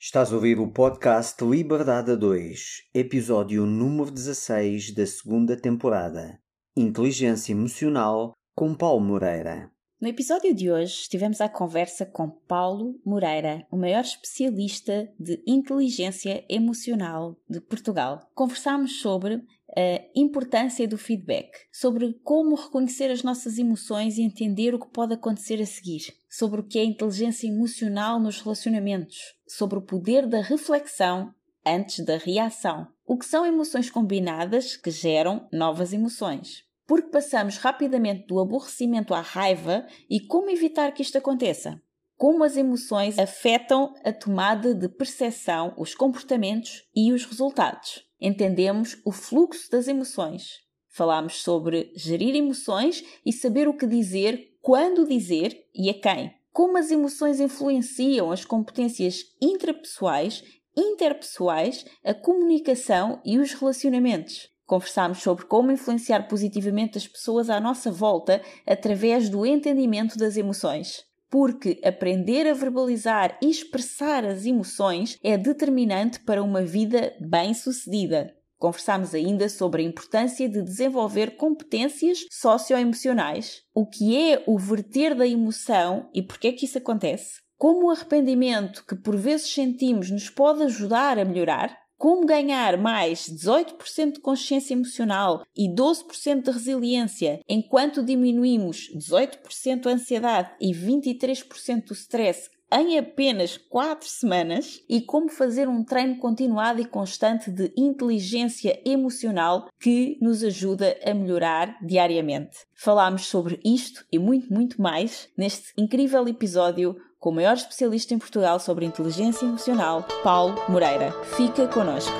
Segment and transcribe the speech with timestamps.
[0.00, 6.40] Estás a ouvir o podcast Liberdade a 2, episódio número 16 da segunda temporada.
[6.76, 9.72] Inteligência Emocional com Paulo Moreira.
[10.00, 16.46] No episódio de hoje estivemos à conversa com Paulo Moreira, o maior especialista de inteligência
[16.48, 18.20] emocional de Portugal.
[18.36, 19.42] Conversámos sobre
[19.76, 25.14] a importância do feedback, sobre como reconhecer as nossas emoções e entender o que pode
[25.14, 30.40] acontecer a seguir, sobre o que é inteligência emocional nos relacionamentos, sobre o poder da
[30.40, 31.34] reflexão
[31.66, 38.26] antes da reação, o que são emoções combinadas que geram novas emoções porque passamos rapidamente
[38.26, 41.80] do aborrecimento à raiva e como evitar que isto aconteça.
[42.16, 48.07] Como as emoções afetam a tomada de percepção, os comportamentos e os resultados.
[48.20, 50.60] Entendemos o fluxo das emoções.
[50.88, 56.34] Falámos sobre gerir emoções e saber o que dizer, quando dizer e a quem.
[56.52, 60.42] Como as emoções influenciam as competências intrapessoais,
[60.76, 64.48] interpessoais, a comunicação e os relacionamentos.
[64.66, 71.07] Conversámos sobre como influenciar positivamente as pessoas à nossa volta através do entendimento das emoções.
[71.30, 78.34] Porque aprender a verbalizar e expressar as emoções é determinante para uma vida bem-sucedida.
[78.58, 85.26] Conversámos ainda sobre a importância de desenvolver competências socioemocionais, o que é o verter da
[85.26, 90.10] emoção e por que é que isso acontece, como o arrependimento que por vezes sentimos
[90.10, 96.50] nos pode ajudar a melhorar, como ganhar mais 18% de consciência emocional e 12% de
[96.52, 105.00] resiliência, enquanto diminuímos 18% a ansiedade e 23% do stress em apenas 4 semanas e
[105.00, 111.76] como fazer um treino continuado e constante de inteligência emocional que nos ajuda a melhorar
[111.82, 112.58] diariamente.
[112.74, 118.18] Falámos sobre isto e muito, muito mais neste incrível episódio com o maior especialista em
[118.18, 121.12] Portugal sobre inteligência emocional, Paulo Moreira.
[121.36, 122.14] Fica connosco.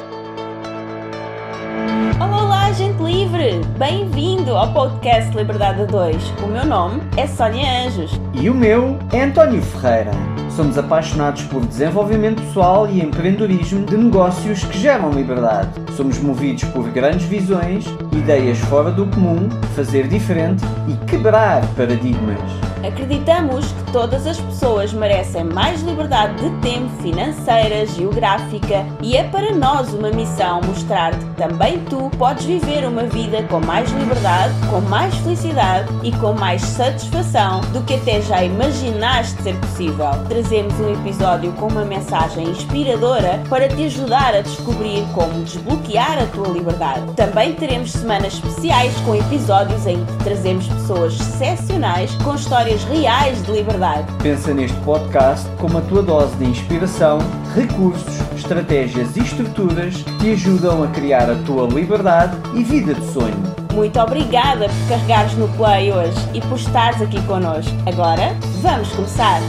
[2.21, 2.48] Olá,
[2.79, 3.61] gente livre!
[3.77, 6.17] Bem-vindo ao podcast Liberdade 2.
[6.45, 8.13] O meu nome é Sónia Anjos.
[8.33, 10.13] E o meu é António Ferreira.
[10.59, 15.71] Somos apaixonados por desenvolvimento pessoal e empreendedorismo de negócios que geram liberdade.
[15.97, 22.41] Somos movidos por grandes visões, ideias fora do comum, fazer diferente e quebrar paradigmas.
[22.85, 29.53] Acreditamos que todas as pessoas merecem mais liberdade de tempo, financeira, geográfica e é para
[29.53, 34.81] nós uma missão mostrar-te que também tu podes viver uma vida com mais liberdade, com
[34.83, 40.11] mais felicidade e com mais satisfação do que até já imaginaste ser possível.
[40.49, 46.25] Trazemos um episódio com uma mensagem inspiradora para te ajudar a descobrir como desbloquear a
[46.25, 47.03] tua liberdade.
[47.15, 53.43] Também teremos semanas especiais com episódios em que trazemos pessoas excepcionais com histórias histórias reais
[53.43, 54.07] de liberdade.
[54.23, 57.19] Pensa neste podcast como a tua dose de inspiração,
[57.55, 63.05] recursos, estratégias e estruturas que te ajudam a criar a tua liberdade e vida de
[63.13, 63.37] sonho.
[63.75, 67.71] Muito obrigada por carregares no play hoje e por estares aqui connosco.
[67.85, 69.43] Agora, vamos começar!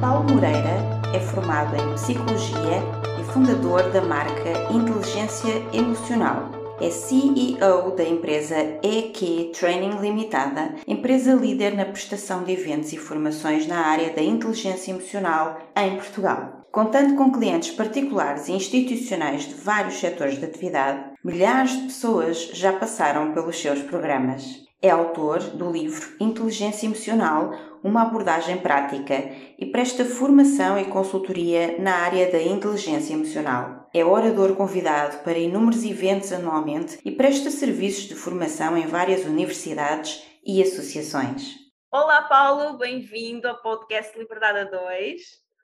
[0.00, 2.82] Paulo Moreira é formado em Psicologia
[3.20, 11.74] e fundador da marca Inteligência Emocional é CEO da empresa EQ Training Limitada, empresa líder
[11.74, 16.66] na prestação de eventos e formações na área da inteligência emocional em Portugal.
[16.70, 22.74] Contando com clientes particulares e institucionais de vários setores de atividade, milhares de pessoas já
[22.74, 24.66] passaram pelos seus programas.
[24.82, 29.14] É autor do livro Inteligência Emocional, uma abordagem prática
[29.58, 33.88] e presta formação e consultoria na área da inteligência emocional.
[33.94, 40.22] É orador convidado para inúmeros eventos anualmente e presta serviços de formação em várias universidades
[40.44, 41.54] e associações.
[41.92, 45.20] Olá, Paulo, bem-vindo ao podcast Liberdade a 2.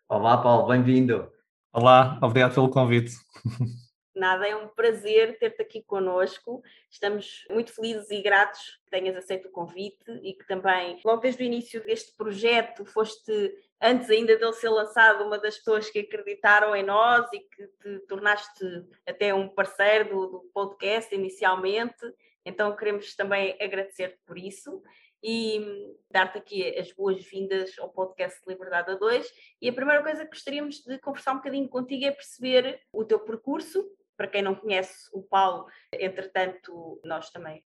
[0.09, 1.29] Olá, Paulo, bem-vindo.
[1.73, 3.13] Olá, obrigado pelo convite.
[4.15, 6.63] Nada, é um prazer ter-te aqui conosco.
[6.91, 11.43] Estamos muito felizes e gratos que tenhas aceito o convite e que também, logo desde
[11.43, 13.33] o início deste projeto, foste,
[13.81, 17.99] antes ainda dele ser lançado, uma das pessoas que acreditaram em nós e que te
[18.07, 22.05] tornaste até um parceiro do, do podcast inicialmente.
[22.45, 24.83] Então, queremos também agradecer-te por isso
[25.23, 29.33] e dar-te aqui as boas-vindas ao podcast Liberdade a 2.
[29.61, 33.21] E a primeira coisa que gostaríamos de conversar um bocadinho contigo é perceber o teu
[33.21, 37.63] percurso, para quem não conhece o Paulo, entretanto, nós também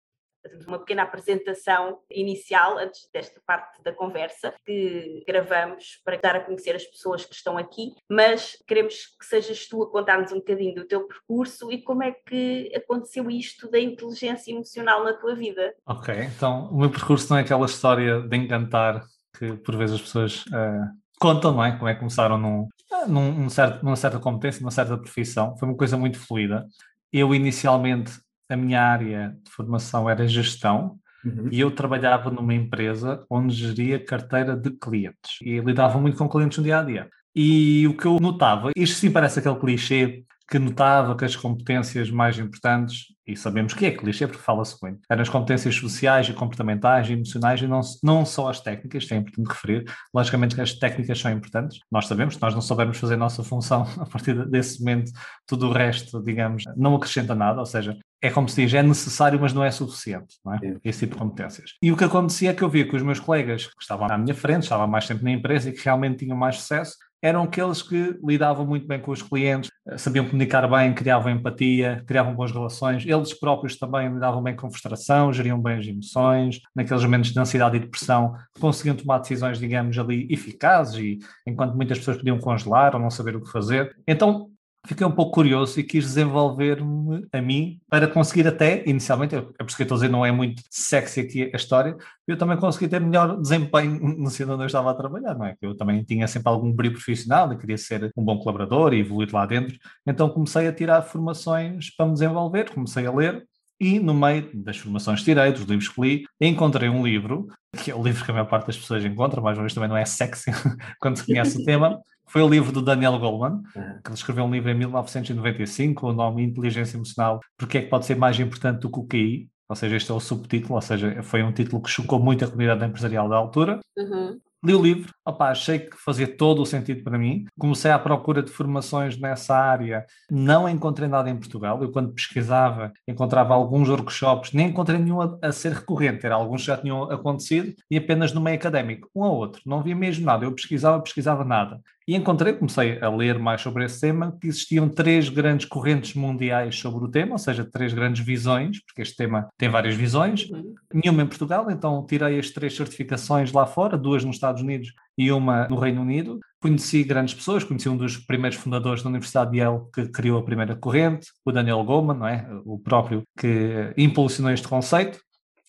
[0.44, 6.40] fazemos uma pequena apresentação inicial antes desta parte da conversa que gravamos para dar a
[6.40, 10.74] conhecer as pessoas que estão aqui, mas queremos que sejas tu a contar-nos um bocadinho
[10.74, 15.74] do teu percurso e como é que aconteceu isto da inteligência emocional na tua vida.
[15.86, 19.02] Ok, então o meu percurso não é aquela história de encantar
[19.38, 21.72] que por vezes as pessoas uh, contam, não é?
[21.72, 22.68] Como é que começaram num,
[23.08, 25.56] num, certo, numa certa competência, numa certa profissão.
[25.56, 26.66] Foi uma coisa muito fluida.
[27.10, 28.12] Eu, inicialmente,
[28.50, 31.48] a minha área de formação era gestão, Uhum.
[31.50, 36.58] E eu trabalhava numa empresa onde geria carteira de clientes e lidava muito com clientes
[36.58, 37.08] no dia a dia.
[37.34, 42.10] E o que eu notava, isto sim parece aquele clichê que notava que as competências
[42.10, 46.34] mais importantes, e sabemos que é clichê porque fala-se muito, eram as competências sociais e
[46.34, 49.84] comportamentais e emocionais e não, não só as técnicas, isto é importante referir.
[50.12, 53.42] Logicamente que as técnicas são importantes, nós sabemos, se nós não soubermos fazer a nossa
[53.42, 55.12] função a partir desse momento,
[55.46, 59.38] tudo o resto, digamos, não acrescenta nada, ou seja, é como se diz, é necessário,
[59.40, 60.58] mas não é suficiente, não é?
[60.82, 61.74] Esse tipo de competências.
[61.82, 64.16] E o que acontecia é que eu via que os meus colegas que estavam à
[64.16, 67.80] minha frente, estavam mais tempo na empresa e que realmente tinham mais sucesso, eram aqueles
[67.80, 72.52] que lidavam muito bem com os clientes, eh, sabiam comunicar bem, criavam empatia, criavam boas
[72.52, 73.02] relações.
[73.06, 76.60] Eles próprios também lidavam bem com frustração, geriam bem as emoções.
[76.76, 81.96] Naqueles momentos de ansiedade e depressão, conseguiam tomar decisões, digamos, ali eficazes, e enquanto muitas
[81.98, 83.96] pessoas podiam congelar ou não saber o que fazer.
[84.06, 84.50] Então,
[84.86, 89.66] fiquei um pouco curioso e quis desenvolver-me a mim para conseguir até, inicialmente, é por
[89.66, 91.96] isso que eu estou a dizer, não é muito sexy aqui a história,
[92.26, 95.56] eu também consegui ter melhor desempenho no sítio onde eu estava a trabalhar, não é?
[95.60, 99.28] Eu também tinha sempre algum brilho profissional e queria ser um bom colaborador e evoluir
[99.32, 99.76] lá dentro,
[100.06, 103.44] então comecei a tirar formações para me desenvolver, comecei a ler,
[103.80, 107.48] e no meio das formações que tirei, dos livros que li, encontrei um livro,
[107.82, 109.96] que é o livro que a maior parte das pessoas encontra, uma vez também não
[109.96, 110.50] é sexy
[111.00, 114.50] quando se conhece o tema, foi o livro do Daniel Goleman, que ele escreveu um
[114.50, 118.90] livro em 1995, o nome Inteligência Emocional, porque é que pode ser mais importante do
[118.90, 121.88] que o QI, ou seja, este é o subtítulo, ou seja, foi um título que
[121.88, 123.80] chocou muito a comunidade empresarial da altura.
[123.96, 124.40] Uhum.
[124.64, 127.46] Li o livro, opa, achei que fazia todo o sentido para mim.
[127.58, 131.82] Comecei à procura de formações nessa área, não encontrei nada em Portugal.
[131.82, 136.26] Eu, quando pesquisava, encontrava alguns workshops, nem encontrei nenhum a, a ser recorrente.
[136.26, 139.62] Era alguns que já tinham acontecido e apenas no meio académico, um ou outro.
[139.64, 140.44] Não havia mesmo nada.
[140.44, 141.80] Eu pesquisava, pesquisava nada.
[142.06, 146.78] E encontrei, comecei a ler mais sobre esse tema, que existiam três grandes correntes mundiais
[146.78, 150.74] sobre o tema, ou seja, três grandes visões, porque este tema tem várias visões, uhum.
[150.92, 155.30] nenhuma em Portugal, então tirei as três certificações lá fora, duas nos Estados Unidos e
[155.30, 156.40] uma no Reino Unido.
[156.60, 160.44] Conheci grandes pessoas, conheci um dos primeiros fundadores da Universidade de Yale que criou a
[160.44, 162.48] primeira corrente, o Daniel Goleman, não é?
[162.64, 165.18] o próprio que impulsionou este conceito.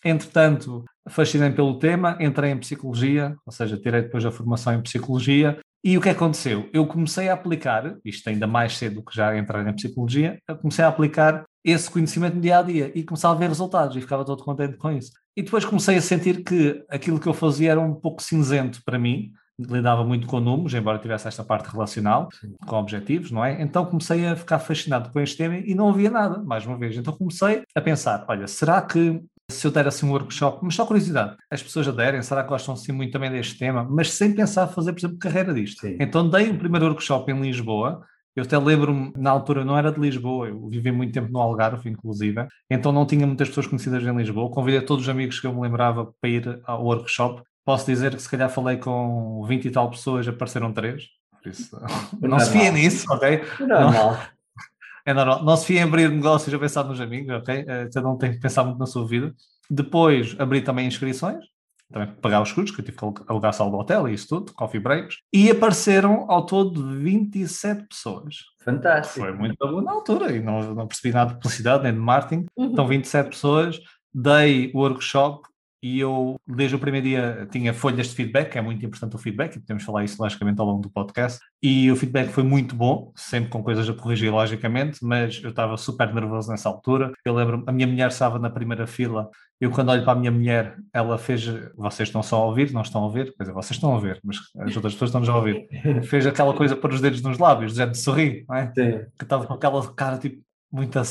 [0.03, 5.59] Entretanto, fascinei pelo tema, entrei em psicologia, ou seja, tirei depois a formação em psicologia
[5.83, 6.68] e o que aconteceu?
[6.74, 10.57] Eu comecei a aplicar, isto ainda mais cedo do que já entrar na psicologia, eu
[10.57, 14.01] comecei a aplicar esse conhecimento no dia a dia e começava a ver resultados e
[14.01, 15.12] ficava todo contente com isso.
[15.36, 18.98] E depois comecei a sentir que aquilo que eu fazia era um pouco cinzento para
[18.98, 22.56] mim, lidava muito com números, embora tivesse esta parte relacional, Sim.
[22.66, 23.62] com objetivos, não é?
[23.62, 26.96] Então comecei a ficar fascinado com este tema e não havia nada, mais uma vez.
[26.98, 30.86] Então comecei a pensar: olha, será que se eu der assim um workshop, mas só
[30.86, 34.68] curiosidade, as pessoas aderem, será que gostam assim muito também deste tema, mas sem pensar
[34.68, 35.81] fazer, por exemplo, carreira disto.
[35.81, 35.98] Sim.
[36.00, 38.04] Então dei o primeiro workshop em Lisboa,
[38.36, 41.90] eu até lembro-me, na altura não era de Lisboa, eu vivi muito tempo no Algarve,
[41.90, 44.52] inclusive, então não tinha muitas pessoas conhecidas em Lisboa.
[44.52, 47.44] Convidei todos os amigos que eu me lembrava para ir ao workshop.
[47.64, 51.06] Posso dizer que se calhar falei com 20 e tal pessoas, apareceram três.
[51.42, 51.80] Por isso,
[52.22, 53.42] não, não se fiem nisso, ok?
[53.62, 54.18] Não, não,
[55.06, 55.46] é normal.
[55.46, 57.66] Não se fia em abrir negócios a pensar nos amigos, ok?
[57.94, 59.34] Cada um tem que pensar muito na sua vida.
[59.70, 61.46] Depois abri também inscrições,
[61.95, 64.53] também pagar os custos, que eu tive que alugar sala do hotel e isso tudo,
[64.53, 68.36] coffee breaks, e apareceram ao todo 27 pessoas.
[68.59, 69.21] Fantástico.
[69.21, 72.45] Foi muito bom na altura e não, não percebi nada de publicidade nem de marketing.
[72.57, 72.66] Uhum.
[72.66, 73.80] Então, 27 pessoas,
[74.14, 75.47] dei o workshop
[75.85, 79.56] e eu, desde o primeiro dia, tinha folhas de feedback, é muito importante o feedback,
[79.56, 83.11] e podemos falar isso logicamente ao longo do podcast, e o feedback foi muito bom,
[83.15, 87.11] sempre com coisas a corrigir logicamente, mas eu estava super nervoso nessa altura.
[87.23, 89.30] Eu lembro, a minha mulher estava na primeira fila,
[89.61, 92.81] eu quando olho para a minha mulher, ela fez, vocês estão só a ouvir, não
[92.81, 95.35] estão a ouvir, quer dizer, vocês estão a ver, mas as outras pessoas estão-nos a
[95.35, 95.68] ouvir,
[96.09, 98.65] fez aquela coisa para os dedos nos lábios, dizendo de sorrir, não é?
[98.73, 99.06] Sim.
[99.19, 100.42] Que estava com aquela cara tipo,
[100.76, 101.04] muito a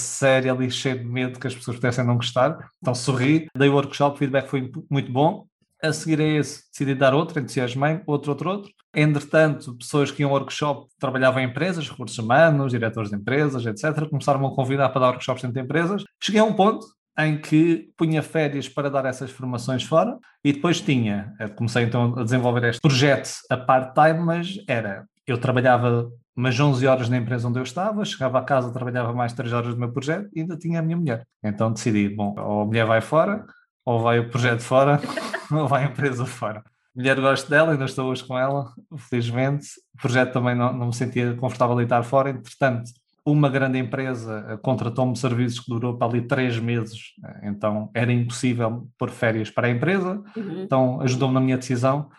[0.50, 2.56] ali, cheio de medo que as pessoas pudessem não gostar.
[2.82, 5.46] Então sorri, dei o workshop, o feedback foi muito bom.
[5.82, 8.72] A seguir a esse, decidi dar outro, entusiasmei, outro, outro, outro.
[8.94, 14.08] Entretanto, pessoas que iam ao workshop trabalhavam em empresas, recursos humanos, diretores de empresas, etc.,
[14.08, 16.04] começaram a convidar para dar workshops dentro de empresas.
[16.22, 16.86] Cheguei a um ponto
[17.18, 22.14] em que punha férias para dar essas formações fora e depois tinha, eh, comecei então
[22.18, 27.48] a desenvolver este projeto a part-time, mas era, eu trabalhava mas 11 horas na empresa
[27.48, 30.56] onde eu estava, chegava a casa, trabalhava mais 3 horas do meu projeto e ainda
[30.56, 31.26] tinha a minha mulher.
[31.42, 33.46] Então decidi, bom, ou a mulher vai fora,
[33.84, 35.00] ou vai o projeto fora,
[35.52, 36.58] ou vai a empresa fora.
[36.60, 36.62] A
[36.96, 38.72] mulher gosto dela, ainda estou hoje com ela,
[39.08, 39.66] felizmente.
[39.94, 42.90] O projeto também não, não me sentia confortável em estar fora, entretanto,
[43.26, 48.86] uma grande empresa eh, contratou-me serviços que durou para ali três meses, então era impossível
[48.98, 50.62] pôr férias para a empresa, uhum.
[50.62, 52.10] então ajudou-me na minha decisão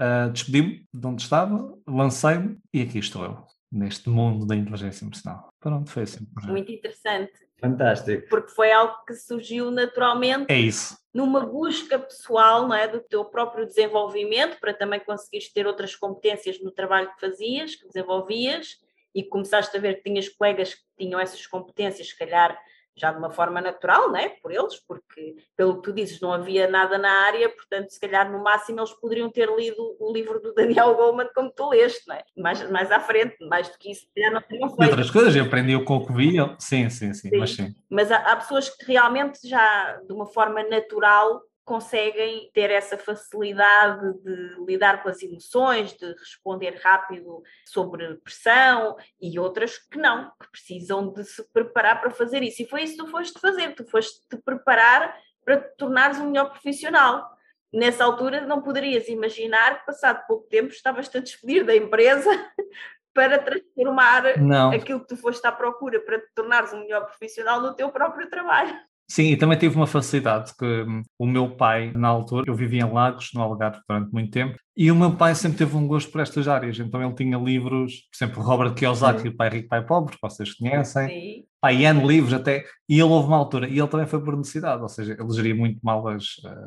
[0.00, 5.52] uh, despedi-me de onde estava, lancei-me e aqui estou eu, neste mundo da inteligência emocional.
[5.60, 6.26] Pronto, foi assim.
[6.44, 7.32] Muito interessante.
[7.60, 8.26] Fantástico.
[8.30, 10.46] Porque foi algo que surgiu naturalmente.
[10.48, 10.96] É isso.
[11.12, 16.60] Numa busca pessoal, não é, do teu próprio desenvolvimento, para também conseguires ter outras competências
[16.62, 18.78] no trabalho que fazias, que desenvolvias,
[19.14, 22.56] e começaste a ver que tinhas colegas que tinham essas competências, se calhar
[22.96, 26.68] já de uma forma natural, né, por eles, porque, pelo que tu dizes, não havia
[26.68, 30.52] nada na área, portanto, se calhar no máximo eles poderiam ter lido o livro do
[30.52, 32.20] Daniel Goleman como tu leste, né?
[32.36, 34.90] mais, mais à frente, mais do que isso, já não teriam feito.
[34.90, 37.74] Outras coisas, eu aprendi o que via, sim, sim, sim, sim, mas sim.
[37.88, 44.12] Mas há, há pessoas que realmente já, de uma forma natural, conseguem ter essa facilidade
[44.24, 50.50] de lidar com as emoções, de responder rápido sobre pressão e outras que não, que
[50.50, 52.60] precisam de se preparar para fazer isso.
[52.60, 56.30] E foi isso que tu foste fazer, tu foste te preparar para te tornares um
[56.30, 57.30] melhor profissional.
[57.72, 62.30] Nessa altura não poderias imaginar que passado pouco tempo estavas-te a despedir da empresa
[63.14, 64.72] para transformar não.
[64.72, 68.28] aquilo que tu foste à procura para te tornares um melhor profissional no teu próprio
[68.28, 68.76] trabalho.
[69.10, 72.82] Sim, e também tive uma facilidade que hum, o meu pai, na altura, eu vivia
[72.82, 76.12] em Lagos, no Algarve, durante muito tempo, e o meu pai sempre teve um gosto
[76.12, 79.84] por estas áreas, então ele tinha livros, por exemplo, Robert Kiyosaki, o Pai Rico, Pai
[79.84, 81.44] Pobre, que vocês conhecem, Sim.
[81.60, 84.80] Pá, N livros até, e ele houve uma altura, e ele também foi por necessidade,
[84.80, 86.24] ou seja, ele geria muito mal as,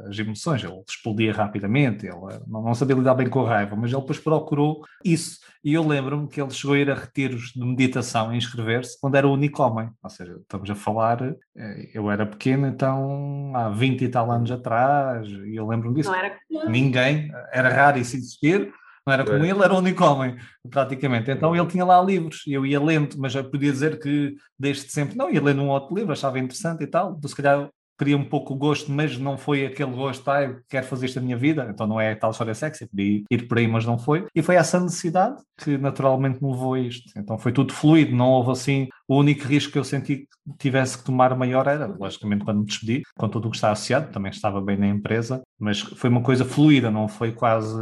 [0.07, 2.15] as emoções, ele explodia rapidamente, ele
[2.47, 5.87] não, não, sabia lidar bem com a raiva, mas ele depois procurou isso, e eu
[5.87, 9.33] lembro-me que ele chegou a ir a retiros de meditação e inscrever-se quando era o
[9.33, 14.09] único homem, ou seja, estamos a falar, eh, eu era pequeno, então há 20 e
[14.09, 16.37] tal anos atrás, e eu lembro-me disso, não era
[16.69, 18.71] ninguém, era raro isso existir,
[19.05, 19.49] não era como é.
[19.49, 20.37] ele, era o único homem,
[20.69, 21.29] praticamente.
[21.29, 24.89] Então ele tinha lá livros, e eu ia lendo, mas eu podia dizer que desde
[24.89, 27.69] sempre, não, ia lendo um outro livro, achava interessante e tal, se calhar
[28.03, 31.37] queria um pouco o gosto, mas não foi aquele gosto, ah, quero fazer isto minha
[31.37, 34.27] vida, então não é tal história sexy, podia ir por aí, mas não foi.
[34.35, 37.09] E foi essa necessidade que naturalmente me levou a isto.
[37.17, 38.89] Então foi tudo fluido, não houve assim.
[39.07, 42.65] O único risco que eu senti que tivesse que tomar maior era, logicamente, quando me
[42.65, 46.21] despedi, com tudo o que está associado, também estava bem na empresa, mas foi uma
[46.21, 47.77] coisa fluida, não foi quase.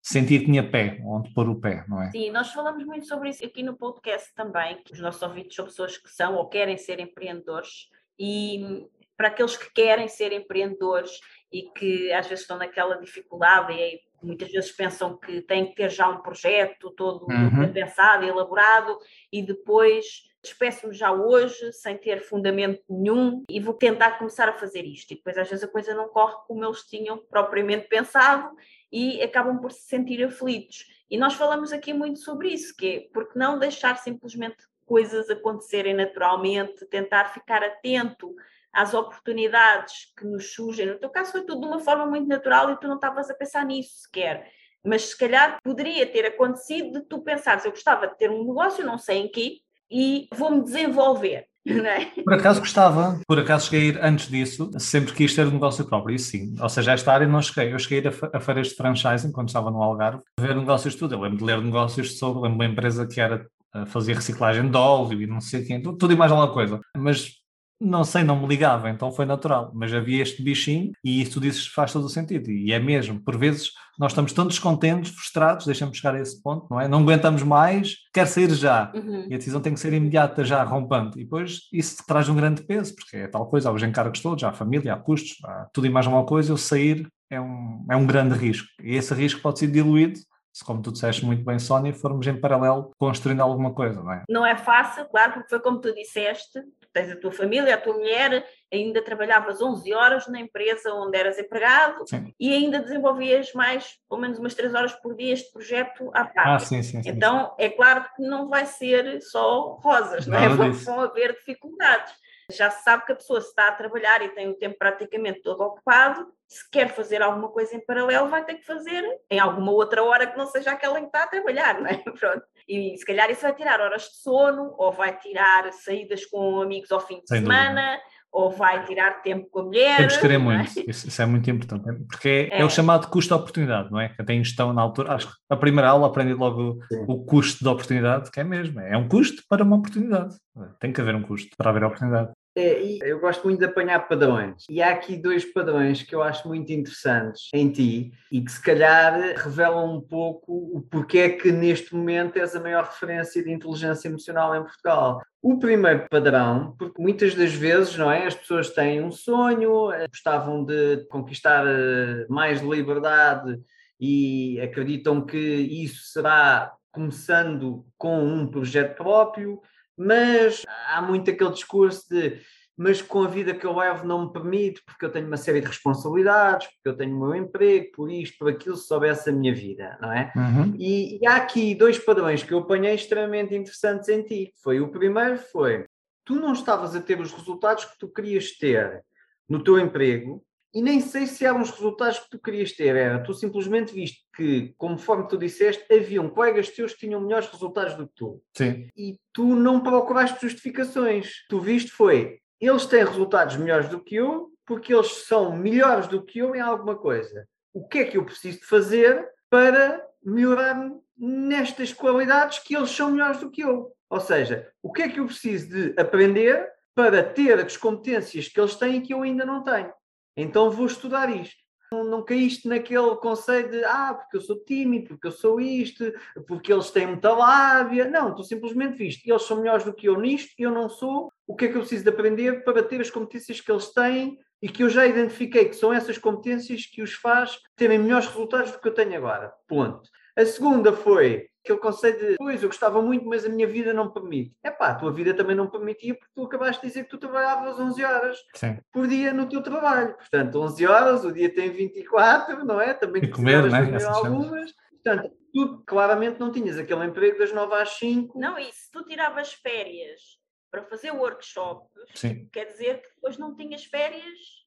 [0.00, 2.10] Sentia que tinha pé, onde pôr o pé, não é?
[2.10, 5.64] Sim, nós falamos muito sobre isso aqui no podcast também, que os nossos ouvintes são
[5.64, 7.88] pessoas que são ou querem ser empreendedores.
[8.16, 11.20] E para aqueles que querem ser empreendedores
[11.52, 15.90] e que às vezes estão naquela dificuldade e muitas vezes pensam que têm que ter
[15.90, 17.72] já um projeto todo uhum.
[17.72, 18.98] pensado e elaborado
[19.32, 20.04] e depois
[20.42, 25.16] despeço-me já hoje sem ter fundamento nenhum e vou tentar começar a fazer isto e
[25.16, 28.54] depois às vezes a coisa não corre como eles tinham propriamente pensado
[28.92, 33.00] e acabam por se sentir aflitos e nós falamos aqui muito sobre isso que é
[33.12, 38.34] porque não deixar simplesmente coisas acontecerem naturalmente tentar ficar atento
[38.74, 40.86] às oportunidades que nos surgem.
[40.86, 43.34] No teu caso foi tudo de uma forma muito natural e tu não estavas a
[43.34, 44.50] pensar nisso sequer.
[44.84, 48.84] Mas se calhar poderia ter acontecido de tu pensares, eu gostava de ter um negócio,
[48.84, 51.46] não sei em que, e vou-me desenvolver.
[51.66, 52.22] É?
[52.22, 55.82] Por acaso gostava, por acaso cheguei a ir antes disso, sempre quis ter um negócio
[55.86, 56.54] próprio, isso sim.
[56.60, 57.72] Ou seja, esta área não cheguei.
[57.72, 61.14] Eu cheguei a, a feiras de franchising quando estava no Algarve, ver negócios tudo.
[61.14, 63.46] Eu lembro de ler negócios sobre uma empresa que era
[63.86, 66.80] fazia reciclagem de óleo e não sei quem, tudo, tudo e mais alguma coisa.
[66.96, 67.32] Mas
[67.80, 69.70] não sei, não me ligava, então foi natural.
[69.74, 72.50] Mas havia este bichinho e isso tu dizes faz todo o sentido.
[72.50, 76.66] E é mesmo, por vezes nós estamos tão descontentes, frustrados, deixamos chegar a esse ponto,
[76.70, 76.88] não é?
[76.88, 78.92] Não aguentamos mais, quer sair já.
[78.94, 79.26] Uhum.
[79.28, 81.18] E a decisão tem que ser imediata, já rompante.
[81.18, 84.42] E depois isso traz um grande peso, porque é tal coisa, há os encargos todos,
[84.44, 87.84] há a família, há custos, há tudo e mais uma coisa, eu sair é um,
[87.90, 88.68] é um grande risco.
[88.82, 90.18] E esse risco pode ser diluído
[90.54, 94.22] se, como tu disseste muito bem, Sónia, formos em paralelo construindo alguma coisa, não é?
[94.28, 96.60] Não é fácil, claro, porque foi como tu disseste,
[96.94, 101.38] tens a tua família, a tua mulher, ainda trabalhavas 11 horas na empresa onde eras
[101.38, 102.32] empregado sim.
[102.38, 106.48] e ainda desenvolvias mais, pelo menos umas 3 horas por dia, este projeto à parte.
[106.48, 110.48] Ah, sim, sim, então, é claro que não vai ser só rosas, não é?
[110.48, 112.14] Vão, vão haver dificuldades.
[112.52, 115.42] Já se sabe que a pessoa se está a trabalhar e tem o tempo praticamente
[115.42, 119.72] todo ocupado, se quer fazer alguma coisa em paralelo, vai ter que fazer em alguma
[119.72, 121.96] outra hora que não seja aquela em que está a trabalhar, não é?
[122.18, 122.42] Pronto.
[122.68, 126.90] E se calhar isso vai tirar horas de sono, ou vai tirar saídas com amigos
[126.92, 128.02] ao fim de Sem semana, dúvida.
[128.32, 129.96] ou vai tirar tempo com a mulher.
[129.96, 130.38] Temos que é?
[130.38, 132.60] muito, isso, isso, é muito importante, porque é, é.
[132.60, 134.08] é o chamado custo-oportunidade, não é?
[134.08, 137.04] Que até gestão na altura, acho que a primeira aula aprendi logo Sim.
[137.06, 140.34] o custo da oportunidade, que é mesmo, é um custo para uma oportunidade.
[140.80, 142.32] Tem que haver um custo para haver a oportunidade.
[142.56, 144.64] É, eu gosto muito de apanhar padrões.
[144.70, 148.62] E há aqui dois padrões que eu acho muito interessantes em ti e que se
[148.62, 153.50] calhar revelam um pouco o porquê é que neste momento és a maior referência de
[153.50, 155.20] inteligência emocional em Portugal.
[155.42, 158.26] O primeiro padrão, porque muitas das vezes, não é?
[158.26, 163.60] As pessoas têm um sonho, gostavam de conquistar eh, mais liberdade
[164.00, 169.60] e acreditam que isso será começando com um projeto próprio,
[169.96, 172.40] mas há muito aquele discurso de
[172.76, 175.60] mas com a vida que eu levo não me permite, porque eu tenho uma série
[175.60, 179.32] de responsabilidades, porque eu tenho o meu emprego, por isto, por aquilo, se soubesse a
[179.32, 180.32] minha vida, não é?
[180.34, 180.74] Uhum.
[180.76, 184.52] E, e, há aqui dois padrões que eu apanhei extremamente interessantes em ti.
[184.62, 185.86] Foi o primeiro foi,
[186.24, 189.04] tu não estavas a ter os resultados que tu querias ter
[189.48, 190.42] no teu emprego,
[190.74, 194.24] e nem sei se eram os resultados que tu querias ter, era tu simplesmente viste
[194.34, 198.42] que, conforme tu disseste, haviam colegas teus que tinham melhores resultados do que tu.
[198.52, 198.88] Sim.
[198.96, 201.46] E tu não procuraste justificações.
[201.48, 206.24] Tu viste foi, eles têm resultados melhores do que eu, porque eles são melhores do
[206.24, 207.46] que eu em alguma coisa.
[207.72, 213.12] O que é que eu preciso de fazer para melhorar nestas qualidades que eles são
[213.12, 213.92] melhores do que eu?
[214.10, 218.60] Ou seja, o que é que eu preciso de aprender para ter as competências que
[218.60, 219.92] eles têm e que eu ainda não tenho?
[220.36, 221.62] Então vou estudar isto.
[221.92, 226.12] Não, não caíste naquele conceito de ah, porque eu sou tímido, porque eu sou isto,
[226.46, 228.10] porque eles têm muita lábia.
[228.10, 231.30] Não, tu simplesmente viste, eles são melhores do que eu nisto, eu não sou.
[231.46, 234.38] O que é que eu preciso de aprender para ter as competências que eles têm
[234.60, 238.72] e que eu já identifiquei que são essas competências que os faz terem melhores resultados
[238.72, 239.52] do que eu tenho agora.
[239.68, 240.08] Ponto.
[240.36, 244.10] A segunda foi aquele conceito de, pois, eu gostava muito, mas a minha vida não
[244.10, 244.54] permite.
[244.62, 247.18] É pá, a tua vida também não permitia porque tu acabaste de dizer que tu
[247.18, 248.78] trabalhavas 11 horas Sim.
[248.92, 250.14] por dia no teu trabalho.
[250.14, 252.92] Portanto, 11 horas, o dia tem 24, não é?
[252.92, 254.04] Também e comer, né?
[254.04, 254.72] algumas.
[255.02, 258.38] Portanto, tu claramente não tinhas aquele emprego das 9 às 5.
[258.38, 260.38] Não, e se tu tiravas férias
[260.70, 262.46] para fazer workshops, Sim.
[262.52, 264.63] quer dizer que depois não tinhas férias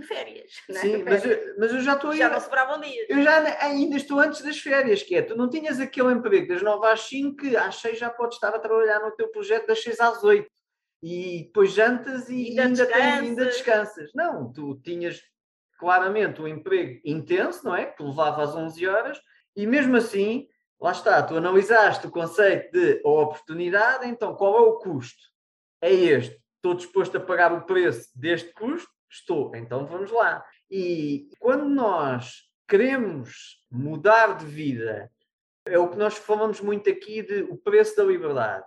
[0.00, 0.52] de férias.
[0.68, 0.80] Né?
[0.80, 3.06] Sim, mas eu, mas eu já estou Já não sobravam dias.
[3.08, 6.62] Eu já ainda estou antes das férias, que é, tu não tinhas aquele emprego das
[6.62, 9.82] 9 às 5 que às 6 já podes estar a trabalhar no teu projeto das
[9.82, 10.48] 6 às 8
[11.02, 13.02] e depois jantas e ainda, ainda, descansas.
[13.02, 14.10] Tem, ainda descansas.
[14.14, 15.22] Não, tu tinhas
[15.78, 17.86] claramente um emprego intenso, não é?
[17.86, 19.20] Que levava às 11 horas
[19.56, 20.48] e mesmo assim,
[20.80, 25.22] lá está, tu analisaste o conceito de oportunidade, então qual é o custo?
[25.80, 26.38] É este.
[26.56, 30.44] Estou disposto a pagar o preço deste custo Estou, então vamos lá.
[30.70, 35.10] E quando nós queremos mudar de vida,
[35.66, 38.66] é o que nós falamos muito aqui de o preço da liberdade.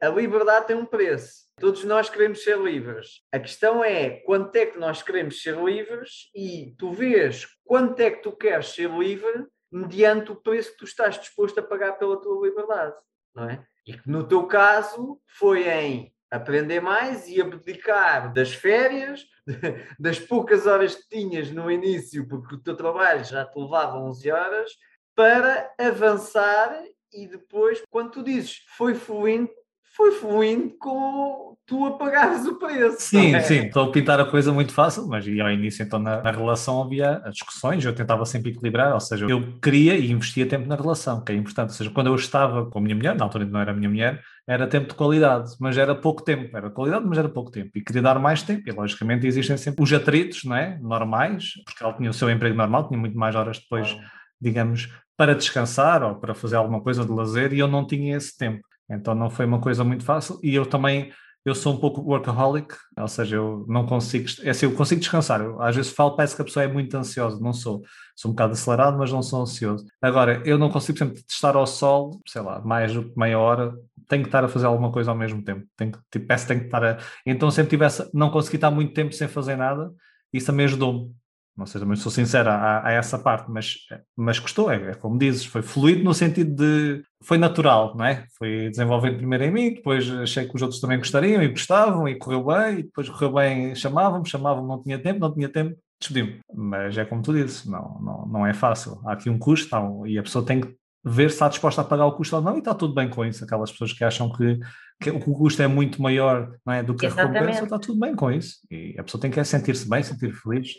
[0.00, 1.48] A liberdade tem um preço.
[1.58, 3.22] Todos nós queremos ser livres.
[3.32, 8.10] A questão é quanto é que nós queremos ser livres e tu vês quanto é
[8.10, 12.20] que tu queres ser livre mediante o preço que tu estás disposto a pagar pela
[12.20, 12.96] tua liberdade,
[13.34, 13.64] não é?
[13.86, 19.24] E que no teu caso foi em aprender mais e abdicar das férias,
[19.98, 24.30] das poucas horas que tinhas no início, porque o teu trabalho já te levava 11
[24.30, 24.70] horas,
[25.14, 26.72] para avançar
[27.12, 29.50] e depois, quando tu dizes foi fluindo,
[29.96, 33.00] foi fluindo com tu a pagares o preço.
[33.00, 33.40] Sim, é?
[33.40, 36.30] sim, estou a pintar a coisa muito fácil, mas e ao início então na, na,
[36.30, 40.76] relação havia discussões, eu tentava sempre equilibrar, ou seja, eu queria e investia tempo na
[40.76, 43.44] relação, que é importante, ou seja, quando eu estava com a minha mulher, na altura
[43.44, 47.06] não era a minha mulher, era tempo de qualidade, mas era pouco tempo, era qualidade,
[47.06, 50.42] mas era pouco tempo, e queria dar mais tempo, e logicamente existem sempre os atritos,
[50.42, 53.96] não é, normais, porque ela tinha o seu emprego normal, tinha muito mais horas depois,
[54.40, 58.36] digamos, para descansar ou para fazer alguma coisa de lazer, e eu não tinha esse
[58.36, 58.66] tempo.
[58.90, 61.12] Então não foi uma coisa muito fácil, e eu também
[61.44, 65.40] eu sou um pouco workaholic, ou seja, eu não consigo, é assim, eu consigo descansar.
[65.40, 67.82] Eu, às vezes falo, parece que a pessoa é muito ansiosa, não sou.
[68.14, 69.86] Sou um bocado acelerado, mas não sou ansioso.
[70.02, 73.74] Agora, eu não consigo sempre estar ao sol, sei lá, mais do que meia hora,
[74.10, 75.64] tenho que estar a fazer alguma coisa ao mesmo tempo.
[75.76, 76.98] Tenho que, tipo, peço, tenho que estar a...
[77.24, 79.90] Então sempre tivesse, não consegui estar muito tempo sem fazer nada,
[80.32, 81.14] isso também ajudou-me.
[81.56, 83.76] Não sei, também sou sincera a, a, essa parte, mas,
[84.16, 88.24] mas gostou, é, é, como dizes, foi fluido no sentido de foi natural, não é?
[88.38, 92.16] Foi desenvolvendo primeiro em mim, depois achei que os outros também gostariam e gostavam e
[92.16, 96.40] correu bem, e depois correu bem, chamavam-me, chamavam não tinha tempo, não tinha tempo, despedi-me.
[96.54, 98.98] Mas é como tu dizes, não, não, não é fácil.
[99.04, 102.06] Há aqui um custo e a pessoa tem que ver se está disposta a pagar
[102.06, 103.44] o custo ou não, e está tudo bem com isso.
[103.44, 104.58] Aquelas pessoas que acham que,
[105.00, 107.36] que o custo é muito maior não é, do que Exatamente.
[107.36, 108.58] a recompensa, está tudo bem com isso.
[108.70, 110.74] E a pessoa tem que sentir-se bem, sentir feliz.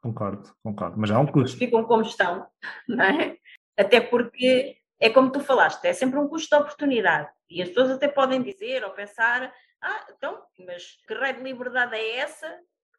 [0.00, 1.58] Concordo, concordo, mas há um custo.
[1.58, 2.46] Ficam como estão,
[2.88, 3.36] não é?
[3.76, 7.28] Até porque é como tu falaste, é sempre um custo de oportunidade.
[7.50, 11.94] E as pessoas até podem dizer ou pensar: ah, então, mas que raio de liberdade
[11.96, 12.46] é essa?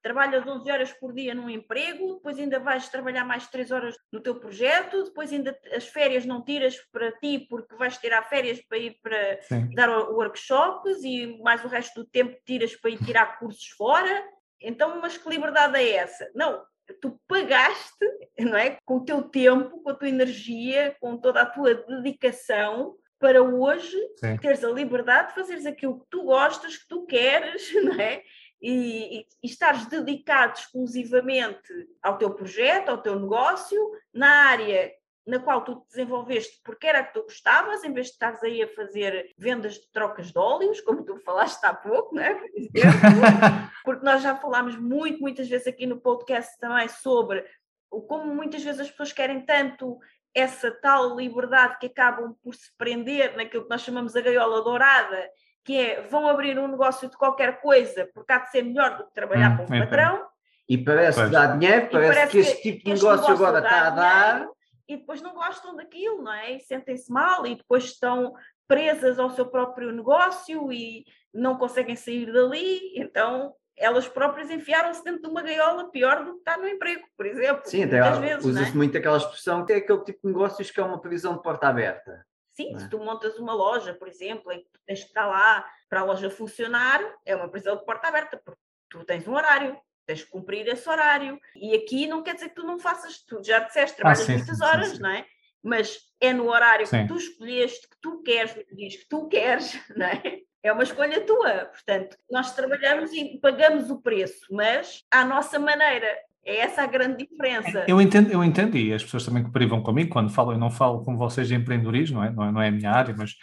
[0.02, 4.22] Trabalhas 11 horas por dia num emprego, depois ainda vais trabalhar mais 3 horas no
[4.22, 8.78] teu projeto, depois ainda as férias não tiras para ti porque vais tirar férias para
[8.78, 9.74] ir para Sim.
[9.74, 14.24] dar workshops e mais o resto do tempo tiras para ir tirar cursos fora.
[14.62, 16.30] Então, mas que liberdade é essa?
[16.34, 16.64] Não,
[17.02, 18.06] tu pagaste,
[18.40, 18.78] não é?
[18.86, 23.98] Com o teu tempo, com a tua energia, com toda a tua dedicação para hoje
[24.16, 24.38] Sim.
[24.38, 28.24] teres a liberdade de fazeres aquilo que tu gostas, que tu queres, não é?
[28.62, 33.80] E, e, estares dedicado exclusivamente ao teu projeto, ao teu negócio,
[34.14, 34.92] na área
[35.30, 38.64] na qual tu te desenvolveste porque era que tu gostavas, em vez de estares aí
[38.64, 42.36] a fazer vendas de trocas de óleos, como tu falaste há pouco, não é?
[43.86, 47.46] porque nós já falámos muito, muitas vezes aqui no podcast também sobre
[47.90, 50.00] como muitas vezes as pessoas querem tanto
[50.34, 55.30] essa tal liberdade que acabam por se prender naquilo que nós chamamos a gaiola dourada
[55.64, 59.06] que é vão abrir um negócio de qualquer coisa porque há de ser melhor do
[59.06, 60.28] que trabalhar hum, com um é, patrão.
[60.68, 63.88] E parece que dá dinheiro, parece, parece, que este tipo de negócio, negócio agora está
[63.88, 64.48] a dar.
[64.88, 66.54] E depois não gostam daquilo, não é?
[66.54, 68.34] E sentem-se mal e depois estão
[68.68, 75.22] presas ao seu próprio negócio e não conseguem sair dali, então elas próprias enfiaram-se dentro
[75.22, 77.64] de uma gaiola pior do que está no emprego, por exemplo.
[77.66, 78.76] Sim, até usa-se é?
[78.76, 81.68] muito aquela expressão que é aquele tipo de negócios que é uma prisão de porta
[81.68, 82.26] aberta.
[82.60, 82.80] Sim, é?
[82.80, 86.02] se tu montas uma loja, por exemplo, em que tu tens que estar lá para
[86.02, 90.24] a loja funcionar, é uma prisão de porta aberta, porque tu tens um horário, tens
[90.24, 91.40] que cumprir esse horário.
[91.56, 94.26] E aqui não quer dizer que tu não faças, tu já disseste, ah, trabalhas ah,
[94.26, 95.26] sim, muitas sim, horas, sim, não é?
[95.64, 99.80] Mas é no horário que tu escolheste, que tu queres, que diz que tu queres,
[99.96, 100.42] não é?
[100.62, 101.66] É uma escolha tua.
[101.66, 106.08] Portanto, nós trabalhamos e pagamos o preço, mas à nossa maneira.
[106.50, 107.86] É essa a grande diferença.
[107.88, 110.72] Eu entendo, eu entendo, e as pessoas também que privam comigo, quando falo, eu não
[110.72, 112.32] falo com vocês de empreendedorismo, não é?
[112.32, 113.36] Não é, não é a minha área, mas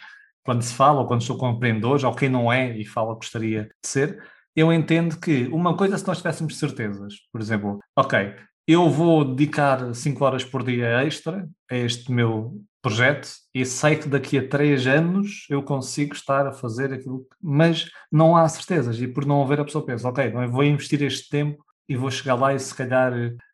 [0.43, 3.63] quando se fala, ou quando estou com empreendedores, ou quem não é e fala gostaria
[3.63, 4.21] de ser,
[4.53, 8.35] eu entendo que uma coisa, se nós tivéssemos certezas, por exemplo, ok,
[8.67, 14.09] eu vou dedicar 5 horas por dia extra a este meu projeto e sei que
[14.09, 19.07] daqui a 3 anos eu consigo estar a fazer aquilo, mas não há certezas e
[19.07, 22.35] por não haver a pessoa pensa, ok, eu vou investir este tempo e vou chegar
[22.35, 23.13] lá e se calhar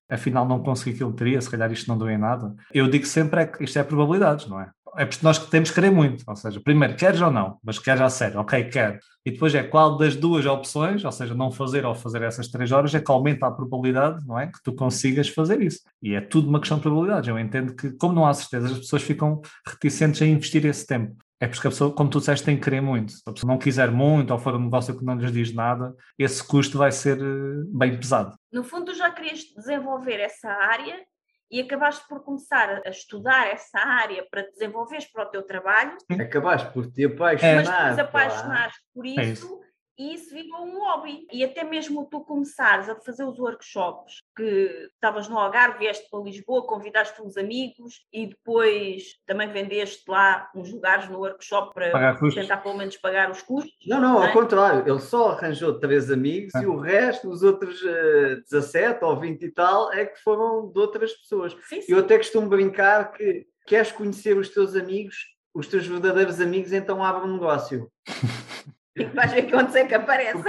[0.09, 2.53] afinal não consegui aquilo que teria, se calhar isto não deu em nada.
[2.73, 4.69] Eu digo sempre é que isto é probabilidades, não é?
[4.95, 7.99] É porque nós temos que querer muito, ou seja, primeiro queres ou não, mas queres
[7.99, 8.99] a sério, ok, quero.
[9.25, 12.71] E depois é qual das duas opções, ou seja, não fazer ou fazer essas três
[12.71, 14.47] horas, é que aumenta a probabilidade, não é?
[14.47, 15.79] Que tu consigas fazer isso.
[16.01, 17.27] E é tudo uma questão de probabilidades.
[17.27, 21.15] Eu entendo que, como não há certeza, as pessoas ficam reticentes a investir esse tempo.
[21.43, 23.12] É porque a pessoa, como tu disseste, tem que querer muito.
[23.12, 25.93] Se a pessoa não quiser muito ou for um negócio que não lhes diz nada,
[26.17, 28.34] esse custo vai ser eh, bem pesado.
[28.49, 31.03] No fundo, tu já querias desenvolver essa área
[31.51, 35.97] e acabaste por começar a estudar essa área para desenvolveres para o teu trabalho.
[36.17, 37.65] Acabaste por te apaixonar.
[37.65, 39.62] Mas depois apaixonaste por isso, é isso
[39.97, 41.27] e isso virou um hobby.
[41.32, 46.19] E até mesmo tu começares a fazer os workshops, que estavas no Algarve, vieste para
[46.21, 52.58] Lisboa, convidaste uns amigos e depois também vendeste lá uns lugares no workshop para tentar
[52.58, 53.73] pelo menos pagar os custos.
[53.88, 54.27] Não, não, não é?
[54.27, 56.63] ao contrário, ele só arranjou três amigos ah.
[56.63, 60.71] e o resto, os outros uh, eh, 17 ou 20 e tal, é que foram
[60.71, 61.56] de outras pessoas.
[61.67, 61.91] Sim, sim.
[61.91, 65.15] Eu até costumo brincar que queres conhecer os teus amigos,
[65.53, 67.89] os teus verdadeiros amigos, então abre um negócio.
[68.95, 70.43] E vais ver que onde é que aparece.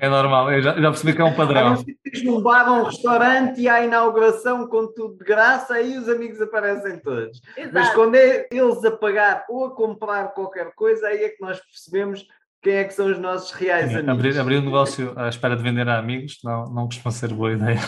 [0.00, 1.76] É normal, eu já, já, percebi que é um padrão.
[1.76, 6.40] Se num bar um restaurante e há inauguração com tudo de graça, aí os amigos
[6.40, 7.40] aparecem todos.
[7.56, 7.74] Exato.
[7.74, 11.60] Mas quando é eles a pagar ou a comprar qualquer coisa, aí é que nós
[11.60, 12.24] percebemos
[12.62, 14.08] quem é que são os nossos reais amigos.
[14.08, 17.52] Abrir, abrir um negócio à espera de vender a amigos não, não costuma ser boa
[17.52, 17.80] ideia.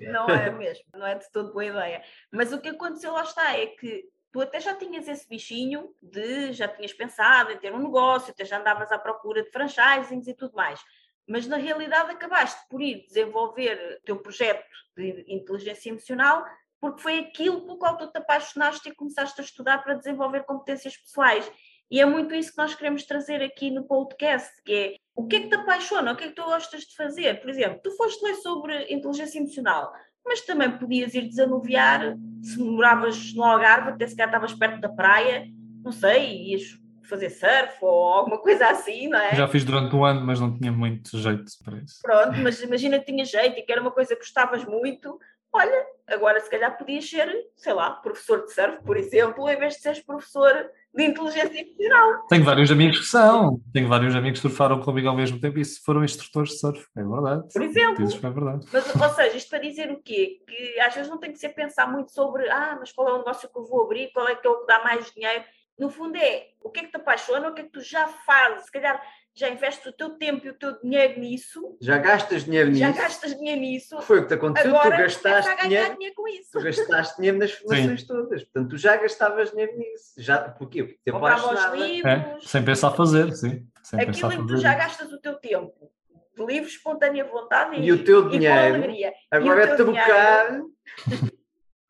[0.00, 2.02] Não é mesmo, não é de todo boa ideia.
[2.32, 6.52] Mas o que aconteceu lá está é que tu até já tinhas esse bichinho de
[6.52, 10.34] já tinhas pensado em ter um negócio, até já andavas à procura de franchisings e
[10.34, 10.80] tudo mais.
[11.26, 14.64] Mas na realidade acabaste por ir desenvolver o teu projeto
[14.96, 16.44] de inteligência emocional
[16.80, 20.96] porque foi aquilo pelo qual tu te apaixonaste e começaste a estudar para desenvolver competências
[20.96, 21.50] pessoais.
[21.90, 25.36] E é muito isso que nós queremos trazer aqui no podcast, que é o que
[25.36, 27.40] é que te apaixona, o que é que tu gostas de fazer.
[27.40, 29.92] Por exemplo, tu foste ler sobre inteligência emocional,
[30.24, 34.88] mas também podias ir desanuviar se moravas no Algarve, até se calhar estavas perto da
[34.88, 35.46] praia,
[35.84, 36.78] não sei, ias
[37.10, 39.34] fazer surf ou alguma coisa assim, não é?
[39.34, 41.98] Já fiz durante um ano, mas não tinha muito jeito para isso.
[42.00, 45.18] Pronto, mas imagina que tinha jeito e que era uma coisa que gostavas muito,
[45.52, 49.74] olha, agora se calhar podias ser, sei lá, professor de surf, por exemplo, em vez
[49.74, 52.26] de seres professor de inteligência emocional.
[52.28, 55.64] Tenho vários amigos que são, tenho vários amigos que surfaram comigo ao mesmo tempo e
[55.64, 57.48] foram instrutores de surf, é verdade.
[57.52, 58.04] Por exemplo.
[58.04, 58.66] Isso é verdade.
[58.72, 60.40] Mas, ou seja, isto para dizer o quê?
[60.46, 63.18] Que às vezes não tem que ser pensar muito sobre, ah, mas qual é o
[63.18, 65.44] negócio que eu vou abrir, qual é que é o que dá mais dinheiro.
[65.78, 68.06] No fundo é, o que é que te apaixona, o que é que tu já
[68.06, 69.00] fazes, se calhar
[69.34, 71.76] já investes o teu tempo e o teu dinheiro nisso.
[71.80, 72.80] Já gastas dinheiro nisso.
[72.80, 74.00] Já gastas dinheiro nisso.
[74.02, 76.50] Foi o que te aconteceu, Agora, tu gastaste dinheiro, dinheiro, com isso.
[76.52, 78.44] Tu gastaste dinheiro nas formações todas.
[78.44, 80.12] Portanto, tu já gastavas dinheiro nisso.
[80.18, 80.84] Já, porquê?
[80.84, 82.04] Porque te Comprava os livros.
[82.04, 83.66] É, sem pensar fazer, sim.
[83.82, 85.90] Sem Aquilo em que tu já gastas o teu tempo.
[86.36, 88.54] De livre, espontânea vontade e, e o teu dinheiro.
[88.54, 89.12] E alegria.
[89.30, 90.60] Agora é trocar.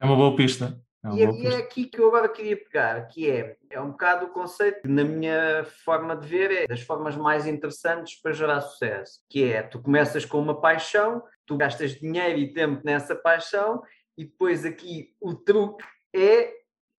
[0.00, 0.80] É uma boa pista.
[1.04, 4.26] É e, é, é aqui que eu agora queria pegar, que é, é um bocado
[4.26, 8.60] o conceito que, na minha forma de ver, é das formas mais interessantes para gerar
[8.60, 13.82] sucesso, que é, tu começas com uma paixão, tu gastas dinheiro e tempo nessa paixão,
[14.16, 15.82] e depois aqui o truque
[16.14, 16.52] é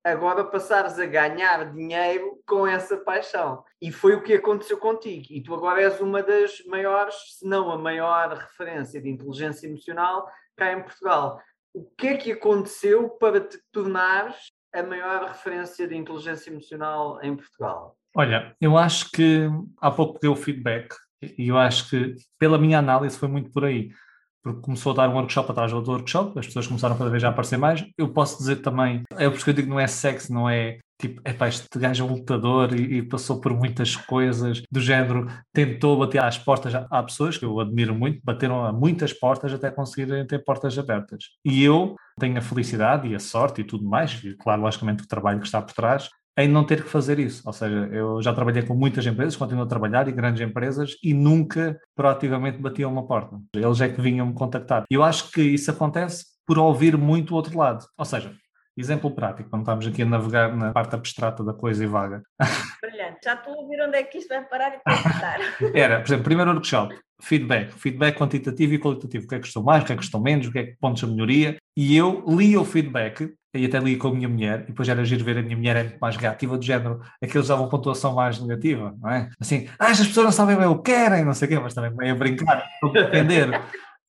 [0.02, 3.62] agora passares a ganhar dinheiro com essa paixão.
[3.82, 5.26] E foi o que aconteceu contigo.
[5.28, 10.26] E tu agora és uma das maiores, se não a maior referência de inteligência emocional
[10.56, 11.40] cá em Portugal
[11.74, 14.36] o que é que aconteceu para te tornares
[14.72, 17.96] a maior referência de inteligência emocional em Portugal?
[18.14, 19.48] Olha, eu acho que
[19.80, 20.94] há pouco deu feedback
[21.38, 23.90] e eu acho que pela minha análise foi muito por aí.
[24.42, 27.22] Porque começou a dar um workshop atrás do outro workshop, as pessoas começaram cada vez
[27.22, 27.84] a aparecer mais.
[27.96, 30.48] Eu posso dizer também, é por isso que eu digo que não é sexo, não
[30.48, 34.62] é tipo, é pá, este gajo é um lutador e, e, passou por muitas coisas
[34.70, 39.12] do género, tentou bater às portas, há pessoas que eu admiro muito, bateram a muitas
[39.12, 41.24] portas até conseguirem ter portas abertas.
[41.44, 45.08] E eu tenho a felicidade e a sorte e tudo mais, e claro, logicamente o
[45.08, 47.42] trabalho que está por trás, em não ter que fazer isso.
[47.46, 51.12] Ou seja, eu já trabalhei com muitas empresas, continuo a trabalhar e grandes empresas e
[51.12, 53.38] nunca proativamente batiam uma porta.
[53.54, 54.84] Eles é que vinham me contactar.
[54.90, 57.84] E eu acho que isso acontece por ouvir muito o outro lado.
[57.96, 58.32] Ou seja,
[58.80, 62.22] Exemplo prático, quando estamos aqui a navegar na parte abstrata da coisa e vaga.
[62.80, 65.38] Brilhante, já estou a ouvir onde é que isto vai parar e contestar.
[65.76, 69.62] Era, por exemplo, primeiro workshop, feedback, feedback quantitativo e qualitativo, o que é que gostou
[69.62, 71.94] mais, o que é que gostou menos, o que é que pontos de melhoria, e
[71.94, 75.24] eu li o feedback, e até li com a minha mulher, e depois era giro
[75.26, 78.96] ver a minha mulher é muito mais reativa, do género, aqueles davam pontuação mais negativa,
[78.98, 79.28] não é?
[79.38, 81.74] Assim, ah, as pessoas não sabem bem o que querem, não sei o quê, mas
[81.74, 83.60] também meio a brincar, a defender.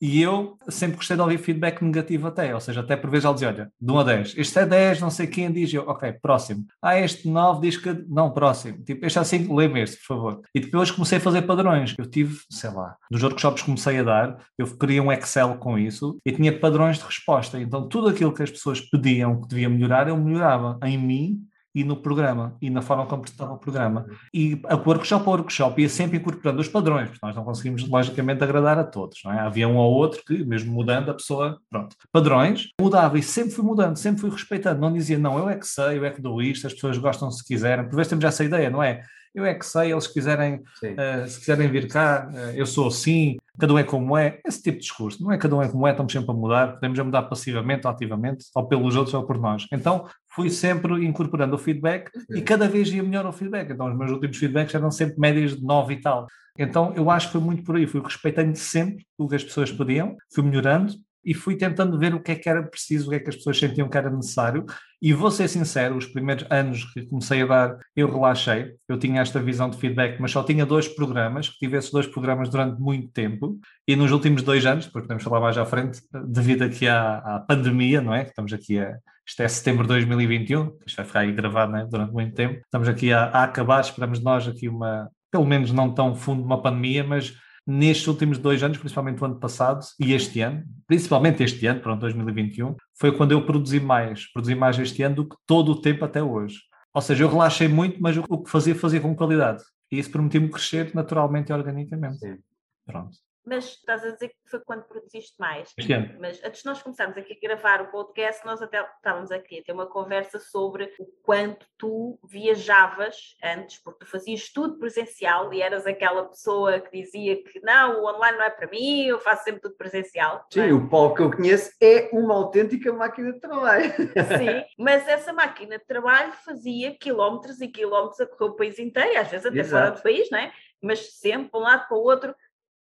[0.01, 3.33] E eu sempre gostei de ouvir feedback negativo até, ou seja, até por vezes ela
[3.35, 6.13] dizia, olha, de 1 a 10, este é 10, não sei quem diz, eu, ok,
[6.13, 6.65] próximo.
[6.81, 8.83] Ah, este 9 diz que, não, próximo.
[8.83, 10.41] Tipo, este é 5, lê-me este, por favor.
[10.55, 11.93] E depois comecei a fazer padrões.
[11.99, 15.77] Eu tive, sei lá, nos workshops que comecei a dar, eu queria um Excel com
[15.77, 17.59] isso e tinha padrões de resposta.
[17.61, 21.83] Então, tudo aquilo que as pessoas pediam que devia melhorar, eu melhorava em mim e
[21.83, 24.05] no programa e na forma como apresentava o programa.
[24.33, 28.43] E a workshop a workshop ia sempre incorporando os padrões, porque nós não conseguimos logicamente
[28.43, 29.39] agradar a todos, não é?
[29.39, 31.95] Havia um ou outro que, mesmo mudando, a pessoa, pronto.
[32.11, 34.81] Padrões, mudava e sempre fui mudando, sempre fui respeitando.
[34.81, 37.31] Não dizia, não, eu é que sei, eu é que dou isto, as pessoas gostam
[37.31, 37.85] se quiserem.
[37.85, 39.03] Por vezes temos essa ideia, não é?
[39.33, 43.37] Eu é que sei, eles quiserem, uh, se quiserem vir cá, uh, eu sou assim,
[43.57, 45.87] cada um é como é, esse tipo de discurso, não é cada um é como
[45.87, 49.23] é, estamos sempre a mudar, podemos a mudar passivamente ou ativamente, ou pelos outros ou
[49.23, 49.65] por nós.
[49.71, 52.37] Então fui sempre incorporando o feedback Sim.
[52.37, 55.55] e cada vez ia melhor o feedback, então os meus últimos feedbacks eram sempre médias
[55.55, 56.27] de 9 e tal.
[56.57, 59.71] Então eu acho que foi muito por aí, fui respeitando sempre o que as pessoas
[59.71, 63.15] pediam, fui melhorando, e fui tentando ver o que é que era preciso, o que
[63.15, 64.65] é que as pessoas sentiam que era necessário.
[65.01, 68.75] E vou ser sincero, os primeiros anos que comecei a dar, eu relaxei.
[68.87, 72.05] Eu tinha esta visão de feedback, mas só tinha dois programas, que tive esses dois
[72.05, 73.59] programas durante muito tempo.
[73.87, 77.39] E nos últimos dois anos, depois podemos falar mais à frente, devido aqui à, à
[77.39, 78.23] pandemia, não é?
[78.23, 78.95] Estamos aqui a.
[79.27, 81.85] Isto é setembro de 2021, isto vai ficar aí gravado é?
[81.85, 82.59] durante muito tempo.
[82.65, 86.61] Estamos aqui a, a acabar, esperamos nós aqui uma, pelo menos não tão fundo uma
[86.61, 87.33] pandemia, mas
[87.71, 92.01] nestes últimos dois anos, principalmente o ano passado e este ano, principalmente este ano, pronto,
[92.01, 96.05] 2021, foi quando eu produzi mais, produzi mais este ano do que todo o tempo
[96.05, 96.59] até hoje.
[96.93, 99.63] Ou seja, eu relaxei muito, mas o que fazia, fazia com qualidade.
[99.91, 102.19] E isso permitiu-me crescer naturalmente e organicamente.
[102.19, 102.37] Sim.
[102.85, 105.73] Pronto mas estás a dizer que foi quando produziste mais.
[106.19, 109.63] Mas antes de nós começarmos aqui a gravar o podcast, nós até estávamos aqui a
[109.63, 115.61] ter uma conversa sobre o quanto tu viajavas antes, porque tu fazias tudo presencial e
[115.61, 119.43] eras aquela pessoa que dizia que não, o online não é para mim, eu faço
[119.43, 120.45] sempre tudo presencial.
[120.51, 120.73] Sim, é?
[120.73, 123.91] o Paulo que eu conheço é uma autêntica máquina de trabalho.
[123.91, 129.19] Sim, mas essa máquina de trabalho fazia quilómetros e quilómetros a correr o país inteiro,
[129.19, 129.83] às vezes até Exato.
[129.83, 130.51] fora do país, não é?
[130.81, 132.35] Mas sempre para um lado para o outro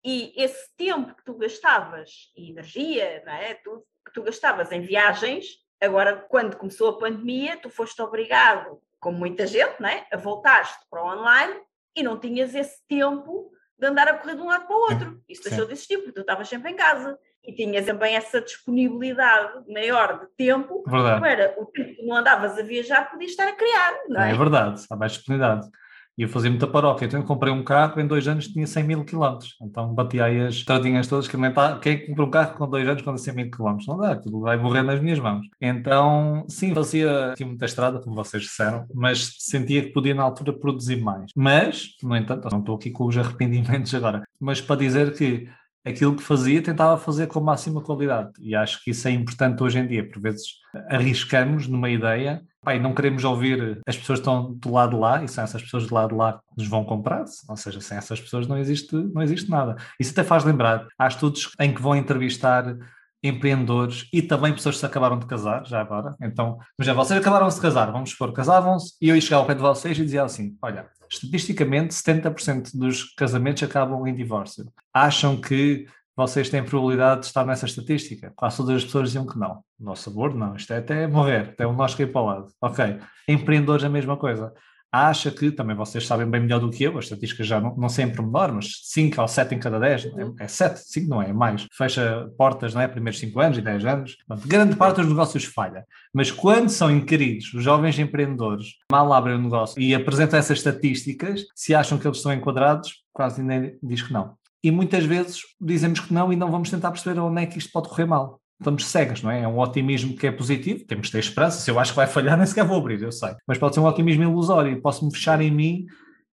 [0.04, 3.54] e esse tempo que tu gastavas, e energia, não é?
[3.54, 5.46] Tudo que tu gastavas em viagens,
[5.80, 10.06] agora, quando começou a pandemia, tu foste obrigado, como muita gente, não é?
[10.12, 11.60] A voltar-te para o online
[11.96, 15.22] e não tinhas esse tempo de andar a correr de um lado para o outro.
[15.28, 17.18] Isso deixou de existir, porque tu estavas sempre em casa.
[17.44, 21.20] E tinhas também essa disponibilidade maior de tempo verdade.
[21.20, 24.32] para o tempo que não andavas a viajar, podias estar a criar, não é?
[24.32, 25.68] É verdade, há mais disponibilidade.
[26.18, 27.06] E eu fazia muita paróquia.
[27.06, 29.54] Então eu comprei um carro, em dois anos tinha 100 mil quilómetros.
[29.62, 32.88] Então bati aí as estradinhas todas, que nem tá, quem comprou um carro com dois
[32.88, 33.86] anos com 100 mil quilómetros?
[33.86, 35.46] Não dá, aquilo vai morrer nas minhas mãos.
[35.60, 40.52] Então, sim, fazia aqui muita estrada, como vocês disseram, mas sentia que podia na altura
[40.52, 41.30] produzir mais.
[41.36, 45.48] Mas, no entanto, não estou aqui com os arrependimentos agora, mas para dizer que
[45.84, 48.32] aquilo que fazia tentava fazer com máxima qualidade.
[48.40, 50.08] E acho que isso é importante hoje em dia.
[50.08, 50.42] Por vezes
[50.88, 55.22] arriscamos numa ideia pai, não queremos ouvir as pessoas que estão do lado de lá
[55.22, 57.96] e são essas pessoas do lado de lá que nos vão comprar, ou seja, sem
[57.96, 59.76] essas pessoas não existe, não existe nada.
[59.98, 62.76] Isso até faz lembrar, há estudos em que vão entrevistar
[63.22, 66.14] empreendedores e também pessoas que se acabaram de casar, já agora.
[66.22, 69.46] Então, já vocês acabaram de se casar, vamos supor, casavam-se, e eu ia chegar ao
[69.46, 74.70] pé de vocês e dizia assim: olha, estatisticamente 70% dos casamentos acabam em divórcio.
[74.92, 75.86] Acham que
[76.18, 78.32] vocês têm probabilidade de estar nessa estatística?
[78.34, 79.62] Quase todas as pessoas diziam que não.
[79.78, 80.56] Nosso sabor, não.
[80.56, 82.46] Isto é até morrer, até o nós cair para o lado.
[82.60, 82.98] Ok.
[83.28, 84.52] Empreendedores, a mesma coisa
[84.90, 87.88] acha que, também vocês sabem bem melhor do que eu, as estatísticas já não, não
[87.88, 90.34] sempre menor, mas 5 ou 7 em cada 10, uhum.
[90.40, 91.68] é 7, 5 não é, é mais.
[91.72, 92.88] Fecha portas, não é?
[92.88, 94.16] Primeiros 5 anos e 10 anos.
[94.26, 95.84] Portanto, grande parte dos negócios falha.
[96.12, 101.44] Mas quando são inquiridos os jovens empreendedores, mal abrem o negócio e apresentam essas estatísticas,
[101.54, 104.36] se acham que eles estão enquadrados, quase ninguém diz que não.
[104.62, 107.70] E muitas vezes dizemos que não e não vamos tentar perceber onde é que isto
[107.72, 109.42] pode correr mal estamos cegas, não é?
[109.42, 111.60] É um otimismo que é positivo, temos de ter esperança.
[111.60, 113.34] Se eu acho que vai falhar, nem sequer vou abrir, eu sei.
[113.46, 115.86] Mas pode ser um otimismo ilusório, posso-me fechar em mim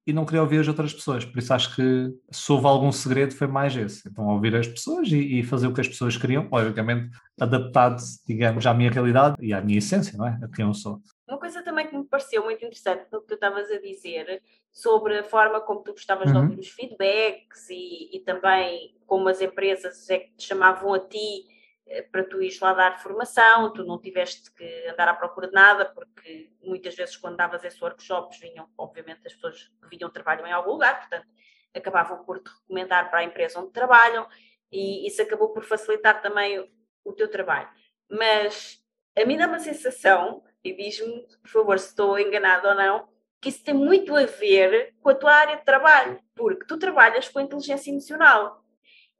[0.07, 1.25] e não querer ouvir as outras pessoas.
[1.25, 4.07] Por isso acho que se houve algum segredo foi mais esse.
[4.07, 7.09] Então ouvir as pessoas e, e fazer o que as pessoas queriam, logicamente
[7.39, 10.39] adaptado, digamos, à minha realidade e à minha essência, não é?
[10.43, 11.01] A quem eu sou.
[11.45, 15.19] Uma coisa também que me pareceu muito interessante no que tu estavas a dizer sobre
[15.19, 16.33] a forma como tu gostavas uhum.
[16.33, 20.99] de ouvir os feedbacks e, e também como as empresas é que te chamavam a
[20.99, 21.45] ti
[21.85, 25.53] eh, para tu ires lá dar formação, tu não tiveste que andar à procura de
[25.53, 30.47] nada, porque muitas vezes quando davas esses workshops vinham, obviamente, as pessoas que vinham trabalham
[30.47, 31.27] em algum lugar, portanto,
[31.75, 34.27] acabavam por te recomendar para a empresa onde trabalham
[34.71, 36.67] e isso acabou por facilitar também o,
[37.03, 37.69] o teu trabalho.
[38.09, 38.83] Mas
[39.15, 43.07] a mim dá uma sensação, e diz-me, por favor, se estou enganado ou não,
[43.39, 47.29] que isso tem muito a ver com a tua área de trabalho, porque tu trabalhas
[47.29, 48.63] com inteligência emocional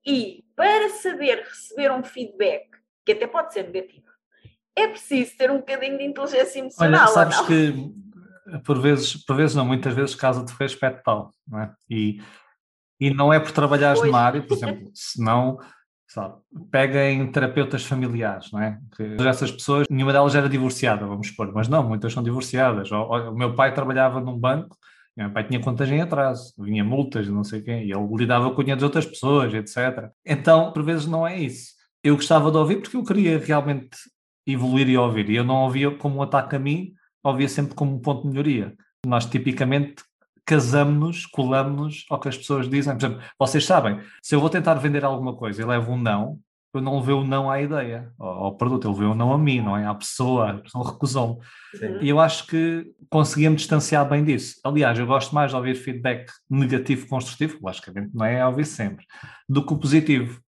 [0.06, 2.68] e para saber receber um feedback,
[3.06, 4.06] que até pode ser negativo,
[4.76, 7.04] é preciso ter um bocadinho de inteligência emocional.
[7.06, 7.94] Olha, sabes que
[8.64, 11.74] por vezes, por vezes não, muitas vezes casa de respeito tal, não é?
[11.90, 12.22] E,
[13.00, 14.12] e não é por trabalhares pois.
[14.12, 15.58] numa área, por exemplo, senão
[16.08, 16.36] sabe,
[16.72, 18.80] peguem terapeutas familiares, não é?
[18.96, 22.92] Que essas pessoas, nenhuma delas era divorciada, vamos supor, mas não, muitas são divorciadas.
[22.92, 24.78] O, o meu pai trabalhava num banco
[25.16, 28.60] meu pai tinha contas em atraso, vinha multas, não sei quem, e ele lidava com
[28.60, 30.10] o dinheiro das outras pessoas, etc.
[30.26, 31.74] Então, por vezes, não é isso.
[32.04, 33.98] Eu gostava de ouvir porque eu queria realmente
[34.46, 37.96] evoluir e ouvir, e eu não ouvia como um ataque a mim, ouvia sempre como
[37.96, 38.76] um ponto de melhoria.
[39.06, 40.04] Nós, tipicamente,
[40.46, 42.96] casamos-nos, colamos-nos ao que as pessoas dizem.
[42.96, 46.40] Por exemplo, vocês sabem, se eu vou tentar vender alguma coisa e levo um não,
[46.74, 49.38] eu não levei o não à ideia, ao, ao produto, ele levei o não a
[49.38, 49.86] mim, não é?
[49.86, 51.40] À pessoa, a pessoa recusou-me.
[52.02, 54.60] E eu acho que conseguimos distanciar bem disso.
[54.64, 59.06] Aliás, eu gosto mais de ouvir feedback negativo construtivo, logicamente não é ouvir sempre,
[59.48, 60.42] do que o positivo.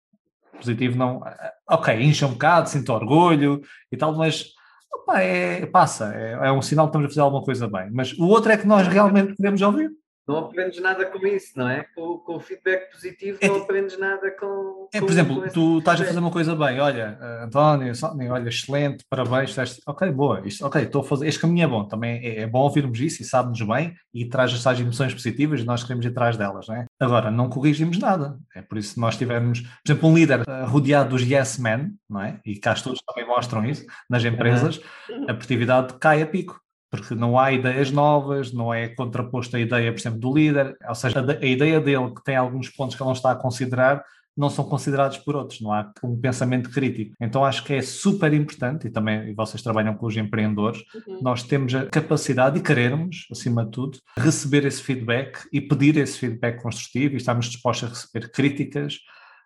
[0.58, 1.22] Positivo não.
[1.70, 4.57] Ok, incha um bocado, sinto orgulho e tal, mas
[5.02, 7.90] opa, é, passa, é, é um sinal que estamos a fazer alguma coisa bem.
[7.92, 9.92] Mas o outro é que nós realmente queremos ouvir
[10.28, 11.86] não aprendes nada com isso, não é?
[11.96, 14.90] Com, com o feedback positivo é, não aprendes nada com.
[14.94, 17.94] É, por exemplo, tu estás a fazer uma coisa bem, olha, uh, António,
[18.32, 21.86] olha, excelente, parabéns, estás, ok, boa, isto, ok, estou a fazer, este caminho é bom,
[21.86, 25.66] também é, é bom ouvirmos isso e sabe-nos bem e traz essas emoções positivas e
[25.66, 26.86] nós queremos ir atrás delas, não é?
[27.00, 30.66] Agora, não corrigimos nada, é por isso que nós tivermos, por exemplo, um líder uh,
[30.66, 32.40] rodeado dos yes men, não é?
[32.46, 34.82] E cá todos também mostram isso, nas empresas,
[35.28, 39.92] a produtividade cai a pico porque não há ideias novas, não é contraposto à ideia,
[39.92, 43.02] por exemplo, do líder, ou seja, a, a, ideia dele que tem alguns pontos que
[43.02, 44.04] ele não está a considerar,
[44.38, 47.16] não são considerados por outros, não há um pensamento crítico.
[47.20, 51.20] Então acho que é super importante, e também vocês trabalham com os empreendedores, uhum.
[51.24, 56.20] nós temos a capacidade e querermos, acima de tudo, receber esse feedback e pedir esse
[56.20, 59.00] feedback construtivo e estamos dispostos a receber críticas,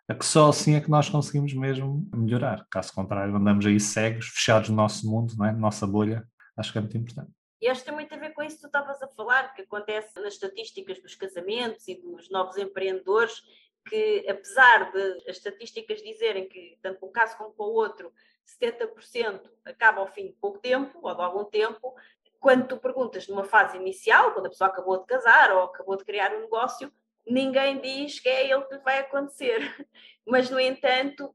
[0.10, 2.66] a que só assim é que nós conseguimos mesmo melhorar.
[2.70, 5.54] Caso contrário, andamos aí cegos, fechados no nosso mundo, não é?
[5.54, 6.26] nossa bolha,
[6.58, 7.32] acho que é muito importante.
[7.62, 9.62] E acho que tem muito a ver com isso que tu estavas a falar, que
[9.62, 13.44] acontece nas estatísticas dos casamentos e dos novos empreendedores,
[13.88, 18.12] que apesar de as estatísticas dizerem que, tanto para um caso como para o outro,
[18.60, 21.96] 70% acaba ao fim de pouco tempo, ou de algum tempo,
[22.40, 26.04] quando tu perguntas numa fase inicial, quando a pessoa acabou de casar ou acabou de
[26.04, 26.92] criar um negócio,
[27.26, 29.60] ninguém diz que é ele que vai acontecer.
[30.26, 31.34] Mas, no entanto,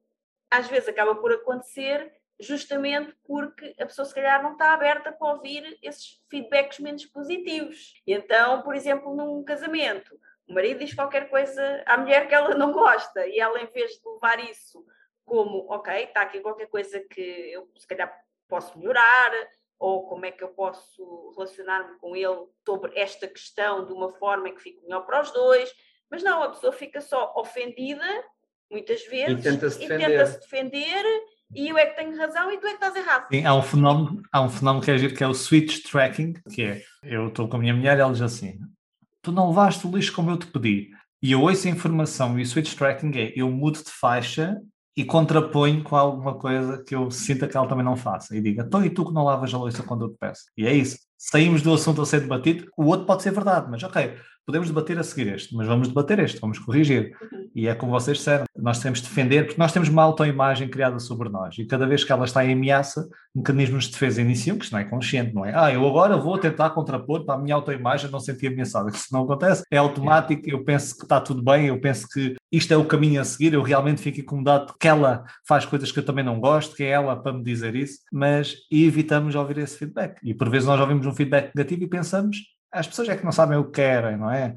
[0.50, 5.32] às vezes acaba por acontecer justamente porque a pessoa se calhar não está aberta para
[5.32, 7.94] ouvir esses feedbacks menos positivos.
[8.06, 10.18] Então, por exemplo, num casamento,
[10.48, 13.92] o marido diz qualquer coisa à mulher que ela não gosta e ela, em vez
[13.92, 14.84] de levar isso
[15.24, 18.14] como, ok, está aqui qualquer coisa que eu se calhar
[18.48, 19.32] posso melhorar,
[19.78, 24.50] ou como é que eu posso relacionar-me com ele sobre esta questão de uma forma
[24.50, 25.72] que fique melhor para os dois,
[26.08, 28.06] mas não, a pessoa fica só ofendida,
[28.70, 30.24] muitas vezes, e tenta-se defender.
[30.24, 31.04] Tenta defender
[31.54, 33.26] e eu é que tenho razão e tu é que estás errado.
[33.30, 36.62] Sim, há um fenómeno, há um fenómeno que é que é o switch tracking, que
[36.62, 38.58] é, eu estou com a minha mulher e ela diz assim,
[39.22, 40.90] tu não levaste o lixo como eu te pedi.
[41.22, 44.56] E eu ouço a informação e o switch tracking é, eu mudo de faixa
[44.96, 48.62] e contraponho com alguma coisa que eu sinta que ela também não faça e diga,
[48.66, 50.44] então e tu que não lavas a louça quando eu te peço?
[50.56, 50.98] E é isso.
[51.18, 54.16] Saímos do assunto a ser debatido, o outro pode ser verdade, mas ok,
[54.46, 57.16] podemos debater a seguir este, mas vamos debater este, vamos corrigir.
[57.20, 57.50] Uhum.
[57.54, 61.00] E é como vocês disseram, nós temos de defender, porque nós temos uma autoimagem criada
[61.00, 64.64] sobre nós, e cada vez que ela está em ameaça, mecanismos de defesa iniciam, que
[64.64, 65.52] isto não é consciente, não é?
[65.54, 68.88] Ah, eu agora vou tentar contrapor para a minha autoimagem não sentir ameaçada.
[68.94, 72.72] Isso não acontece, é automático, eu penso que está tudo bem, eu penso que isto
[72.72, 76.04] é o caminho a seguir, eu realmente fico incomodado que ela faz coisas que eu
[76.04, 80.18] também não gosto, que é ela para me dizer isso, mas evitamos ouvir esse feedback.
[80.22, 83.32] E por vezes nós ouvimos um feedback negativo e pensamos, as pessoas é que não
[83.32, 84.54] sabem o que querem, não é?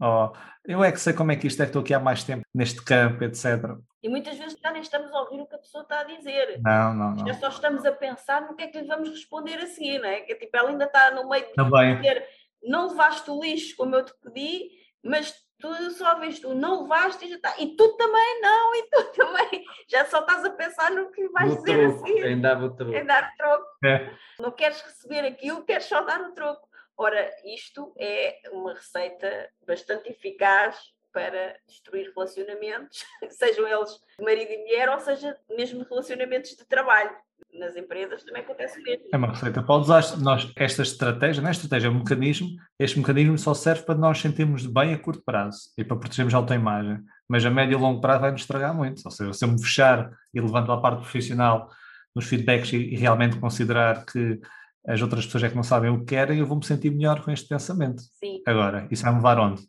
[0.00, 0.32] Oh,
[0.64, 2.44] eu é que sei como é que isto é que estou aqui há mais tempo
[2.54, 3.76] neste campo, etc.
[4.02, 6.60] E muitas vezes já nem estamos a ouvir o que a pessoa está a dizer.
[6.62, 7.26] Não, não, não.
[7.26, 10.08] Já só estamos a pensar no que é que lhe vamos responder a seguir, não
[10.08, 10.20] é?
[10.20, 11.96] Que tipo, ela ainda está no meio de Também.
[11.96, 12.24] dizer
[12.62, 14.70] não levaste o lixo como eu te pedi,
[15.02, 17.54] mas tu só vês tu não levaste e já está.
[17.58, 19.64] E tu também não, e tu também.
[19.88, 22.26] Já só estás a pensar no que vais dizer troco, a seguir.
[22.26, 22.94] Em dar o troco.
[22.94, 23.66] Em dar o troco.
[23.84, 24.10] É.
[24.38, 26.68] Não queres receber aquilo, queres só dar o troco.
[26.96, 30.76] Ora, isto é uma receita bastante eficaz
[31.14, 37.10] para destruir relacionamentos, sejam eles de marido e mulher, ou seja, mesmo relacionamentos de trabalho.
[37.52, 39.06] Nas empresas também acontece o mesmo.
[39.12, 42.48] É uma receita para usar nós, esta estratégia, não é estratégia, é um mecanismo,
[42.80, 46.38] este mecanismo só serve para nós sentirmos bem a curto prazo e para protegermos a
[46.38, 49.48] autoimagem, mas a médio e longo prazo vai nos estragar muito, ou seja, se eu
[49.48, 51.70] me fechar e levanto a parte profissional
[52.14, 54.40] nos feedbacks e, e realmente considerar que
[54.86, 57.24] as outras pessoas é que não sabem o que querem, eu vou me sentir melhor
[57.24, 58.02] com este pensamento.
[58.02, 58.42] Sim.
[58.46, 59.62] Agora, isso vai me levar onde?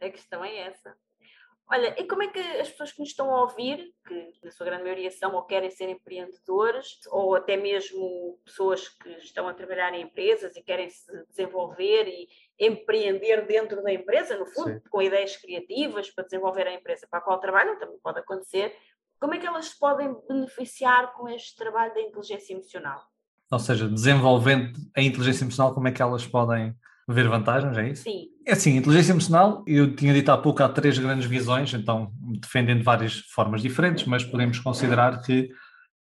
[0.00, 0.94] A questão é essa.
[1.72, 4.66] Olha, e como é que as pessoas que nos estão a ouvir, que na sua
[4.66, 9.94] grande maioria são ou querem ser empreendedores, ou até mesmo pessoas que estão a trabalhar
[9.94, 12.28] em empresas e querem se desenvolver e
[12.60, 14.82] empreender dentro da empresa, no fundo, Sim.
[14.90, 18.76] com ideias criativas para desenvolver a empresa para a qual trabalham, também pode acontecer.
[19.18, 23.00] Como é que elas podem beneficiar com este trabalho da inteligência emocional?
[23.52, 26.74] Ou seja, desenvolvendo a inteligência emocional, como é que elas podem
[27.06, 28.04] ver vantagens, é isso?
[28.04, 28.28] Sim.
[28.46, 32.78] É assim, inteligência emocional, eu tinha dito há pouco, há três grandes visões, então defendendo
[32.78, 35.50] de várias formas diferentes, mas podemos considerar que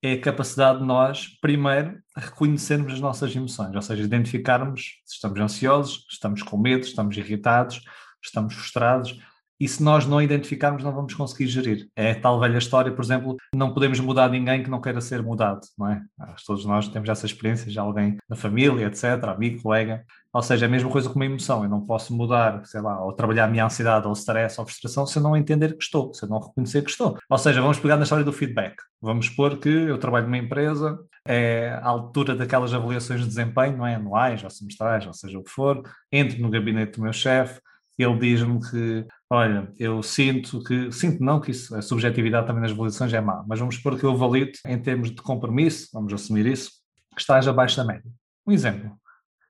[0.04, 5.40] é a capacidade de nós, primeiro, reconhecermos as nossas emoções, ou seja, identificarmos se estamos
[5.40, 7.82] ansiosos, estamos com medo, estamos irritados,
[8.24, 9.20] estamos frustrados,
[9.60, 11.90] e se nós não identificarmos, não vamos conseguir gerir.
[11.96, 15.62] É tal velha história, por exemplo, não podemos mudar ninguém que não queira ser mudado,
[15.78, 16.02] não é?
[16.46, 20.04] Todos nós temos essa experiência, já alguém da família, etc., amigo, colega.
[20.34, 21.64] Ou seja, é a mesma coisa com uma emoção.
[21.64, 25.08] Eu não posso mudar, sei lá, ou trabalhar a minha ansiedade, ou stress, ou frustração,
[25.08, 27.18] se eu não entender que estou, se eu não reconhecer que estou.
[27.30, 28.76] Ou seja, vamos pegar na história do feedback.
[29.02, 33.88] Vamos supor que eu trabalho numa empresa, é a altura daquelas avaliações de desempenho, não
[33.88, 33.96] é?
[33.96, 35.82] Anuais, ou semestrais, ou seja o que for,
[36.12, 37.62] entro no gabinete do meu chefe,
[37.98, 42.72] ele diz-me que, olha, eu sinto que, sinto não que isso, a subjetividade também nas
[42.72, 46.46] avaliações é má, mas vamos supor que eu valido em termos de compromisso, vamos assumir
[46.46, 46.72] isso,
[47.14, 48.10] que estás abaixo da média.
[48.46, 48.92] Um exemplo.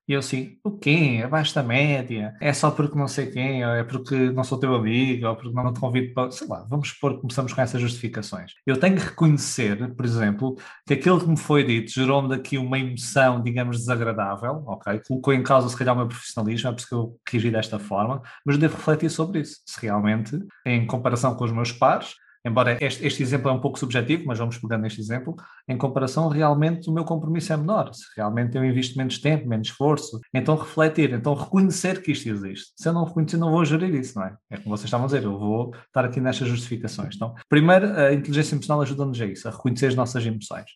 [0.07, 1.21] E eu assim, o quê?
[1.23, 2.35] Abaixo da média?
[2.39, 5.53] É só porque não sei quem, ou é porque não sou teu amigo, ou porque
[5.53, 6.29] não te convido para.
[6.31, 8.53] Sei lá, vamos supor que começamos com essas justificações.
[8.65, 12.77] Eu tenho que reconhecer, por exemplo, que aquilo que me foi dito gerou-me daqui uma
[12.77, 15.01] emoção, digamos, desagradável, ok?
[15.07, 17.79] Colocou em causa, se calhar, o meu profissionalismo, é por isso que eu reagi desta
[17.79, 19.61] forma, mas devo refletir sobre isso.
[19.65, 23.79] Se realmente, em comparação com os meus pares, embora este, este, exemplo é um pouco
[23.79, 25.35] subjetivo, mas vamos pegando neste exemplo,
[25.67, 27.91] em comparação, realmente o meu compromisso é menor.
[27.93, 32.71] Se realmente eu invisto menos tempo, menos esforço, então refletir, então reconhecer que isto existe.
[32.77, 34.35] Se eu não reconhecer, não vou gerir isso, não é?
[34.51, 37.15] É como vocês estavam a dizer, eu vou estar aqui nestas justificações.
[37.15, 40.69] Então, primeiro, a inteligência emocional ajuda-nos a isso, a reconhecer as nossas emoções.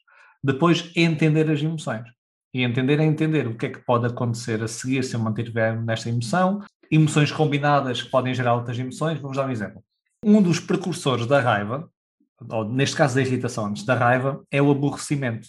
[0.44, 2.04] Depois, entender as emoções.
[2.52, 5.80] E entender é entender o que é que pode acontecer a seguir se eu mantiver
[5.80, 6.64] nesta emoção.
[6.90, 9.20] Emoções combinadas que podem gerar outras emoções.
[9.20, 9.84] Vamos dar um exemplo
[10.24, 11.90] um dos precursores da raiva,
[12.50, 15.48] ou neste caso da irritação antes da raiva, é o aborrecimento.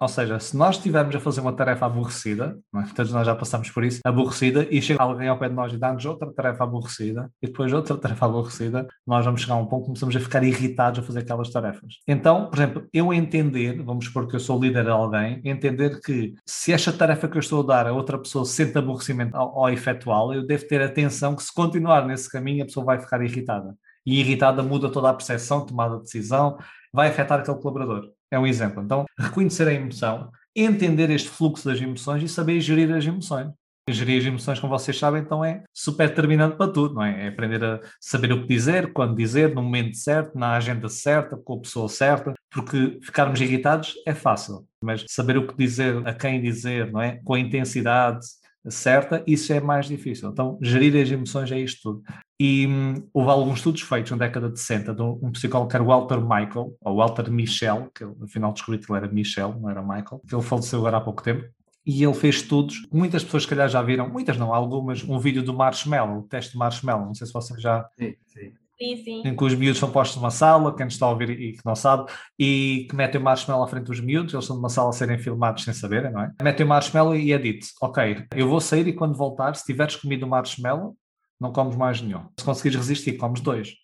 [0.00, 2.82] Ou seja, se nós estivermos a fazer uma tarefa aborrecida, é?
[2.94, 5.76] todos nós já passamos por isso, aborrecida, e chega alguém ao pé de nós e
[5.76, 9.80] dá-nos outra tarefa aborrecida, e depois outra tarefa aborrecida, nós vamos chegar a um ponto
[9.80, 11.94] que começamos a ficar irritados a fazer aquelas tarefas.
[12.06, 16.32] Então, por exemplo, eu entender, vamos supor que eu sou líder de alguém, entender que
[16.46, 19.68] se esta tarefa que eu estou a dar a outra pessoa sente aborrecimento ao, ao
[19.68, 23.74] efetuá-la, eu devo ter atenção que se continuar nesse caminho a pessoa vai ficar irritada
[24.08, 26.56] e irritada muda toda a percepção, tomada de decisão,
[26.90, 28.10] vai afetar aquele colaborador.
[28.30, 28.82] É um exemplo.
[28.82, 33.52] Então, reconhecer a emoção, entender este fluxo das emoções e saber gerir as emoções.
[33.90, 37.26] Gerir as emoções, como vocês sabem, então é super determinante para tudo, não é?
[37.26, 41.36] É aprender a saber o que dizer, quando dizer, no momento certo, na agenda certa,
[41.36, 46.14] com a pessoa certa, porque ficarmos irritados é fácil, mas saber o que dizer, a
[46.14, 47.20] quem dizer, não é?
[47.24, 48.26] Com a intensidade,
[48.68, 50.30] certa, isso é mais difícil.
[50.30, 52.02] Então, gerir as emoções é isto tudo.
[52.40, 55.84] E hum, houve alguns estudos feitos na década de 60 de um psicólogo que era
[55.84, 59.82] Walter Michael, ou Walter Michel, que no final descobri que ele era Michel, não era
[59.82, 61.48] Michael, que ele faleceu agora há pouco tempo.
[61.84, 65.42] E ele fez estudos, muitas pessoas se calhar já viram, muitas não, algumas, um vídeo
[65.42, 67.88] do Marshmallow, o teste de Marshmallow, não sei se vocês já...
[67.98, 68.52] Sim, sim.
[68.80, 69.22] Sim, sim.
[69.24, 71.74] Em que os miúdos são postos numa sala, quem está a ouvir e que não
[71.74, 74.92] sabe, e que metem o marshmallow à frente dos miúdos, eles estão numa sala a
[74.92, 76.32] serem filmados sem saberem, não é?
[76.40, 79.96] Metem o marshmallow e é dito: Ok, eu vou sair e quando voltar, se tiveres
[79.96, 80.96] comido o marshmallow,
[81.40, 82.26] não comes mais nenhum.
[82.38, 83.74] Se conseguires resistir, comes dois.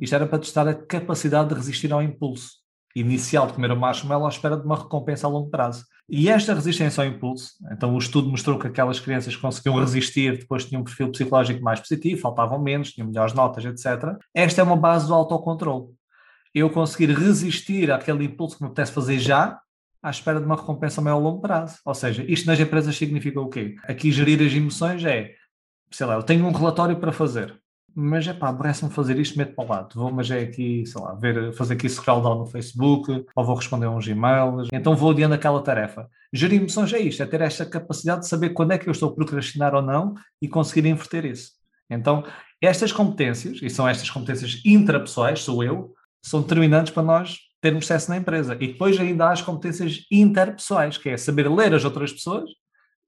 [0.00, 2.50] Isto era para testar a capacidade de resistir ao impulso
[2.94, 5.84] inicial de comer o marshmallow à espera de uma recompensa a longo prazo.
[6.10, 10.38] E esta resistência ao impulso, então o estudo mostrou que aquelas crianças que conseguiam resistir
[10.38, 14.16] depois tinham um perfil psicológico mais positivo, faltavam menos, tinham melhores notas, etc.
[14.34, 15.88] Esta é uma base do autocontrole.
[16.54, 19.60] Eu conseguir resistir àquele impulso que me apetece fazer já,
[20.02, 21.78] à espera de uma recompensa a maior longo prazo.
[21.84, 23.74] Ou seja, isto nas empresas significa o quê?
[23.84, 25.34] Aqui gerir as emoções é,
[25.90, 27.54] sei lá, eu tenho um relatório para fazer
[28.00, 29.88] mas é pá, aborrece-me fazer isto, meto para o lado.
[29.96, 33.56] Vou, mas é aqui, sei lá, ver, fazer aqui scroll down no Facebook, ou vou
[33.56, 36.08] responder uns e-mails, então vou adiando aquela tarefa.
[36.32, 39.10] Gerir emoções é isto, é ter esta capacidade de saber quando é que eu estou
[39.10, 41.50] a procrastinar ou não e conseguir inverter isso.
[41.90, 42.22] Então,
[42.62, 45.92] estas competências, e são estas competências intrapessoais, sou eu,
[46.22, 48.56] são determinantes para nós termos sucesso na empresa.
[48.60, 52.48] E depois ainda há as competências interpessoais, que é saber ler as outras pessoas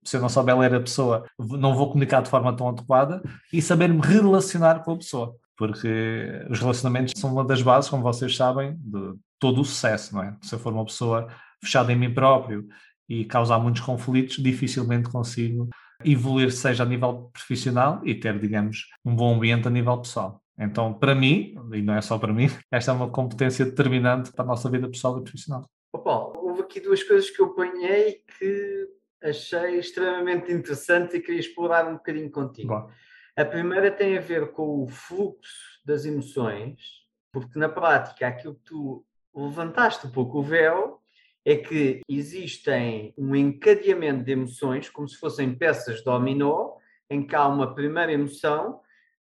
[0.02, 3.22] se eu não souber ler a pessoa, não vou comunicar de forma tão adequada
[3.52, 8.36] e saber-me relacionar com a pessoa, porque os relacionamentos são uma das bases, como vocês
[8.36, 10.36] sabem, de todo o sucesso, não é?
[10.42, 11.28] Se eu for uma pessoa
[11.62, 12.66] fechada em mim próprio
[13.08, 15.68] e causar muitos conflitos, dificilmente consigo
[16.04, 20.42] evoluir, seja a nível profissional e ter, digamos, um bom ambiente a nível pessoal.
[20.58, 24.44] Então, para mim, e não é só para mim, esta é uma competência determinante para
[24.44, 25.64] a nossa vida pessoal e profissional.
[25.92, 28.88] Oh, Paulo, houve aqui duas coisas que eu apanhei que
[29.22, 32.68] achei extremamente interessante e queria explorar um bocadinho contigo.
[32.68, 32.90] Bom.
[33.36, 38.64] A primeira tem a ver com o fluxo das emoções, porque na prática aquilo que
[38.64, 39.04] tu
[39.34, 41.00] levantaste um pouco o véu
[41.44, 46.76] é que existem um encadeamento de emoções, como se fossem peças de dominó,
[47.08, 48.80] em que há uma primeira emoção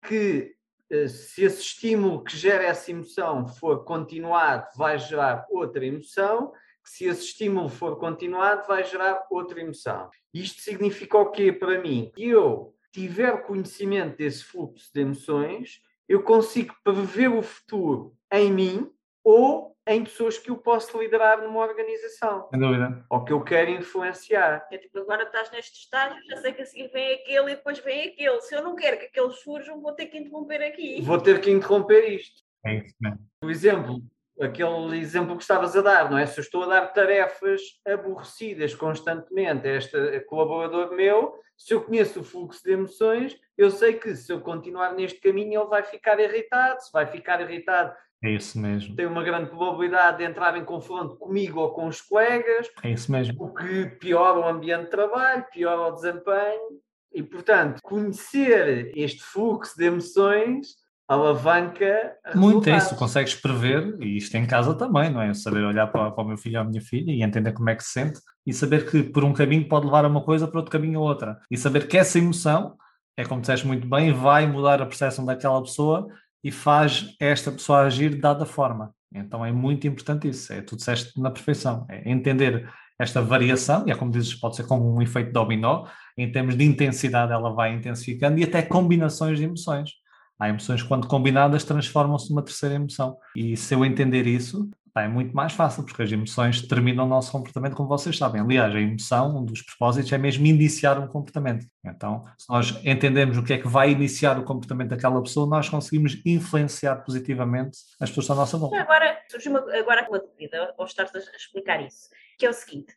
[0.07, 0.55] que,
[0.89, 6.53] eh, se esse estímulo que gera essa emoção for continuado, vai gerar outra emoção,
[6.89, 10.09] se esse estímulo for continuado, vai gerar outra emoção.
[10.33, 12.11] Isto significa o quê para mim?
[12.15, 18.91] Se eu tiver conhecimento desse fluxo de emoções, eu consigo prever o futuro em mim
[19.23, 22.47] ou em pessoas que eu posso liderar numa organização.
[22.49, 23.05] Sem dúvida.
[23.09, 24.67] Ou que eu quero influenciar.
[24.69, 27.79] É tipo, agora estás neste estágio, já sei que a seguir vem aquele e depois
[27.79, 28.41] vem aquele.
[28.41, 31.01] Se eu não quero que aqueles surjam, vou ter que interromper aqui.
[31.01, 32.41] Vou ter que interromper isto.
[32.65, 33.19] É isso mesmo.
[33.39, 34.01] Por exemplo,
[34.39, 36.25] aquele exemplo que estavas a dar, não é?
[36.25, 42.19] Se eu estou a dar tarefas aborrecidas constantemente a este colaborador meu, se eu conheço
[42.19, 46.19] o fluxo de emoções, eu sei que se eu continuar neste caminho ele vai ficar
[46.19, 47.93] irritado, se vai ficar irritado.
[48.23, 48.95] É isso mesmo.
[48.95, 52.69] Tem uma grande probabilidade de entrar em confronto comigo ou com os colegas.
[52.83, 53.43] É isso mesmo.
[53.43, 56.79] O que piora o ambiente de trabalho, piora o desempenho.
[57.13, 60.75] E, portanto, conhecer este fluxo de emoções
[61.07, 62.13] alavanca.
[62.35, 65.33] Muito é isso, consegues prever, e isto em casa também, não é?
[65.33, 67.75] Saber olhar para, para o meu filho ou a minha filha e entender como é
[67.75, 70.57] que se sente e saber que por um caminho pode levar a uma coisa, por
[70.57, 71.39] outro caminho a outra.
[71.49, 72.75] E saber que essa emoção,
[73.15, 76.07] é como disseste muito bem, vai mudar a percepção daquela pessoa
[76.43, 78.93] e faz esta pessoa agir de dada forma.
[79.13, 83.91] Então é muito importante isso, é tu disseste na perfeição, é entender esta variação, e
[83.91, 85.85] é como dizes, pode ser como um efeito dominó,
[86.17, 89.91] em termos de intensidade ela vai intensificando e até combinações de emoções.
[90.39, 93.17] Há emoções que, quando combinadas, transformam-se numa terceira emoção.
[93.35, 94.69] E se eu entender isso,
[94.99, 98.41] é muito mais fácil, porque as emoções determinam o nosso comportamento, como vocês sabem.
[98.41, 101.65] Aliás, a emoção, um dos propósitos é mesmo iniciar um comportamento.
[101.85, 105.69] Então, se nós entendemos o que é que vai iniciar o comportamento daquela pessoa, nós
[105.69, 108.79] conseguimos influenciar positivamente as pessoas à nossa volta.
[108.79, 112.93] Agora, surgiu agora uma dúvida, ao estar a explicar isso, que é o seguinte: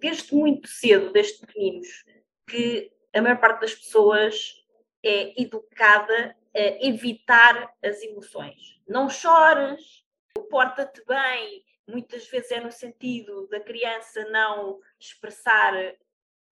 [0.00, 1.88] desde muito cedo, desde pequeninos,
[2.46, 4.54] que a maior parte das pessoas
[5.04, 6.34] é educada
[6.86, 8.80] evitar as emoções.
[8.86, 10.04] Não chores,
[10.50, 15.74] porta-te bem, muitas vezes é no sentido da criança não expressar,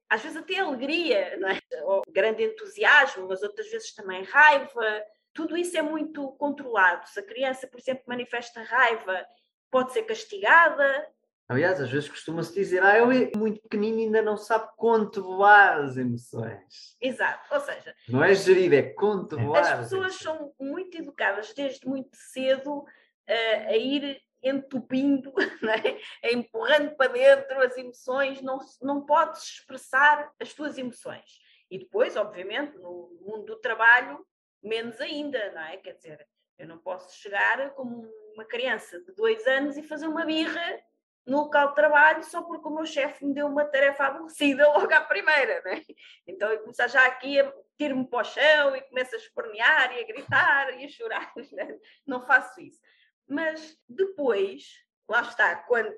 [0.08, 1.82] às vezes até alegria, é?
[1.82, 5.04] ou grande entusiasmo, mas outras vezes também raiva.
[5.34, 7.06] Tudo isso é muito controlado.
[7.08, 9.26] Se a criança, por exemplo, manifesta raiva,
[9.70, 11.06] pode ser castigada,
[11.48, 15.78] Aliás, às vezes costuma-se dizer, ah, ele é muito pequenino e ainda não sabe controlar
[15.78, 16.96] as emoções.
[17.00, 17.94] Exato, ou seja...
[18.08, 19.60] Não é gerir, é controlar.
[19.60, 25.32] As pessoas as são muito educadas desde muito cedo uh, a ir entupindo,
[26.22, 26.32] é?
[26.32, 31.40] empurrando para dentro as emoções, não, não podes expressar as tuas emoções.
[31.70, 34.24] E depois, obviamente, no mundo do trabalho,
[34.62, 35.76] menos ainda, não é?
[35.76, 36.26] Quer dizer,
[36.58, 40.80] eu não posso chegar como uma criança de dois anos e fazer uma birra
[41.26, 44.92] no local de trabalho só porque o meu chefe me deu uma tarefa aborrecida logo
[44.92, 45.82] à primeira, né?
[46.26, 50.00] Então eu começar já aqui a tirar-me para o chão e começo a espernear e
[50.00, 51.78] a gritar e a chorar, né?
[52.06, 52.80] não faço isso.
[53.28, 55.92] Mas depois, lá está, quando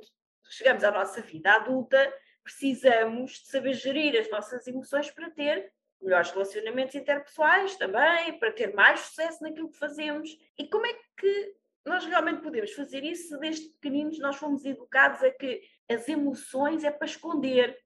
[0.51, 2.13] chegamos à nossa vida adulta,
[2.43, 5.71] precisamos de saber gerir as nossas emoções para ter
[6.01, 10.31] melhores relacionamentos interpessoais também, para ter mais sucesso naquilo que fazemos.
[10.59, 11.55] E como é que
[11.85, 16.91] nós realmente podemos fazer isso desde pequeninos nós fomos educados a que as emoções é
[16.91, 17.77] para esconder.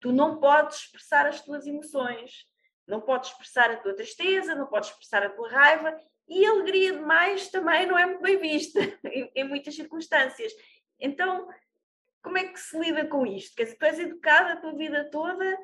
[0.00, 2.46] Tu não podes expressar as tuas emoções,
[2.86, 5.96] não podes expressar a tua tristeza, não podes expressar a tua raiva
[6.28, 10.52] e a alegria demais também não é muito bem vista em, em muitas circunstâncias.
[10.98, 11.48] Então,
[12.22, 13.54] como é que se lida com isto?
[13.56, 15.58] Quer dizer, tu és educada a tua vida toda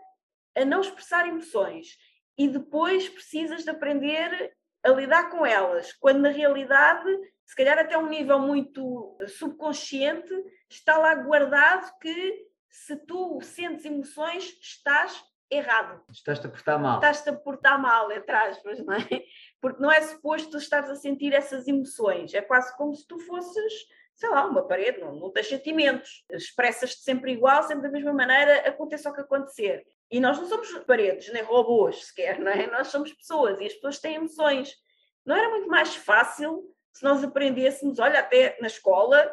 [0.57, 1.97] a não expressar emoções
[2.37, 7.09] e depois precisas de aprender a lidar com elas, quando na realidade,
[7.49, 10.35] se calhar até um nível muito subconsciente,
[10.69, 16.05] está lá guardado que se tu sentes emoções, estás errado.
[16.11, 16.97] Estás-te a portar mal.
[16.97, 19.25] Estás-te a portar mal, entre aspas, não é?
[19.63, 22.35] Porque não é suposto estares a sentir essas emoções.
[22.35, 23.73] É quase como se tu fosses,
[24.15, 26.27] sei lá, uma parede, não, não tens sentimentos.
[26.31, 29.87] Expressas-te sempre igual, sempre da mesma maneira, aconteça o que acontecer.
[30.11, 32.71] E nós não somos paredes, nem robôs sequer, não é?
[32.71, 34.77] Nós somos pessoas e as pessoas têm emoções.
[35.25, 39.25] Não era muito mais fácil se nós aprendêssemos, olha, até na escola,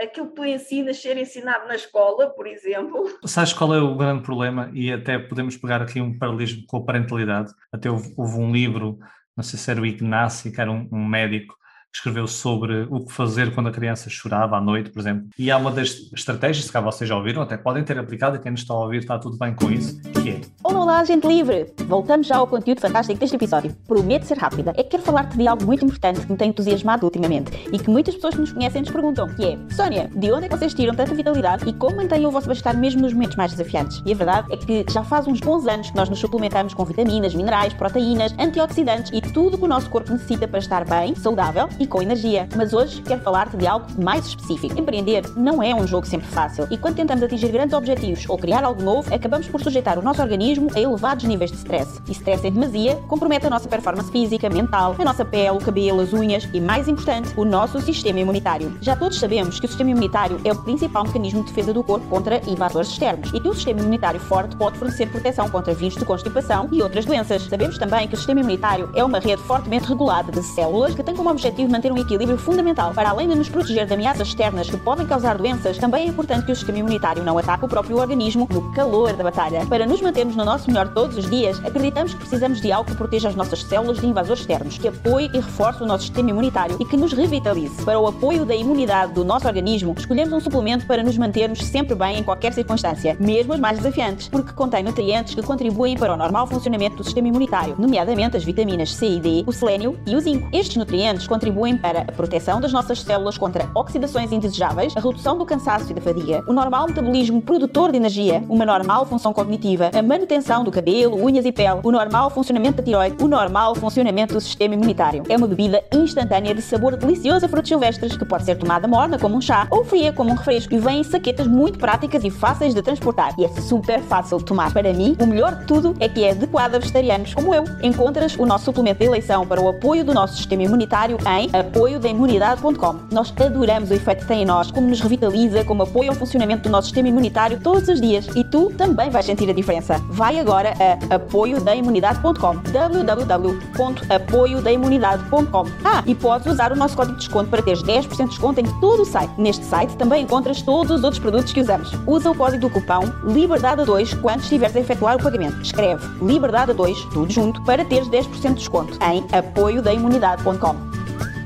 [0.00, 3.06] aquilo que tu ensinas ser ensinado na escola, por exemplo.
[3.24, 4.68] Sabes qual é o grande problema?
[4.74, 7.52] E até podemos pegar aqui um paralelismo com a parentalidade.
[7.72, 8.98] Até houve, houve um livro,
[9.36, 11.54] não sei se era o Ignacio, que era um, um médico,
[11.94, 15.28] escreveu sobre o que fazer quando a criança chorava à noite, por exemplo.
[15.38, 18.40] E há uma das estratégias, se cá vocês já ouviram, até podem ter aplicado, e
[18.40, 20.40] quem nos está a ouvir está tudo bem com isso, que é...
[20.62, 21.72] Olá, olá, gente livre!
[21.86, 23.74] Voltamos já ao conteúdo fantástico deste episódio.
[23.86, 24.72] Prometo ser rápida.
[24.76, 27.88] É que quero falar-te de algo muito importante que me tem entusiasmado ultimamente e que
[27.88, 30.74] muitas pessoas que nos conhecem nos perguntam, que é Sónia, de onde é que vocês
[30.74, 34.02] tiram tanta vitalidade e como mantêm o vosso bem-estar mesmo nos momentos mais desafiantes?
[34.04, 36.84] E a verdade é que já faz uns bons anos que nós nos suplementamos com
[36.84, 41.68] vitaminas, minerais, proteínas, antioxidantes e tudo que o nosso corpo necessita para estar bem, saudável
[41.78, 42.48] e com energia.
[42.56, 44.78] Mas hoje quero falar-te de algo mais específico.
[44.78, 48.64] Empreender não é um jogo sempre fácil e quando tentamos atingir grandes objetivos ou criar
[48.64, 52.00] algo novo, acabamos por sujeitar o nosso organismo a elevados níveis de stress.
[52.08, 56.00] E stress em demasia compromete a nossa performance física, mental, a nossa pele, o cabelo,
[56.00, 58.76] as unhas e, mais importante, o nosso sistema imunitário.
[58.80, 62.06] Já todos sabemos que o sistema imunitário é o principal mecanismo de defesa do corpo
[62.08, 66.04] contra invasores externos e que um sistema imunitário forte pode fornecer proteção contra vírus de
[66.04, 67.42] constipação e outras doenças.
[67.42, 71.14] Sabemos também que o sistema imunitário é uma rede fortemente regulada de células que tem
[71.14, 72.92] como objetivo manter um equilíbrio fundamental.
[72.94, 76.46] Para além de nos proteger de ameaças externas que podem causar doenças, também é importante
[76.46, 79.66] que o sistema imunitário não ataque o próprio organismo no calor da batalha.
[79.66, 82.96] Para nos mantermos no nosso melhor todos os dias, acreditamos que precisamos de algo que
[82.96, 86.76] proteja as nossas células de invasores externos, que apoie e reforce o nosso sistema imunitário
[86.80, 87.84] e que nos revitalize.
[87.84, 91.96] Para o apoio da imunidade do nosso organismo, escolhemos um suplemento para nos mantermos sempre
[91.96, 96.16] bem em qualquer circunstância, mesmo as mais desafiantes, porque contém nutrientes que contribuem para o
[96.16, 100.20] normal funcionamento do sistema imunitário, nomeadamente as vitaminas C e D, o selênio e o
[100.20, 100.48] zinco.
[100.52, 101.26] Estes nutrientes
[101.64, 105.94] contribuem para a proteção das nossas células contra oxidações indesejáveis, a redução do cansaço e
[105.94, 110.70] da fadiga, o normal metabolismo produtor de energia, uma normal função cognitiva, a manutenção do
[110.70, 115.22] cabelo, unhas e pele, o normal funcionamento da tiroide, o normal funcionamento do sistema imunitário.
[115.28, 119.18] É uma bebida instantânea de sabor delicioso a frutos silvestres que pode ser tomada morna
[119.18, 122.30] como um chá ou fria como um refresco e vem em saquetas muito práticas e
[122.30, 123.34] fáceis de transportar.
[123.38, 124.72] E é super fácil de tomar.
[124.72, 127.64] Para mim, o melhor de tudo é que é adequado a vegetarianos como eu.
[127.82, 132.96] Encontras o nosso suplemento de eleição para o apoio do nosso sistema imunitário em apoiodaimunidade.com.
[133.10, 136.64] Nós adoramos o efeito que tem em nós, como nos revitaliza, como apoia o funcionamento
[136.64, 140.00] do nosso sistema imunitário todos os dias e tu também vais sentir a diferença.
[140.08, 147.60] Vai agora a apoiodaimunidade.com www.apoiodaimunidade.com Ah, e podes usar o nosso código de desconto para
[147.62, 149.32] teres 10% de desconto em todo o site.
[149.38, 151.92] Neste site também encontras todos os outros produtos que usamos.
[152.06, 155.60] Usa o código do cupão LIBERDADE2 quando estiveres a efetuar o pagamento.
[155.60, 161.03] Escreve LIBERDADE2, tudo junto, para teres 10% de desconto em apoiodaimunidade.com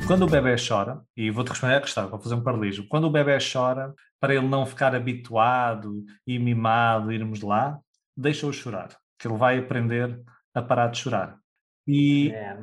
[0.08, 3.10] quando o bebê chora, e vou-te responder a questão, vou fazer um paralelismo, quando o
[3.10, 7.78] bebê chora, para ele não ficar habituado e mimado, irmos lá,
[8.16, 8.88] deixa-o chorar,
[9.18, 10.18] que ele vai aprender
[10.54, 11.38] a parar de chorar.
[11.86, 12.58] E, é,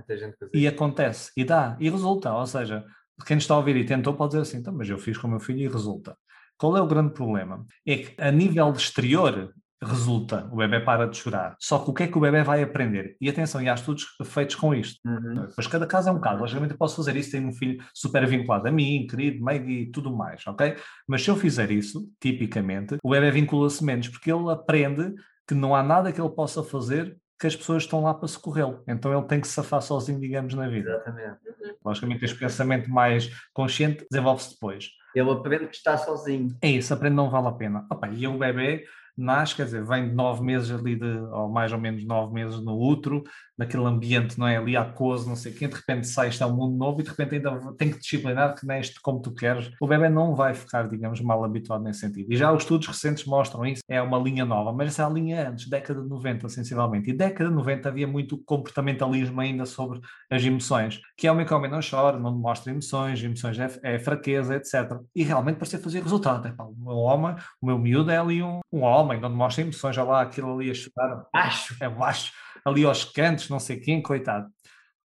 [0.56, 2.84] e acontece, e dá, e resulta, ou seja,
[3.28, 5.30] quem está a ouvir e tentou pode dizer assim, então, mas eu fiz com o
[5.30, 6.18] meu filho e resulta.
[6.58, 7.64] Qual é o grande problema?
[7.86, 11.56] É que a nível exterior resulta, o bebê para de chorar.
[11.60, 13.16] Só que o que é que o bebê vai aprender?
[13.20, 15.00] E atenção, e há estudos feitos com isto.
[15.06, 15.48] Uhum.
[15.56, 16.42] Mas cada caso é um caso.
[16.42, 19.92] Logicamente eu posso fazer isso, tenho um filho super vinculado a mim, querido, meio e
[19.92, 20.76] tudo mais, ok?
[21.08, 25.14] Mas se eu fizer isso, tipicamente, o bebê vincula-se menos, porque ele aprende
[25.48, 28.82] que não há nada que ele possa fazer que as pessoas estão lá para socorrê-lo.
[28.88, 30.90] Então ele tem que se safar sozinho, digamos, na vida.
[30.90, 31.40] Exatamente.
[31.48, 31.76] Uhum.
[31.86, 34.90] Logicamente, este pensamento mais consciente desenvolve-se depois.
[35.14, 36.56] Ele aprende que está sozinho.
[36.62, 37.86] É isso, aprende não vale a pena.
[37.90, 38.86] Opa, e o bebê
[39.18, 42.60] nasce, quer dizer, vem de nove meses ali, de, ou mais ou menos nove meses
[42.62, 43.24] no útero,
[43.58, 44.58] naquele ambiente, não é?
[44.58, 47.04] Ali aquoso, não sei o quê, de repente sai, isto é um mundo novo e
[47.04, 49.72] de repente ainda tem que disciplinar que isto como tu queres.
[49.80, 52.32] O bebê não vai ficar, digamos, mal habituado nesse sentido.
[52.32, 55.10] E já os estudos recentes mostram isso, é uma linha nova, mas essa é a
[55.10, 57.10] linha antes, década de 90, sensivelmente.
[57.10, 60.00] E década de 90 havia muito comportamentalismo ainda sobre
[60.30, 64.00] as emoções, que é o meu homem não chora, não demonstra emoções, emoções é, é
[64.00, 65.00] fraqueza, etc.
[65.16, 66.48] E realmente parecia fazer resultado.
[66.48, 69.64] É, pá, o meu homem, o meu miúdo é ali um, um homem, não demonstra
[69.64, 72.34] emoções, já lá aquilo ali a chorar, baixo, é baixo
[72.66, 74.50] ali aos cantos, não sei quem, coitado.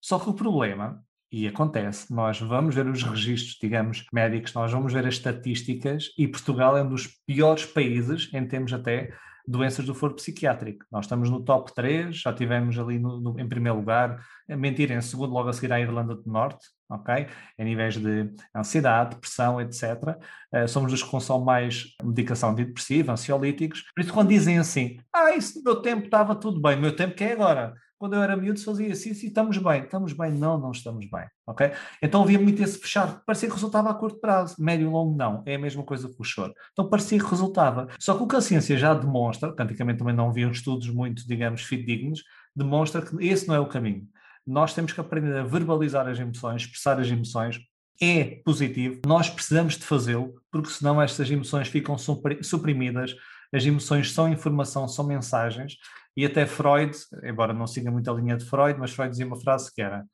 [0.00, 4.92] Só que o problema, e acontece, nós vamos ver os registros, digamos, médicos, nós vamos
[4.92, 9.12] ver as estatísticas e Portugal é um dos piores países em termos até
[9.48, 10.84] doenças do foro psiquiátrico.
[10.92, 15.00] Nós estamos no top 3, já tivemos ali no, no, em primeiro lugar, mentira, em
[15.00, 17.26] segundo, logo a seguir à Irlanda do Norte, ok?
[17.58, 19.82] Em níveis de ansiedade, depressão, etc.
[19.82, 20.16] Uh,
[20.52, 23.84] eh, somos os que consomem mais medicação antidepressiva, ansiolíticos.
[23.94, 26.94] Por isso, quando dizem assim, ah, isso no meu tempo estava tudo bem, o meu
[26.94, 27.74] tempo que é agora.
[27.98, 31.26] Quando eu era miúdo fazia assim, assim, estamos bem, estamos bem, não, não estamos bem,
[31.46, 31.72] ok?
[32.00, 35.42] Então havia muito esse fechar, parecia que resultava a curto prazo, médio e longo não,
[35.44, 36.54] é a mesma coisa que o choro.
[36.72, 37.88] Então parecia que resultava.
[37.98, 41.62] Só que o que a ciência já demonstra, praticamente também não haviam estudos muito, digamos,
[41.62, 42.22] fidedignos,
[42.54, 44.06] demonstra que esse não é o caminho
[44.48, 47.60] nós temos que aprender a verbalizar as emoções, expressar as emoções.
[48.00, 53.14] É positivo, nós precisamos de fazê-lo, porque senão estas emoções ficam suprimidas.
[53.52, 55.76] As emoções são informação, são mensagens,
[56.18, 56.90] e até Freud,
[57.22, 60.04] embora não siga muito a linha de Freud, mas Freud dizia uma frase que era: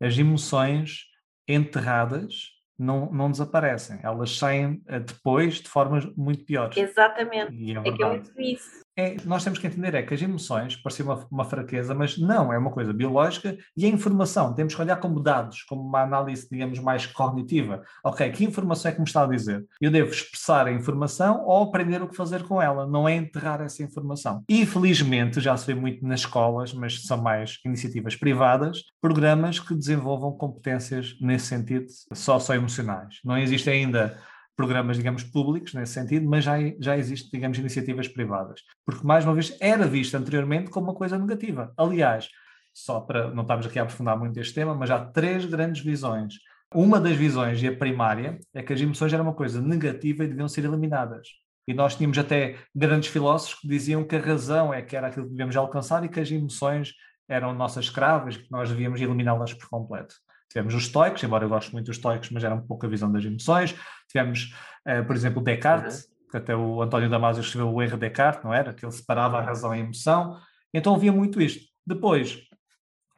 [0.00, 1.02] as emoções
[1.46, 6.78] enterradas não, não desaparecem, elas saem eh, depois de formas muito piores.
[6.78, 10.20] Exatamente, é, é que é muito isso é, nós temos que entender é que as
[10.20, 14.74] emoções parecem uma, uma, fraqueza, mas não, é uma coisa biológica e a informação, temos
[14.74, 17.82] que olhar como dados, como uma análise, digamos, mais cognitiva.
[18.04, 19.64] Ok, que informação é que me está a dizer?
[19.80, 23.60] Eu devo expressar a informação ou aprender o que fazer com ela, não é enterrar
[23.62, 24.44] essa informação.
[24.48, 29.74] E felizmente já se vê muito nas escolas, mas são mais iniciativas privadas, programas que
[29.74, 33.20] desenvolvam competências nesse sentido socioemocionais.
[33.24, 34.18] Não existe ainda
[34.60, 38.60] programas, digamos, públicos nesse sentido, mas já, já existem, digamos, iniciativas privadas.
[38.84, 41.72] Porque, mais uma vez, era visto anteriormente como uma coisa negativa.
[41.78, 42.28] Aliás,
[42.74, 46.34] só para não estarmos aqui a aprofundar muito este tema, mas há três grandes visões.
[46.74, 50.28] Uma das visões, e a primária, é que as emoções eram uma coisa negativa e
[50.28, 51.28] deviam ser eliminadas.
[51.66, 55.24] E nós tínhamos até grandes filósofos que diziam que a razão é que era aquilo
[55.24, 56.92] que devíamos alcançar e que as emoções
[57.26, 60.16] eram nossas escravas, que nós devíamos eliminá-las por completo.
[60.50, 63.10] Tivemos os estoicos, embora eu goste muito dos estoicos, mas era um pouco a visão
[63.10, 63.74] das emoções.
[64.08, 64.52] Tivemos,
[64.86, 66.28] uh, por exemplo, Descartes, uhum.
[66.30, 68.74] que até o António Damasio escreveu o erro de Descartes, não era?
[68.74, 70.38] Que ele separava a razão e a emoção.
[70.74, 71.64] Então havia muito isto.
[71.86, 72.42] Depois,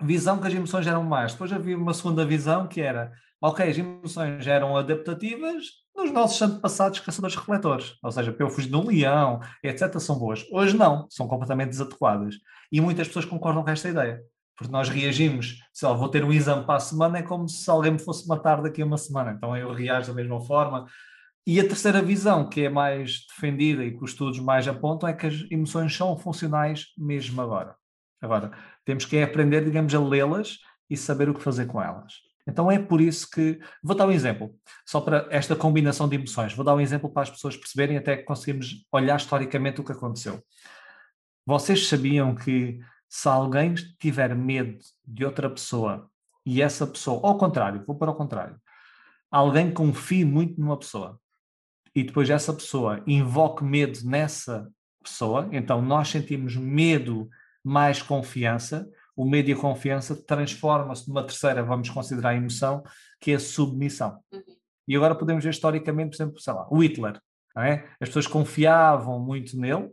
[0.02, 1.32] visão que as emoções eram mais.
[1.32, 3.10] Depois havia uma segunda visão que era,
[3.40, 5.64] ok, as emoções eram adaptativas
[5.96, 7.96] nos nossos antepassados caçadores-recoletores.
[8.02, 10.44] Ou seja, para eu fugir de um leão, etc., são boas.
[10.50, 12.34] Hoje não, são completamente desadequadas.
[12.70, 14.22] E muitas pessoas concordam com esta ideia
[14.56, 17.68] porque nós reagimos, se eu vou ter um exame para a semana, é como se
[17.70, 20.86] alguém me fosse matar daqui a uma semana, então eu reajo da mesma forma.
[21.46, 25.12] E a terceira visão, que é mais defendida e que os estudos mais apontam, é
[25.12, 27.74] que as emoções são funcionais mesmo agora.
[28.20, 28.52] Agora,
[28.84, 32.12] temos que aprender, digamos, a lê-las e saber o que fazer com elas.
[32.46, 33.58] Então é por isso que.
[33.82, 34.54] Vou dar um exemplo,
[34.86, 36.54] só para esta combinação de emoções.
[36.54, 39.92] Vou dar um exemplo para as pessoas perceberem até que conseguimos olhar historicamente o que
[39.92, 40.42] aconteceu.
[41.46, 42.78] Vocês sabiam que
[43.14, 46.10] se alguém tiver medo de outra pessoa
[46.46, 48.56] e essa pessoa, ao contrário, vou para o contrário,
[49.30, 51.20] alguém confie muito numa pessoa
[51.94, 54.66] e depois essa pessoa invoque medo nessa
[55.04, 57.28] pessoa, então nós sentimos medo
[57.62, 62.82] mais confiança, o medo e a confiança transforma-se numa terceira, vamos considerar a emoção,
[63.20, 64.18] que é a submissão.
[64.32, 64.42] Uhum.
[64.88, 67.20] E agora podemos ver historicamente, por exemplo, sei lá, o Hitler.
[67.58, 67.84] É?
[68.00, 69.90] As pessoas confiavam muito nele,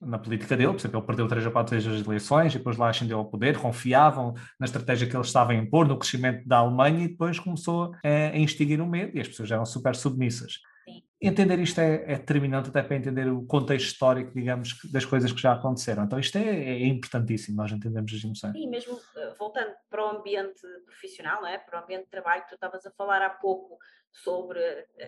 [0.00, 2.76] na política dele, por exemplo, ele perdeu três ou quatro vezes as eleições e depois
[2.76, 6.58] lá ascendeu ao poder, confiavam na estratégia que ele estava a impor, no crescimento da
[6.58, 10.60] Alemanha e depois começou a, a instigar o medo e as pessoas eram super submissas.
[10.84, 11.02] Sim.
[11.20, 15.40] Entender isto é, é, determinante até para entender o contexto histórico, digamos, das coisas que
[15.40, 16.04] já aconteceram.
[16.04, 18.54] Então isto é, é importantíssimo, nós entendemos as emoções.
[18.54, 21.56] E mesmo eh, voltando para o ambiente profissional, não é?
[21.58, 23.78] para o ambiente de trabalho, tu estavas a falar há pouco
[24.12, 24.60] sobre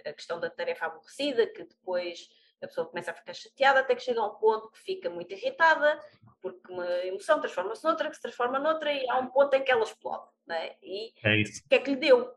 [0.04, 2.28] a questão da tarefa aborrecida, que depois
[2.62, 5.32] a pessoa começa a ficar chateada até que chega a um ponto que fica muito
[5.32, 6.00] irritada,
[6.40, 9.70] porque uma emoção transforma-se noutra, que se transforma noutra, e há um ponto em que
[9.70, 10.28] ela explode.
[10.46, 10.76] Não é?
[10.82, 11.62] E é isso.
[11.64, 12.34] o que é que lhe deu?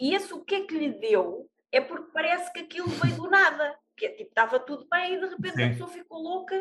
[0.00, 3.30] E esse o que é que lhe deu é porque parece que aquilo veio do
[3.30, 5.64] nada, que é, tipo, estava tudo bem e de repente Sim.
[5.64, 6.56] a pessoa ficou louca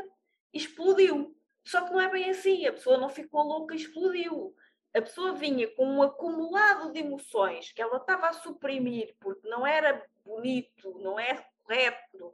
[0.54, 1.36] e explodiu.
[1.64, 4.56] Só que não é bem assim, a pessoa não ficou louca e explodiu.
[4.93, 9.66] A pessoa vinha com um acumulado de emoções que ela estava a suprimir porque não
[9.66, 12.34] era bonito, não é correto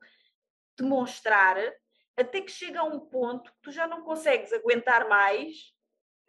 [0.78, 1.58] demonstrar,
[2.16, 5.76] até que chega a um ponto que tu já não consegues aguentar mais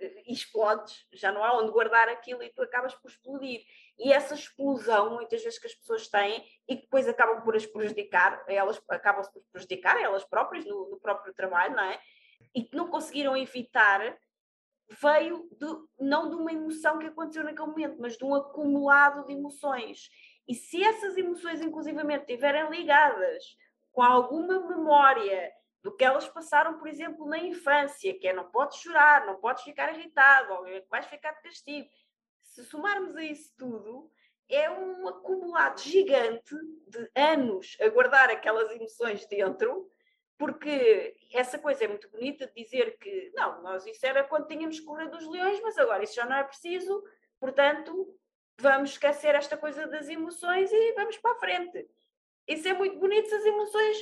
[0.00, 3.62] e explodes, já não há onde guardar aquilo e tu acabas por explodir.
[3.98, 7.66] E essa explosão, muitas vezes que as pessoas têm e que depois acabam por as
[7.66, 12.00] prejudicar, elas acabam por prejudicar elas próprias no, no próprio trabalho, não é?
[12.54, 14.16] E que não conseguiram evitar,
[14.88, 15.66] veio de,
[15.98, 20.08] não de uma emoção que aconteceu naquele momento, mas de um acumulado de emoções.
[20.46, 23.44] E se essas emoções, inclusivamente, estiverem ligadas
[23.98, 28.78] com alguma memória do que elas passaram, por exemplo, na infância, que é não podes
[28.78, 31.88] chorar, não podes ficar irritado, ou vais ficar de castigo.
[32.40, 34.08] Se somarmos a isso tudo,
[34.48, 36.54] é um acumulado gigante
[36.86, 39.90] de anos a guardar aquelas emoções dentro,
[40.38, 44.78] porque essa coisa é muito bonita de dizer que não, nós isso era quando tínhamos
[44.78, 47.02] correr dos leões, mas agora isso já não é preciso,
[47.40, 48.16] portanto,
[48.60, 51.90] vamos esquecer esta coisa das emoções e vamos para a frente.
[52.48, 53.96] Isso é muito bonito se as emoções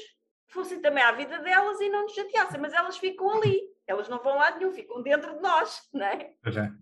[0.48, 4.22] fossem também à vida delas e não nos chateassem, mas elas ficam ali, elas não
[4.22, 6.30] vão lá nenhum, ficam dentro de nós, não é?
[6.42, 6.72] Pois é.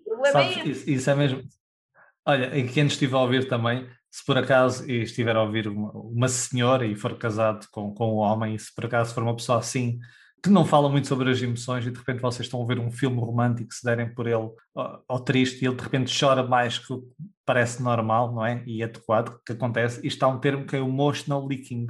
[0.00, 0.90] O problema Sabes, é isso.
[0.90, 1.10] isso.
[1.10, 1.42] é mesmo.
[2.24, 6.28] Olha, e quem estiver a ouvir também, se por acaso estiver a ouvir uma, uma
[6.28, 9.58] senhora e for casado com, com um homem, e se por acaso for uma pessoa
[9.58, 9.98] assim
[10.42, 12.90] que não fala muito sobre as emoções e de repente vocês estão a ver um
[12.90, 16.94] filme romântico, se derem por ele ao triste e ele de repente chora mais que
[17.46, 18.62] parece normal, não é?
[18.66, 21.86] E adequado, que acontece, isto há um termo que é o emotional leaking,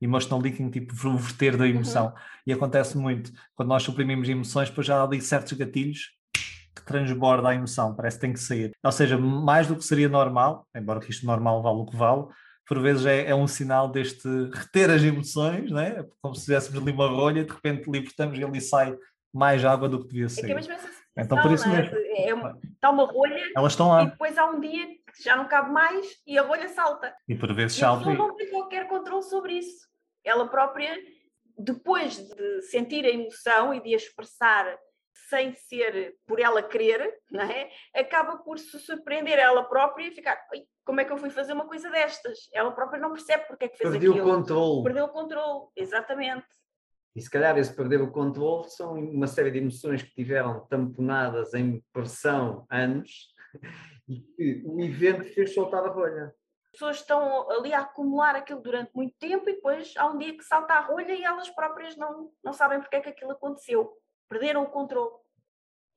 [0.00, 2.06] emotional leaking, tipo verter da emoção.
[2.06, 2.12] Uhum.
[2.46, 3.30] E acontece muito.
[3.54, 6.10] Quando nós suprimimos emoções, depois já há ali certos gatilhos
[6.74, 8.72] que transborda a emoção, parece que tem que sair.
[8.82, 12.24] Ou seja, mais do que seria normal, embora que isto normal vale o que vale,
[12.72, 16.06] por vezes é, é um sinal deste reter as emoções, né?
[16.22, 18.96] como se fizéssemos ali uma rolha, de repente libertamos e ali sai
[19.30, 20.50] mais água do que devia ser.
[20.50, 21.82] É que é então por isso é?
[21.82, 21.96] mesmo.
[22.16, 24.04] É uma, está uma rolha Elas estão lá.
[24.04, 27.14] e depois há um dia que já não cabe mais e a rolha salta.
[27.28, 28.10] E por vezes salta.
[28.10, 29.86] E não tem qualquer controle sobre isso
[30.24, 30.96] ela própria,
[31.58, 34.64] depois de sentir a emoção e de a expressar
[35.14, 37.70] sem ser por ela querer, não é?
[37.94, 40.38] acaba por se surpreender ela própria e ficar,
[40.84, 42.48] como é que eu fui fazer uma coisa destas?
[42.52, 44.24] Ela própria não percebe porque é que fez Perdeu aquilo.
[44.24, 44.82] Perdeu o controle.
[44.84, 46.46] Perdeu o controle, exatamente.
[47.14, 51.52] E se calhar esse perder o controle são uma série de emoções que tiveram tamponadas
[51.52, 53.34] em pressão anos
[54.08, 56.34] e que o evento fez soltar a rolha
[56.72, 60.42] pessoas estão ali a acumular aquilo durante muito tempo e depois há um dia que
[60.42, 63.92] salta a rolha e elas próprias não, não sabem porque é que aquilo aconteceu.
[64.32, 65.10] Perderam o controle.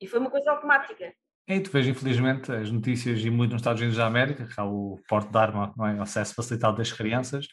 [0.02, 1.14] E foi uma coisa automática.
[1.48, 4.66] E tu vês, infelizmente, as notícias e muito nos Estados Unidos da América, que há
[4.66, 5.98] o porte de arma, não é?
[6.02, 7.48] acesso facilitado das crianças,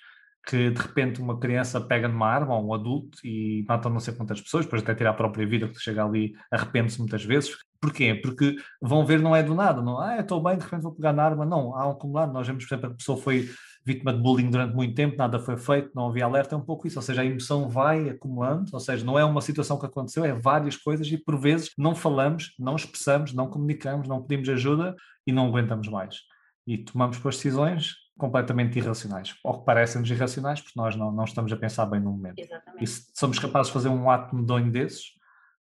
[0.45, 4.13] que de repente uma criança pega numa arma, ou um adulto, e mata não sei
[4.13, 7.57] quantas pessoas, depois até tirar a própria vida, que chega ali, arrepende-se muitas vezes.
[7.81, 8.17] Porquê?
[8.17, 11.13] Porque vão ver, não é do nada, não, ah, estou bem, de repente vou pegar
[11.13, 11.47] na arma.
[11.47, 12.33] Não, há um acumulado.
[12.33, 13.49] Nós vemos, por exemplo, a pessoa foi
[13.85, 16.87] vítima de bullying durante muito tempo, nada foi feito, não havia alerta, é um pouco
[16.87, 16.99] isso.
[16.99, 20.33] Ou seja, a emoção vai acumulando, ou seja, não é uma situação que aconteceu, é
[20.33, 24.95] várias coisas e por vezes não falamos, não expressamos, não comunicamos, não pedimos ajuda
[25.27, 26.21] e não aguentamos mais.
[26.67, 31.53] E tomamos depois decisões completamente irracionais, ou que parecem-nos irracionais, porque nós não, não estamos
[31.53, 32.39] a pensar bem no momento.
[32.39, 32.85] Exatamente.
[32.85, 35.07] E se somos capazes de fazer um ato medonho desses,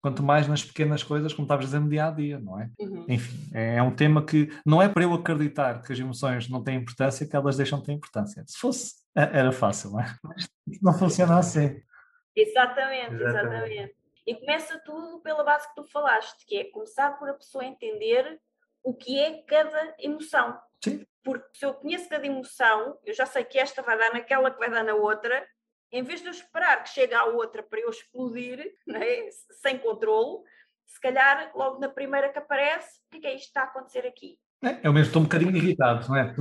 [0.02, 2.70] quanto mais nas pequenas coisas, como estavas dizendo, dia a dia, não é?
[2.80, 3.06] Uhum.
[3.08, 6.64] Enfim, é, é um tema que não é para eu acreditar que as emoções não
[6.64, 8.44] têm importância que elas deixam de ter importância.
[8.48, 10.16] Se fosse, era fácil, não é?
[10.24, 10.48] Mas
[10.82, 11.82] não funciona assim.
[12.36, 13.96] Exatamente, exatamente, exatamente.
[14.26, 18.40] E começa tudo pela base que tu falaste, que é começar por a pessoa entender
[18.84, 20.60] o que é cada emoção.
[20.84, 21.06] Sim.
[21.24, 24.60] Porque se eu conheço cada emoção, eu já sei que esta vai dar naquela que
[24.60, 25.46] vai dar na outra,
[25.92, 29.30] em vez de eu esperar que chegue à outra para eu explodir, é?
[29.62, 30.44] sem controle,
[30.86, 33.66] se calhar logo na primeira que aparece, o que é, é isto que está a
[33.66, 34.40] acontecer aqui?
[34.64, 36.36] É, eu mesmo estou um bocadinho irritado, não é?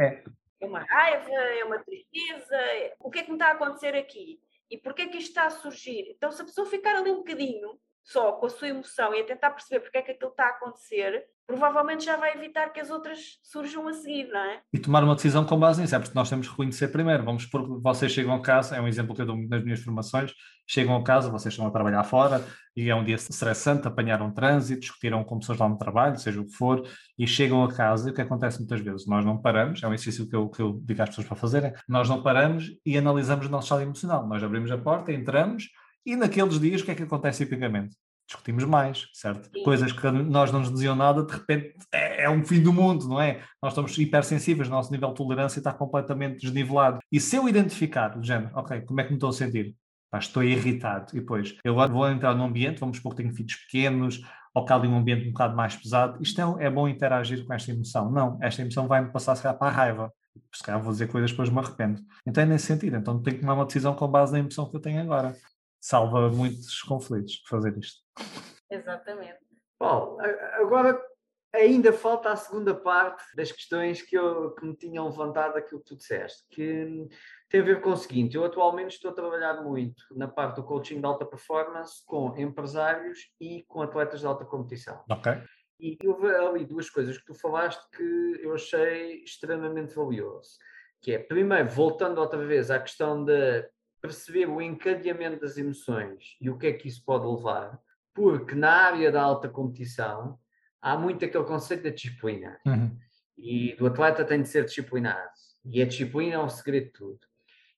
[0.00, 0.24] É.
[0.60, 2.94] é uma raiva, é uma tristeza, é...
[2.98, 4.40] o que é que me está a acontecer aqui?
[4.70, 6.12] E porquê é que isto está a surgir?
[6.16, 7.78] Então, se a pessoa ficar ali um bocadinho
[8.10, 10.50] só com a sua emoção e a tentar perceber porque é que aquilo está a
[10.50, 14.60] acontecer, provavelmente já vai evitar que as outras surjam a seguir, não é?
[14.72, 17.24] E tomar uma decisão com base nisso, é porque nós temos que reconhecer primeiro.
[17.24, 20.32] Vamos que vocês chegam a casa, é um exemplo que eu dou nas minhas formações,
[20.66, 22.44] chegam a casa, vocês estão a trabalhar fora
[22.76, 26.46] e é um dia estressante, apanharam trânsito, discutiram com pessoas lá no trabalho, seja o
[26.46, 26.84] que for,
[27.16, 29.06] e chegam a casa e o que acontece muitas vezes?
[29.06, 31.72] Nós não paramos, é um exercício que eu, que eu digo às pessoas para fazerem,
[31.88, 34.26] nós não paramos e analisamos o nosso estado emocional.
[34.26, 35.68] Nós abrimos a porta, entramos
[36.04, 37.96] e naqueles dias o que é que acontece tipicamente?
[38.30, 39.50] discutimos mais, certo?
[39.52, 39.64] Sim.
[39.64, 43.08] Coisas que nós não nos diziam nada, de repente é, é um fim do mundo,
[43.08, 43.42] não é?
[43.60, 47.00] Nós estamos hipersensíveis, o nosso nível de tolerância está completamente desnivelado.
[47.10, 49.74] E se eu identificar, do género, ok, como é que me estou a sentir?
[50.10, 51.10] Pá, estou irritado.
[51.12, 54.20] E depois, eu agora vou entrar num ambiente, vamos supor que tenho filhos pequenos,
[54.54, 56.20] ou que há ali um ambiente um bocado mais pesado.
[56.22, 58.10] Isto é, é bom interagir com esta emoção.
[58.10, 60.12] Não, esta emoção vai-me passar, se calhar, para a raiva.
[60.52, 62.00] Se calhar vou dizer coisas depois me arrependo.
[62.26, 62.96] Então é nesse sentido.
[62.96, 65.36] Então tenho que tomar uma decisão com base na emoção que eu tenho agora.
[65.80, 68.00] Salva muitos conflitos fazer isto.
[68.70, 69.38] Exatamente.
[69.78, 70.18] Bom,
[70.54, 71.00] agora
[71.54, 75.86] ainda falta a segunda parte das questões que, eu, que me tinham levantado aquilo que
[75.86, 77.08] tu disseste, que
[77.48, 80.64] tem a ver com o seguinte: eu atualmente estou a trabalhar muito na parte do
[80.64, 85.02] coaching de alta performance com empresários e com atletas de alta competição.
[85.10, 85.32] Ok.
[85.80, 90.50] E houve ali duas coisas que tu falaste que eu achei extremamente valioso.
[91.00, 93.66] Que é, primeiro, voltando outra vez à questão de
[94.00, 97.78] perceber o encadeamento das emoções e o que é que isso pode levar,
[98.14, 100.38] porque na área da alta competição
[100.80, 102.58] há muito aquele conceito da disciplina.
[102.66, 102.96] Uhum.
[103.36, 105.30] E do atleta tem de ser disciplinado.
[105.64, 107.20] E a disciplina é o segredo de tudo.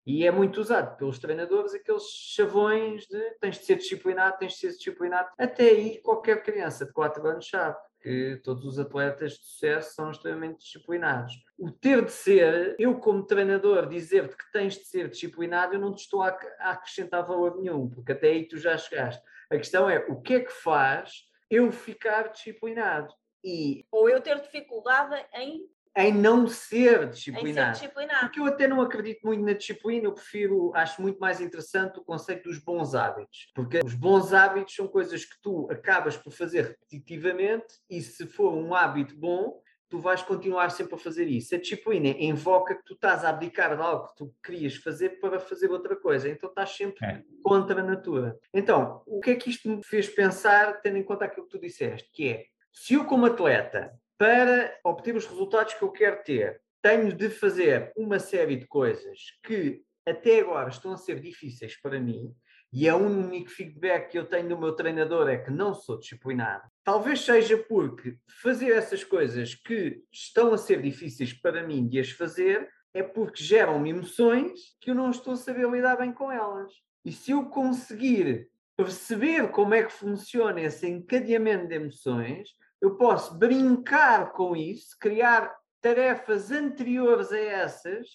[0.05, 4.59] E é muito usado pelos treinadores aqueles chavões de tens de ser disciplinado, tens de
[4.59, 5.29] ser disciplinado.
[5.39, 10.11] Até aí qualquer criança de 4 anos sabe que todos os atletas de sucesso são
[10.11, 11.34] extremamente disciplinados.
[11.57, 15.94] O ter de ser, eu como treinador dizer-te que tens de ser disciplinado, eu não
[15.94, 19.22] te estou a acrescentar valor nenhum, porque até aí tu já chegaste.
[19.50, 23.14] A questão é o que é que faz eu ficar disciplinado?
[23.44, 27.70] E, Ou eu ter dificuldade em em não ser disciplinado.
[27.70, 28.20] Em ser disciplinado.
[28.20, 32.05] Porque eu até não acredito muito na disciplina, eu prefiro, acho muito mais interessante o
[32.05, 33.51] conceito dos bons hábitos.
[33.55, 38.55] Porque os bons hábitos são coisas que tu acabas por fazer repetitivamente e se for
[38.55, 39.61] um hábito bom,
[39.93, 41.55] tu vais continuar sempre a fazer isso.
[41.55, 45.38] A disciplina invoca que tu estás a abdicar de algo que tu querias fazer para
[45.38, 46.30] fazer outra coisa.
[46.30, 47.22] Então estás sempre é.
[47.43, 48.38] contra a natura.
[48.55, 51.61] Então, o que é que isto me fez pensar, tendo em conta aquilo que tu
[51.61, 56.61] disseste, que é, se eu como atleta para obter os resultados que eu quero ter,
[56.81, 62.01] tenho de fazer uma série de coisas que até agora estão a ser difíceis para
[62.01, 62.35] mim,
[62.73, 65.99] e é o único feedback que eu tenho do meu treinador é que não sou
[65.99, 66.65] disciplinado.
[66.83, 72.11] Talvez seja porque fazer essas coisas que estão a ser difíceis para mim de as
[72.11, 76.73] fazer é porque geram-me emoções que eu não estou a saber lidar bem com elas.
[77.05, 82.49] E se eu conseguir perceber como é que funciona esse encadeamento de emoções,
[82.83, 88.09] eu posso brincar com isso, criar tarefas anteriores a essas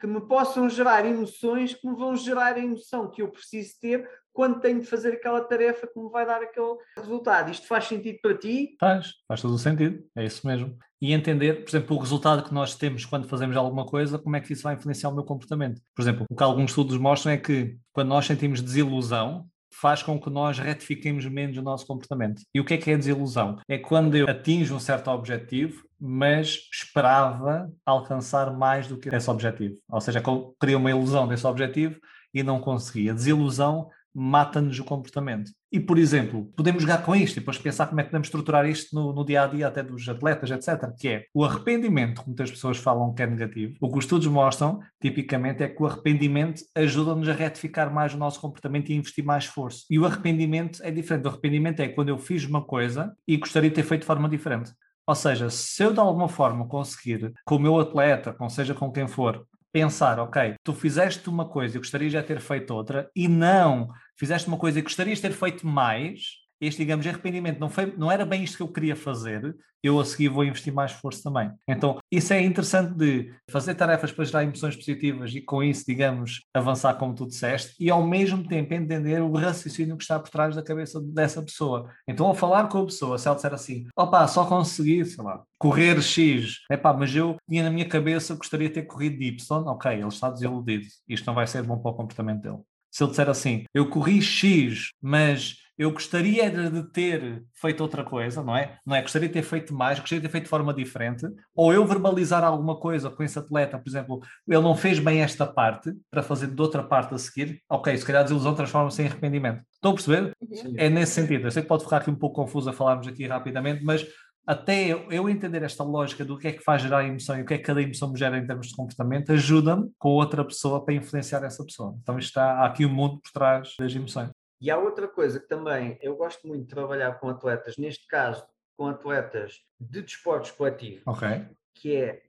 [0.00, 4.08] que me possam gerar emoções que me vão gerar a emoção que eu preciso ter
[4.32, 7.50] quando tenho de fazer aquela tarefa que me vai dar aquele resultado.
[7.50, 8.76] Isto faz sentido para ti?
[8.80, 10.76] Faz, faz todo o sentido, é isso mesmo.
[11.00, 14.40] E entender, por exemplo, o resultado que nós temos quando fazemos alguma coisa, como é
[14.40, 15.80] que isso vai influenciar o meu comportamento.
[15.94, 20.20] Por exemplo, o que alguns estudos mostram é que quando nós sentimos desilusão, faz com
[20.20, 22.42] que nós retifiquemos menos o nosso comportamento.
[22.54, 23.56] E o que é que é desilusão?
[23.68, 29.76] É quando eu atinjo um certo objetivo, mas esperava alcançar mais do que esse objetivo.
[29.88, 30.22] Ou seja,
[30.60, 31.96] queria uma ilusão desse objetivo
[32.32, 33.14] e não conseguia.
[33.14, 35.52] Desilusão mata-nos o comportamento.
[35.72, 38.68] E, por exemplo, podemos jogar com isto e depois pensar como é que podemos estruturar
[38.68, 40.90] isto no, no, dia a dia até dos atletas, etc.
[40.98, 43.76] Que é o arrependimento, que muitas pessoas falam que é negativo.
[43.80, 48.18] O que os estudos mostram, tipicamente, é que o arrependimento ajuda-nos a retificar mais o
[48.18, 49.84] nosso comportamento e investir mais esforço.
[49.88, 51.26] E o arrependimento é diferente.
[51.26, 54.28] O arrependimento é quando eu fiz uma coisa e gostaria de ter feito de forma
[54.28, 54.72] diferente.
[55.06, 58.92] Ou seja, se eu de alguma forma conseguir, com o meu atleta, com seja com
[58.92, 63.28] quem for, pensar, ok, tu fizeste uma coisa e gostarias de ter feito outra, e
[63.28, 67.94] não fizeste uma coisa e gostarias de ter feito mais, este, digamos, arrependimento não, foi,
[67.96, 71.22] não era bem isto que eu queria fazer, eu a seguir vou investir mais esforço
[71.22, 71.50] também.
[71.66, 76.42] Então, isso é interessante de fazer tarefas para gerar emoções positivas e com isso, digamos,
[76.52, 80.54] avançar como tu disseste e ao mesmo tempo entender o raciocínio que está por trás
[80.54, 81.90] da cabeça dessa pessoa.
[82.06, 85.42] Então, ao falar com a pessoa, se ela disser assim, opa, só consegui, sei lá,
[85.58, 89.92] correr X, epá, mas eu tinha na minha cabeça gostaria de ter corrido Y, ok,
[89.92, 92.58] ele está desiludido, isto não vai ser bom para o comportamento dele.
[92.90, 98.42] Se ele disser assim, eu corri X, mas eu gostaria de ter feito outra coisa,
[98.42, 98.76] não é?
[98.84, 99.00] Não é?
[99.00, 102.44] Gostaria de ter feito mais, gostaria de ter feito de forma diferente, ou eu verbalizar
[102.44, 106.48] alguma coisa com esse atleta, por exemplo, ele não fez bem esta parte, para fazer
[106.48, 109.62] de outra parte a seguir, ok, se calhar a desilusão transforma-se em arrependimento.
[109.72, 110.36] Estão a perceber?
[110.52, 110.74] Sim.
[110.76, 111.46] É nesse sentido.
[111.46, 114.06] Eu sei que pode ficar aqui um pouco confuso a falarmos aqui rapidamente, mas
[114.46, 117.44] até eu, entender esta lógica do que é que faz gerar a emoção e o
[117.44, 120.84] que é que cada emoção me gera em termos de comportamento, ajuda-me com outra pessoa
[120.84, 121.96] para influenciar essa pessoa.
[122.02, 124.30] Então está há aqui um mundo por trás das emoções.
[124.60, 128.44] E há outra coisa que também eu gosto muito de trabalhar com atletas, neste caso
[128.76, 131.46] com atletas de desportos coletivos, okay.
[131.74, 132.22] que é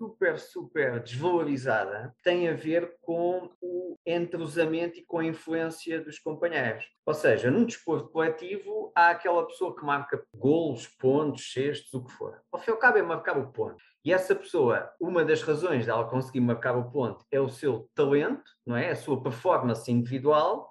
[0.00, 6.86] super, super desvalorizada tem a ver com o entrosamento e com a influência dos companheiros.
[7.04, 12.12] Ou seja, num desporto coletivo, há aquela pessoa que marca golos, pontos, cestos, o que
[12.12, 12.40] for.
[12.50, 13.82] Ao fim e ao cabo é marcar o ponto.
[14.02, 18.50] E essa pessoa, uma das razões dela conseguir marcar o ponto é o seu talento,
[18.66, 18.90] não é?
[18.90, 20.70] A sua performance individual.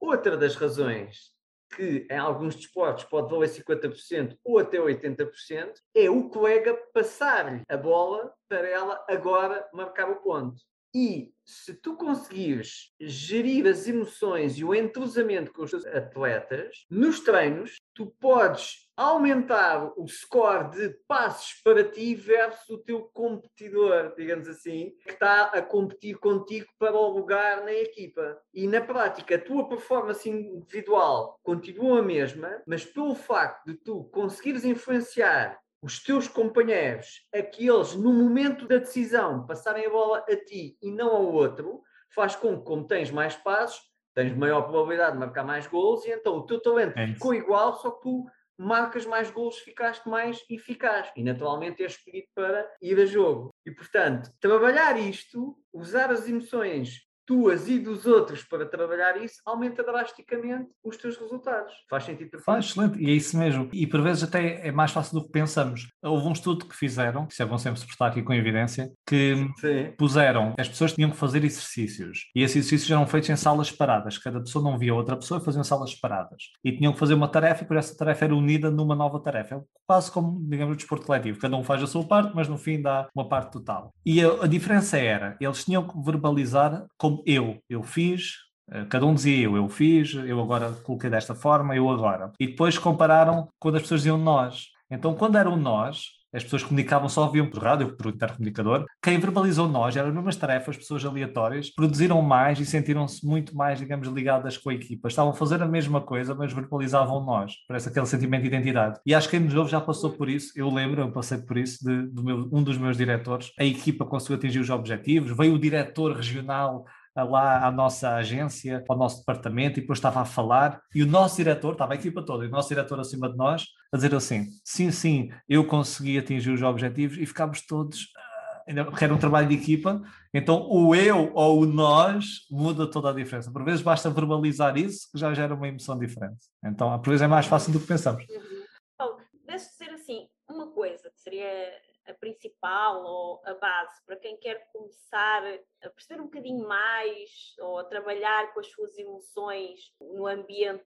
[0.00, 1.33] Outra das razões
[1.74, 7.76] que em alguns desportos pode valer 50% ou até 80%, é o colega passar-lhe a
[7.76, 10.62] bola para ela agora marcar o ponto.
[10.94, 17.18] E se tu conseguires gerir as emoções e o entrosamento com os teus atletas, nos
[17.18, 24.46] treinos, tu podes aumentar o score de passos para ti versus o teu competidor, digamos
[24.46, 28.38] assim, que está a competir contigo para o lugar na equipa.
[28.54, 34.04] E na prática, a tua performance individual continua a mesma, mas pelo facto de tu
[34.04, 40.78] conseguires influenciar os teus companheiros, aqueles no momento da decisão passarem a bola a ti
[40.80, 43.82] e não ao outro, faz com que, como tens mais passos,
[44.14, 47.74] tens maior probabilidade de marcar mais gols e então o teu talento é ficou igual,
[47.74, 48.24] só que tu
[48.56, 53.50] marcas mais gols, ficaste mais eficaz e naturalmente és escolhido para ir a jogo.
[53.66, 59.82] E portanto, trabalhar isto, usar as emoções tuas e dos outros para trabalhar isso, aumenta
[59.82, 61.72] drasticamente os teus resultados.
[61.88, 63.68] Faz sentido para Faz, excelente, e é isso mesmo.
[63.72, 65.88] E por vezes até é mais fácil do que pensamos.
[66.02, 69.34] Houve um estudo que fizeram, que é bom sempre se prestar aqui com evidência, que
[69.58, 69.92] Sim.
[69.96, 74.18] puseram, as pessoas tinham que fazer exercícios, e esses exercícios eram feitos em salas separadas,
[74.18, 76.50] cada pessoa não via outra pessoa e faziam salas separadas.
[76.62, 79.56] E tinham que fazer uma tarefa, e por essa tarefa era unida numa nova tarefa.
[79.56, 81.38] É quase como, digamos, o desporto coletivo.
[81.38, 83.92] Cada um faz a sua parte, mas no fim dá uma parte total.
[84.04, 88.34] E a, a diferença era, eles tinham que verbalizar como eu, eu fiz,
[88.70, 92.32] eh, cada um dizia eu, eu fiz, eu agora coloquei desta forma, eu agora.
[92.40, 94.68] E depois compararam quando as pessoas diziam nós.
[94.90, 96.04] Então, quando eram nós,
[96.34, 98.84] as pessoas comunicavam só ouviam por rádio, por intercomunicador.
[99.00, 103.78] Quem verbalizou nós, eram as mesmas tarefas, pessoas aleatórias, produziram mais e sentiram-se muito mais,
[103.78, 105.06] digamos, ligadas com a equipa.
[105.06, 107.52] Estavam a fazer a mesma coisa, mas verbalizavam nós.
[107.68, 108.98] Parece aquele sentimento de identidade.
[109.06, 110.52] E acho que quem nos ouve já passou por isso.
[110.56, 113.52] Eu lembro, eu passei por isso, de, de meu, um dos meus diretores.
[113.56, 116.84] A equipa conseguiu atingir os objetivos, veio o diretor regional
[117.22, 121.36] lá à nossa agência, ao nosso departamento, e depois estava a falar, e o nosso
[121.36, 124.48] diretor, estava a equipa toda, e o nosso diretor acima de nós, a dizer assim:
[124.64, 128.08] sim, sim, eu consegui atingir os objetivos, e ficámos todos.
[128.16, 130.02] Ah, porque era um trabalho de equipa,
[130.32, 133.52] então o eu ou o nós muda toda a diferença.
[133.52, 136.46] Por vezes basta verbalizar isso que já gera uma emoção diferente.
[136.64, 138.24] Então, por vezes é mais fácil do que pensamos.
[138.28, 138.64] Uhum.
[138.96, 141.72] Paulo, deixa ser assim, uma coisa que seria
[142.06, 145.42] a principal ou a base para quem quer começar
[145.82, 150.84] a perceber um bocadinho mais ou a trabalhar com as suas emoções no ambiente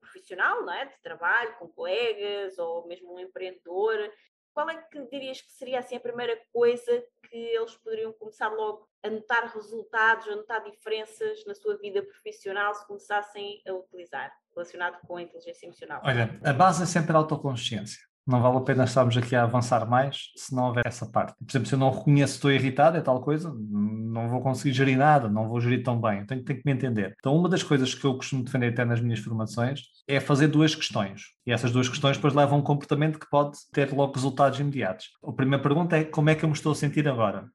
[0.00, 0.86] profissional, não é?
[0.86, 4.10] de trabalho, com colegas ou mesmo um empreendedor.
[4.54, 8.88] Qual é que dirias que seria assim a primeira coisa que eles poderiam começar logo
[9.02, 14.98] a notar resultados, a notar diferenças na sua vida profissional se começassem a utilizar, relacionado
[15.06, 16.00] com a inteligência emocional?
[16.04, 19.88] Olha, a base é sempre a autoconsciência não vale a pena estarmos aqui a avançar
[19.88, 21.34] mais se não houver essa parte.
[21.38, 24.98] Por exemplo, se eu não reconheço estou irritado, é tal coisa, não vou conseguir gerir
[24.98, 27.14] nada, não vou gerir tão bem, tenho, tenho que me entender.
[27.18, 30.74] Então, uma das coisas que eu costumo defender até nas minhas formações é fazer duas
[30.74, 31.22] questões.
[31.46, 35.08] E essas duas questões depois levam a um comportamento que pode ter logo resultados imediatos.
[35.24, 37.48] A primeira pergunta é como é que eu me estou a sentir agora?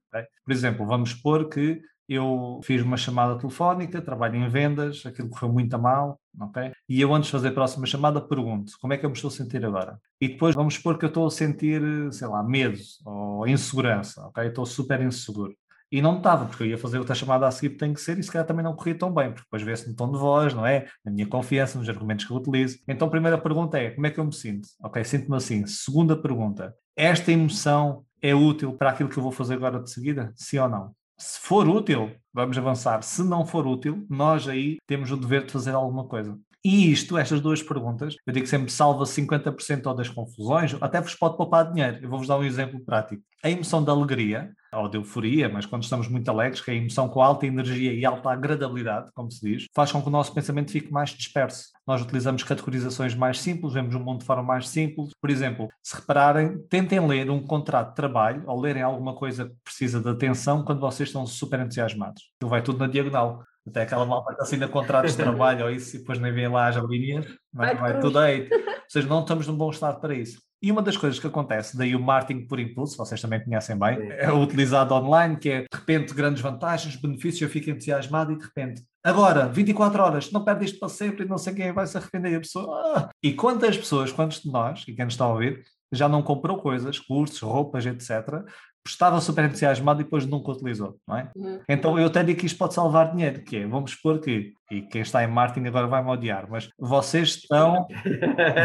[0.43, 1.81] Por exemplo, vamos supor que
[2.13, 6.71] eu fiz uma chamada telefónica, trabalho em vendas, aquilo correu muito a mal, ok?
[6.87, 9.29] E eu antes de fazer a próxima chamada pergunto, como é que eu me estou
[9.29, 9.99] a sentir agora?
[10.19, 14.47] E depois vamos supor que eu estou a sentir, sei lá, medo ou insegurança, ok?
[14.47, 15.55] estou super inseguro.
[15.91, 18.23] E não estava, porque eu ia fazer outra chamada a seguir, tem que ser, e
[18.23, 20.65] se calhar também não corria tão bem, porque depois vê-se no tom de voz, não
[20.65, 20.87] é?
[21.05, 22.79] Na minha confiança, nos argumentos que eu utilizo.
[22.87, 24.67] Então, a primeira pergunta é, como é que eu me sinto?
[24.81, 25.67] Ok, sinto-me assim.
[25.67, 30.33] Segunda pergunta, esta emoção é útil para aquilo que eu vou fazer agora de seguida?
[30.35, 30.95] Sim ou não?
[31.17, 33.01] Se for útil, vamos avançar.
[33.03, 36.39] Se não for útil, nós aí temos o dever de fazer alguma coisa.
[36.65, 41.35] E isto, estas duas perguntas, eu digo sempre salva 50% das confusões, até vos pode
[41.35, 41.99] poupar dinheiro.
[42.01, 43.21] Eu vou-vos dar um exemplo prático.
[43.43, 46.77] A emoção da alegria, ou de euforia, mas quando estamos muito alegres, que é a
[46.77, 50.33] emoção com alta energia e alta agradabilidade, como se diz, faz com que o nosso
[50.33, 51.65] pensamento fique mais disperso.
[51.85, 55.11] Nós utilizamos categorizações mais simples, vemos o mundo de forma mais simples.
[55.19, 59.55] Por exemplo, se repararem, tentem ler um contrato de trabalho ou lerem alguma coisa que
[59.65, 62.23] precisa de atenção quando vocês estão super entusiasmados.
[62.37, 63.43] Aquilo vai tudo na diagonal.
[63.67, 66.67] Até aquela malta que assina contratos de trabalho ou isso e depois nem vem lá
[66.67, 68.49] as linhas, vai, vai tudo aí.
[68.51, 70.39] Ou seja, não estamos num bom estado para isso.
[70.63, 73.97] E uma das coisas que acontece, daí o marketing por impulso, vocês também conhecem bem,
[73.97, 74.07] Sim.
[74.11, 78.45] é utilizado online, que é de repente grandes vantagens, benefícios, eu fico entusiasmado e de
[78.45, 81.97] repente, agora, 24 horas, não perde isto para sempre e não sei quem vai se
[81.97, 82.31] arrepender.
[82.31, 83.09] E a pessoa, ah!
[83.21, 86.57] E quantas pessoas, quantos de nós, e quem nos está a ouvir, já não comprou
[86.57, 88.45] coisas, cursos, roupas, etc.,
[88.85, 91.31] estava super entusiasmado e depois nunca utilizou, não é?
[91.35, 91.59] Uhum.
[91.69, 94.81] Então eu até digo que isto pode salvar dinheiro, que é, vamos supor que, e
[94.81, 97.87] quem está em marketing agora vai-me odiar, mas vocês estão,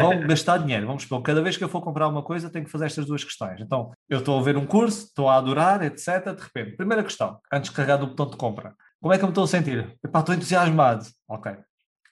[0.01, 2.71] vão gastar dinheiro, vamos supor, cada vez que eu for comprar uma coisa tenho que
[2.71, 3.61] fazer estas duas questões.
[3.61, 7.39] Então, eu estou a ver um curso, estou a adorar, etc, de repente, primeira questão,
[7.53, 9.97] antes de carregar do botão de compra, como é que eu me estou a sentir?
[10.05, 11.05] Epá, estou entusiasmado.
[11.29, 11.57] Ok.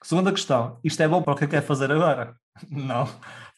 [0.03, 2.35] Segunda questão, isto é bom para o que eu quero fazer agora?
[2.69, 3.05] Não,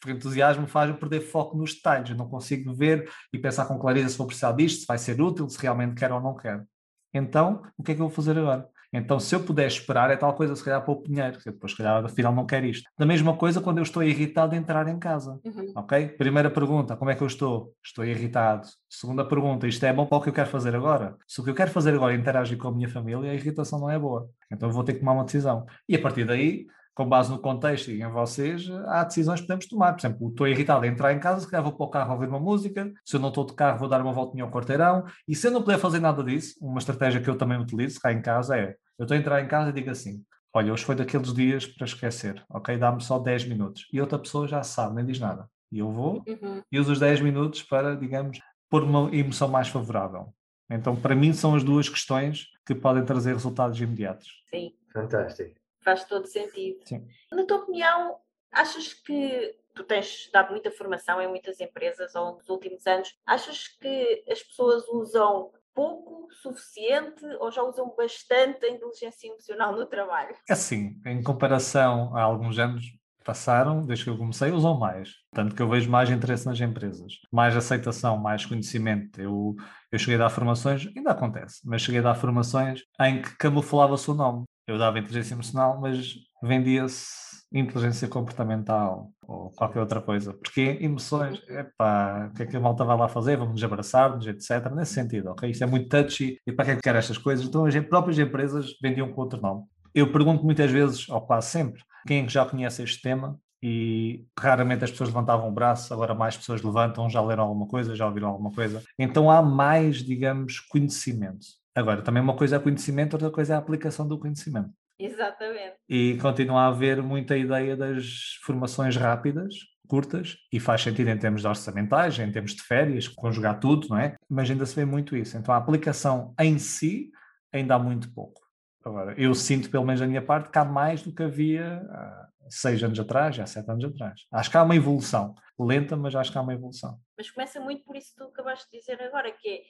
[0.00, 2.10] porque entusiasmo faz-me perder foco nos detalhes.
[2.10, 5.20] Eu não consigo ver e pensar com clareza se vou precisar disto, se vai ser
[5.20, 6.64] útil, se realmente quero ou não quero.
[7.12, 8.68] Então, o que é que eu vou fazer agora?
[8.92, 11.72] Então, se eu puder esperar, é tal coisa, se calhar, para o dinheiro, que depois,
[11.72, 12.90] se calhar, afinal, não quero isto.
[12.98, 15.38] Da mesma coisa quando eu estou irritado de entrar em casa.
[15.44, 15.72] Uhum.
[15.76, 16.08] Ok?
[16.08, 17.72] Primeira pergunta, como é que eu estou?
[17.84, 18.66] Estou irritado.
[18.88, 21.16] Segunda pergunta, isto é bom para o que eu quero fazer agora?
[21.26, 23.78] Se o que eu quero fazer agora é interagir com a minha família, a irritação
[23.78, 24.28] não é boa.
[24.50, 25.66] Então, eu vou ter que tomar uma decisão.
[25.88, 26.66] E a partir daí,
[27.00, 29.94] com base no contexto e em vocês, há decisões que podemos tomar.
[29.94, 32.28] Por exemplo, estou irritado a entrar em casa, se calhar vou para o carro ouvir
[32.28, 35.34] uma música, se eu não estou de carro vou dar uma voltinha ao quarteirão, e
[35.34, 38.20] se eu não puder fazer nada disso, uma estratégia que eu também utilizo cá em
[38.20, 40.22] casa é, eu estou a entrar em casa e digo assim,
[40.52, 42.76] olha, hoje foi daqueles dias para esquecer, ok?
[42.76, 43.86] Dá-me só 10 minutos.
[43.90, 45.48] E outra pessoa já sabe, nem diz nada.
[45.72, 46.60] E eu vou uhum.
[46.70, 50.34] e uso os 10 minutos para, digamos, pôr uma emoção mais favorável.
[50.70, 54.28] Então, para mim, são as duas questões que podem trazer resultados imediatos.
[54.50, 54.74] Sim.
[54.92, 55.59] Fantástico
[55.90, 56.78] faz todo sentido.
[56.84, 57.06] Sim.
[57.32, 58.16] Na tua opinião,
[58.52, 63.14] achas que tu tens dado muita formação em muitas empresas ao longo dos últimos anos,
[63.26, 69.86] achas que as pessoas usam pouco, suficiente ou já usam bastante a inteligência emocional no
[69.86, 70.34] trabalho?
[70.48, 72.84] É assim, em comparação a alguns anos
[73.24, 75.10] passaram, desde que eu comecei, usam mais.
[75.32, 79.20] Tanto que eu vejo mais interesse nas empresas, mais aceitação, mais conhecimento.
[79.20, 79.54] Eu,
[79.92, 84.10] eu cheguei a dar formações, ainda acontece, mas cheguei a dar formações em que camuflava-se
[84.10, 90.32] o nome eu dava inteligência emocional, mas vendia-se inteligência comportamental ou qualquer outra coisa.
[90.32, 93.36] Porque emoções, epá, o que é que a malta vai lá fazer?
[93.36, 94.70] Vamos abraçar-nos, etc.
[94.72, 95.50] Nesse sentido, ok?
[95.50, 97.46] Isto é muito touchy e para que é que quer estas coisas?
[97.46, 99.64] Então as próprias empresas vendiam com outro nome.
[99.92, 104.24] Eu pergunto muitas vezes, ou quase sempre, quem é que já conhece este tema e
[104.38, 108.06] raramente as pessoas levantavam o braço, agora mais pessoas levantam, já leram alguma coisa, já
[108.06, 108.82] ouviram alguma coisa.
[108.98, 111.59] Então há mais, digamos, conhecimento.
[111.80, 114.70] Agora, também uma coisa é conhecimento, outra coisa é a aplicação do conhecimento.
[114.98, 115.76] Exatamente.
[115.88, 119.54] E continua a haver muita ideia das formações rápidas,
[119.88, 123.98] curtas, e faz sentido em termos de orçamentais, em termos de férias, conjugar tudo, não
[123.98, 124.14] é?
[124.28, 125.38] Mas ainda se vê muito isso.
[125.38, 127.10] Então a aplicação em si
[127.50, 128.40] ainda há muito pouco.
[128.84, 132.28] Agora, eu sinto, pelo menos da minha parte, que há mais do que havia há
[132.50, 134.20] seis anos atrás, há sete anos atrás.
[134.30, 135.34] Acho que há uma evolução.
[135.58, 136.98] Lenta, mas acho que há uma evolução.
[137.16, 139.60] Mas começa muito por isso que tu acabaste de dizer agora, que é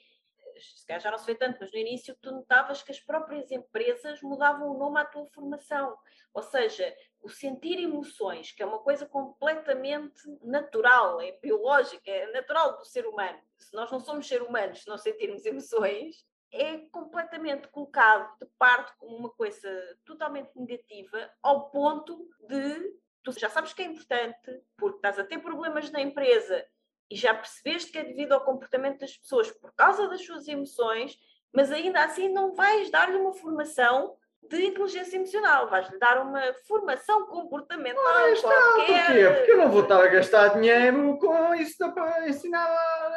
[0.63, 3.51] se calhar já não se vê tanto, mas no início tu notavas que as próprias
[3.51, 5.97] empresas mudavam o nome à tua formação.
[6.33, 12.77] Ou seja, o sentir emoções, que é uma coisa completamente natural, é biológica, é natural
[12.77, 13.39] do ser humano.
[13.57, 18.95] Se nós não somos ser humanos se não sentirmos emoções, é completamente colocado de parte
[18.97, 19.69] como uma coisa
[20.05, 25.39] totalmente negativa, ao ponto de tu já sabes que é importante, porque estás a ter
[25.39, 26.65] problemas na empresa
[27.11, 31.17] e já percebeste que é devido ao comportamento das pessoas por causa das suas emoções,
[31.53, 34.15] mas ainda assim não vais dar-lhe uma formação
[34.49, 39.05] de inteligência emocional, vais-lhe dar uma formação comportamental ah, está, qualquer.
[39.05, 39.29] Porquê?
[39.37, 42.67] Porque eu não vou estar a gastar dinheiro com isso para ensinar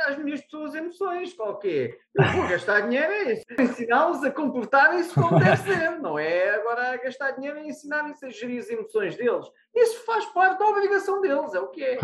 [0.06, 1.96] às minhas pessoas emoções, qualquer.
[2.14, 6.92] Eu vou gastar dinheiro é isso, ensiná-los a comportarem-se como deve ser, não é agora
[6.92, 9.46] a gastar dinheiro em ensinarem-se a gerir as emoções deles.
[9.74, 11.98] Isso faz parte da obrigação deles, é o que é.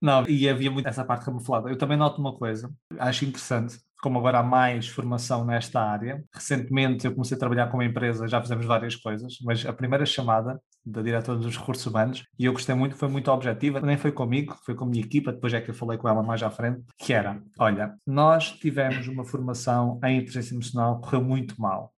[0.00, 1.70] Não, e havia muito essa parte camuflada.
[1.70, 6.22] Eu também noto uma coisa, acho interessante, como agora há mais formação nesta área.
[6.32, 10.04] Recentemente eu comecei a trabalhar com uma empresa, já fizemos várias coisas, mas a primeira
[10.04, 14.12] chamada da diretora dos recursos humanos, e eu gostei muito, foi muito objetiva, nem foi
[14.12, 16.50] comigo, foi com a minha equipa, depois é que eu falei com ela mais à
[16.50, 21.92] frente, que era, olha, nós tivemos uma formação em inteligência emocional, correu muito mal.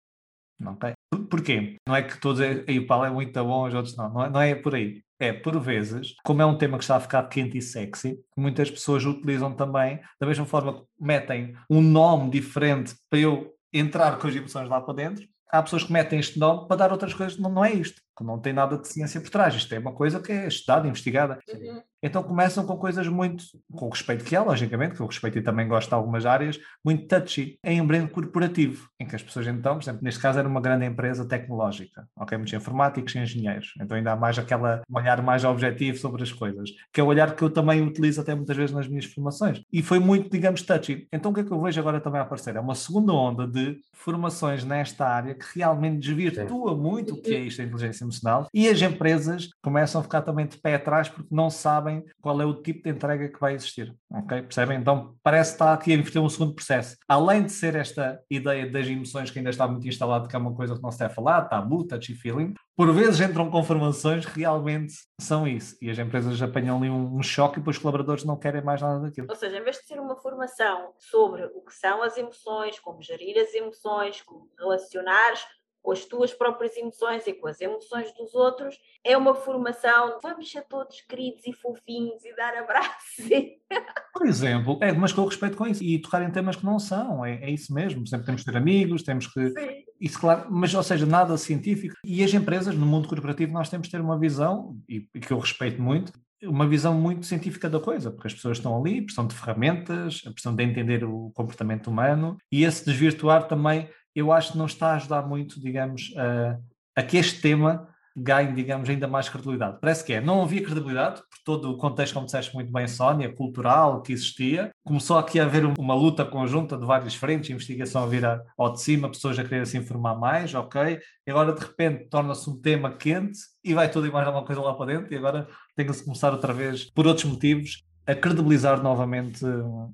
[0.64, 0.92] Okay?
[1.28, 1.76] Porquê?
[1.86, 4.30] Não é que todos, aí o Paulo é muito bom, os outros não, não é,
[4.30, 7.22] não é por aí é, por vezes, como é um tema que está a ficar
[7.24, 12.94] quente e sexy, muitas pessoas utilizam também, da mesma forma que metem um nome diferente
[13.08, 16.66] para eu entrar com as emoções lá para dentro, há pessoas que metem este nome
[16.68, 19.54] para dar outras coisas, não, não é isto, não tem nada de ciência por trás,
[19.54, 21.38] isto é uma coisa que é estudada, investigada.
[21.48, 21.82] Uhum.
[22.02, 25.42] Então começam com coisas muito, com o respeito que há, logicamente, que eu respeito e
[25.42, 29.74] também gosto de algumas áreas, muito touchy, em ambiente corporativo, em que as pessoas então,
[29.74, 32.36] por exemplo, neste caso era uma grande empresa tecnológica, ok?
[32.38, 36.32] Muitos informáticos e engenheiros, então ainda há mais aquela, um olhar mais objetivo sobre as
[36.32, 39.62] coisas, que é o olhar que eu também utilizo até muitas vezes nas minhas formações.
[39.72, 41.08] E foi muito, digamos, touchy.
[41.12, 42.54] Então o que é que eu vejo agora também a aparecer?
[42.54, 46.80] É uma segunda onda de formações nesta área que realmente desvirtua Sim.
[46.80, 48.05] muito o que é isto, a inteligência
[48.52, 52.44] e as empresas começam a ficar também de pé atrás porque não sabem qual é
[52.44, 53.94] o tipo de entrega que vai existir.
[54.10, 54.42] Ok?
[54.42, 54.78] Percebem?
[54.78, 56.96] Então parece está aqui a inverter um segundo processo.
[57.08, 60.54] Além de ser esta ideia das emoções que ainda está muito instalado, que é uma
[60.54, 64.40] coisa que não se deve falar, tabu, touchy feeling, por vezes entram com formações que
[64.40, 65.76] realmente são isso.
[65.80, 69.00] E as empresas apanham ali um, choque e depois os colaboradores não querem mais nada
[69.00, 69.26] daquilo.
[69.30, 73.02] Ou seja, em vez de ser uma formação sobre o que são as emoções, como
[73.02, 75.40] gerir as emoções, como relacionares
[75.86, 80.50] com as tuas próprias emoções e com as emoções dos outros, é uma formação, vamos
[80.50, 83.24] ser todos queridos e fofinhos e dar abraços.
[84.12, 87.24] Por exemplo, é, mas com respeito com isso, e tocar em temas que não são,
[87.24, 89.50] é, é isso mesmo, sempre temos que ter amigos, temos que...
[89.50, 89.84] Sim.
[90.00, 91.94] Isso, claro, mas, ou seja, nada científico.
[92.04, 95.32] E as empresas, no mundo corporativo, nós temos que ter uma visão, e, e que
[95.32, 99.26] eu respeito muito, uma visão muito científica da coisa, porque as pessoas estão ali, precisam
[99.26, 104.58] de ferramentas, precisam de entender o comportamento humano, e esse desvirtuar também eu acho que
[104.58, 106.58] não está a ajudar muito, digamos, a,
[106.96, 107.86] a que este tema
[108.16, 109.76] ganhe, digamos, ainda mais credibilidade.
[109.78, 110.22] Parece que é.
[110.22, 114.70] Não havia credibilidade, por todo o contexto, como disseste muito bem, Sónia, cultural que existia.
[114.82, 118.24] Começou aqui a haver uma luta conjunta de várias frentes, investigação a vir
[118.56, 120.98] ao de cima, pessoas a querer se informar mais, ok.
[121.26, 124.62] E agora, de repente, torna-se um tema quente e vai tudo e mais alguma coisa
[124.62, 125.12] lá para dentro.
[125.12, 129.44] E agora tem que se começar outra vez, por outros motivos, a credibilizar novamente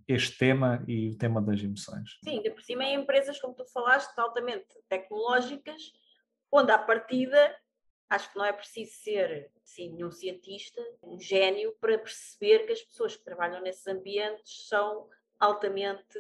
[0.07, 2.19] este tema e o tema das emoções.
[2.23, 5.93] Sim, ainda por cima em empresas, como tu falaste, altamente tecnológicas,
[6.51, 7.57] onde à partida
[8.11, 12.83] acho que não é preciso ser sim, nenhum cientista, um gênio, para perceber que as
[12.83, 15.09] pessoas que trabalham nesses ambientes são
[15.41, 16.19] altamente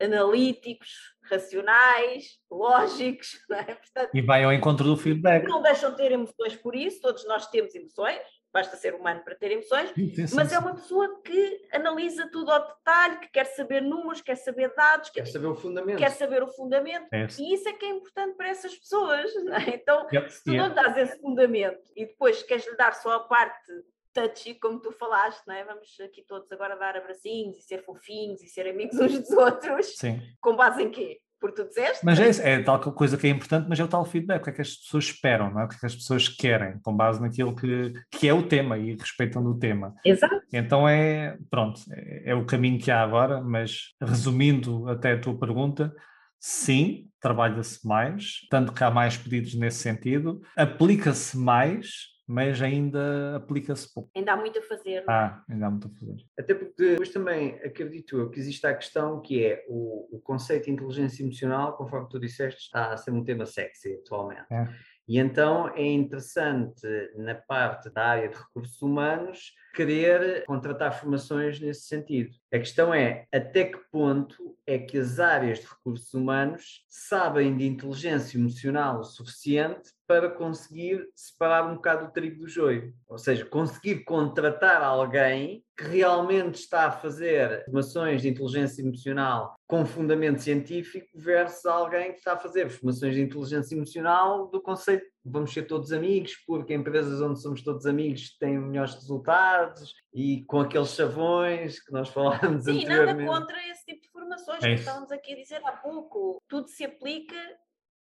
[0.00, 3.38] analíticos, racionais, lógicos.
[3.50, 3.74] É?
[3.74, 5.46] Portanto, e vai ao encontro do feedback.
[5.46, 8.22] Não deixam de ter emoções por isso, todos nós temos emoções,
[8.52, 12.28] basta ser humano para ter emoções, sim, sim, mas sim, é uma pessoa que analisa
[12.30, 15.98] tudo ao detalhe, que quer saber números, quer saber dados, quer, quer saber o fundamento.
[15.98, 17.06] Quer saber o fundamento.
[17.12, 19.30] É e isso é que é importante para essas pessoas.
[19.36, 19.74] É?
[19.74, 20.68] Então, yep, se tu yeah.
[20.68, 23.72] não dás esse fundamento e depois queres lhe dar só a parte
[24.12, 25.64] touchy, como tu falaste, não é?
[25.64, 29.96] Vamos aqui todos agora dar abracinhos e ser fofinhos e ser amigos uns dos outros.
[29.96, 30.20] Sim.
[30.40, 31.20] Com base em quê?
[31.40, 32.04] Porque tu disseste.
[32.04, 34.44] Mas é, isso, é tal coisa que é importante, mas é o tal feedback, o
[34.44, 35.64] que é que as pessoas esperam, não é?
[35.64, 38.78] o que é que as pessoas querem, com base naquilo que, que é o tema
[38.78, 39.94] e respeitam do tema.
[40.04, 40.40] Exato.
[40.52, 45.38] Então é, pronto, é, é o caminho que há agora, mas resumindo até a tua
[45.38, 45.94] pergunta,
[46.40, 53.92] sim, trabalha-se mais, tanto que há mais pedidos nesse sentido, aplica-se mais, mas ainda aplica-se
[53.92, 54.10] pouco.
[54.14, 55.02] Ainda há muito a fazer.
[55.08, 56.16] Ah, ainda há muito a fazer.
[56.38, 60.66] Até porque depois também acredito eu que existe a questão que é o, o conceito
[60.66, 64.44] de inteligência emocional, conforme tu disseste, está a ser um tema sexy atualmente.
[64.52, 64.68] É.
[65.08, 66.86] E então é interessante,
[67.16, 72.34] na parte da área de recursos humanos, querer contratar formações nesse sentido.
[72.52, 77.64] A questão é até que ponto é que as áreas de recursos humanos sabem de
[77.64, 82.92] inteligência emocional o suficiente para conseguir separar um bocado o trigo do joio.
[83.06, 89.86] Ou seja, conseguir contratar alguém que realmente está a fazer formações de inteligência emocional com
[89.86, 95.52] fundamento científico versus alguém que está a fazer formações de inteligência emocional do conceito vamos
[95.52, 100.94] ser todos amigos, porque empresas onde somos todos amigos têm melhores resultados e com aqueles
[100.94, 103.20] chavões que nós falávamos Sim, anteriormente.
[103.20, 106.42] Sim, nada contra esse tipo de formações é que estávamos aqui a dizer há pouco.
[106.48, 107.36] Tudo se aplica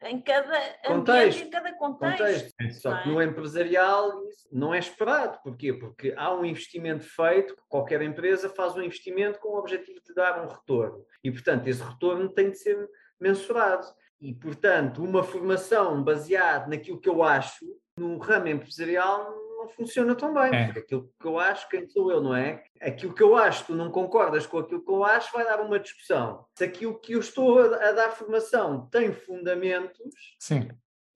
[0.06, 2.18] em cada contexto, ambiente, em cada contexto.
[2.18, 2.54] contexto.
[2.62, 2.70] É.
[2.72, 5.40] Só que no empresarial isso não é esperado.
[5.44, 5.74] Porquê?
[5.74, 10.44] Porque há um investimento feito, qualquer empresa faz um investimento com o objetivo de dar
[10.44, 11.06] um retorno.
[11.24, 13.86] E, portanto, esse retorno tem de ser mensurado.
[14.24, 17.66] E, portanto, uma formação baseada naquilo que eu acho,
[18.00, 20.56] no ramo empresarial, não funciona tão bem.
[20.56, 20.66] É.
[20.66, 22.64] Porque aquilo que eu acho, quem sou eu, não é?
[22.80, 25.78] Aquilo que eu acho, tu não concordas com aquilo que eu acho, vai dar uma
[25.78, 26.46] discussão.
[26.58, 30.00] Se aquilo que eu estou a, a dar formação tem fundamentos,
[30.40, 30.70] Sim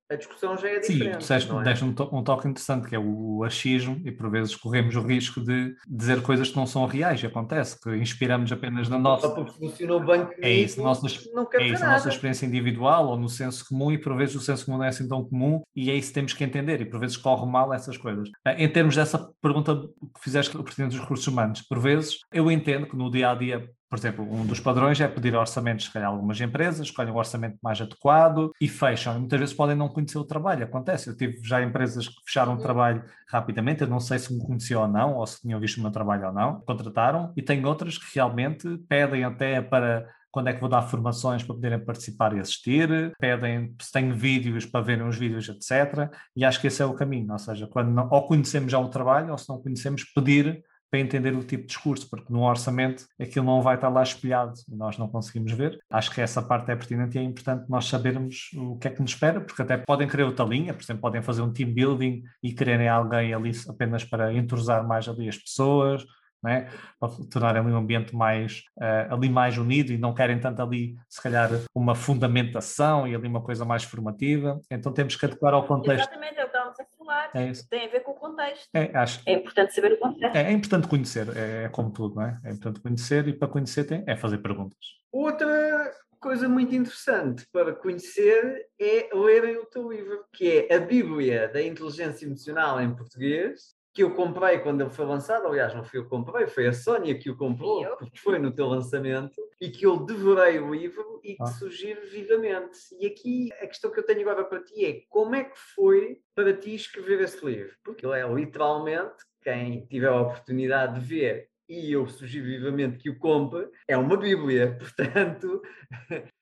[0.09, 1.13] a discussão já é diferente.
[1.13, 1.63] Sim, disseste, é?
[1.63, 5.01] deste um, to um, toque interessante, que é o achismo, e por vezes corremos o
[5.01, 9.27] risco de dizer coisas que não são reais, acontece, que inspiramos apenas na nossa...
[9.27, 13.07] Só porque funcionou bem é isso, nossa, não quer é isso, a nossa experiência individual
[13.07, 15.61] ou no senso comum, e por vezes o senso comum não é assim tão comum,
[15.75, 18.29] e é isso que temos que entender, e por vezes corre mal essas coisas.
[18.45, 22.87] Eh, em termos dessa pergunta que fizeste, Presidente dos Recursos Humanos, por vezes eu entendo
[22.87, 26.39] que no dia-a-dia -dia, por exemplo, um dos padrões é pedir orçamentos, se calhar algumas
[26.41, 29.15] empresas escolhem o orçamento mais adequado e fecham.
[29.15, 31.09] E muitas vezes podem não conhecer o trabalho, acontece.
[31.09, 32.61] Eu tive já empresas que fecharam o uhum.
[32.61, 35.81] trabalho rapidamente, eu não sei se me conheciam ou não, ou se tinham visto o
[35.81, 40.53] meu trabalho ou não, contrataram, e tem outras que realmente pedem até para quando é
[40.53, 45.07] que vou dar formações para poderem participar e assistir, pedem se têm vídeos para verem
[45.07, 46.11] os vídeos, etc.
[46.35, 48.89] E acho que esse é o caminho, ou seja, quando não, ou conhecemos já o
[48.89, 53.05] trabalho, ou se não conhecemos, pedir para entender o tipo de discurso, porque no orçamento
[53.19, 55.79] aquilo não vai estar lá espelhado nós não conseguimos ver.
[55.89, 59.01] Acho que essa parte é pertinente e é importante nós sabermos o que é que
[59.01, 62.23] nos espera, porque até podem querer outra linha, por exemplo, podem fazer um team building
[62.41, 66.05] e quererem alguém ali apenas para entrosar mais ali as pessoas,
[66.43, 66.69] né?
[66.99, 70.95] para tornarem ali um ambiente mais uh, ali mais unido e não querem tanto ali,
[71.09, 74.59] se calhar, uma fundamentação e ali uma coisa mais formativa.
[74.71, 76.01] Então temos que adequar ao contexto.
[76.01, 77.29] Exatamente, é o que estávamos a falar.
[77.33, 77.67] É isso.
[77.69, 78.67] Tem a ver com o contexto.
[78.73, 80.35] É, acho, é importante saber o contexto.
[80.35, 82.39] É, é importante conhecer, é, é, como tudo, não é?
[82.43, 84.77] É importante conhecer e para conhecer tem, é fazer perguntas.
[85.11, 91.47] Outra coisa muito interessante para conhecer é lerem o teu livro, que é a Bíblia
[91.47, 95.97] da Inteligência Emocional em Português, que eu comprei quando ele foi lançado, aliás, não fui
[95.97, 99.71] eu que comprei, foi a Sónia que o comprou, porque foi no teu lançamento, e
[99.71, 101.47] que eu devorei o livro e que ah.
[101.47, 102.77] sugiro vivamente.
[102.99, 106.19] E aqui a questão que eu tenho agora para ti é como é que foi
[106.35, 107.75] para ti escrever esse livro?
[107.83, 113.09] Porque ele é literalmente, quem tiver a oportunidade de ver e eu sugiro vivamente que
[113.09, 114.77] o compre, é uma Bíblia.
[114.79, 115.61] Portanto,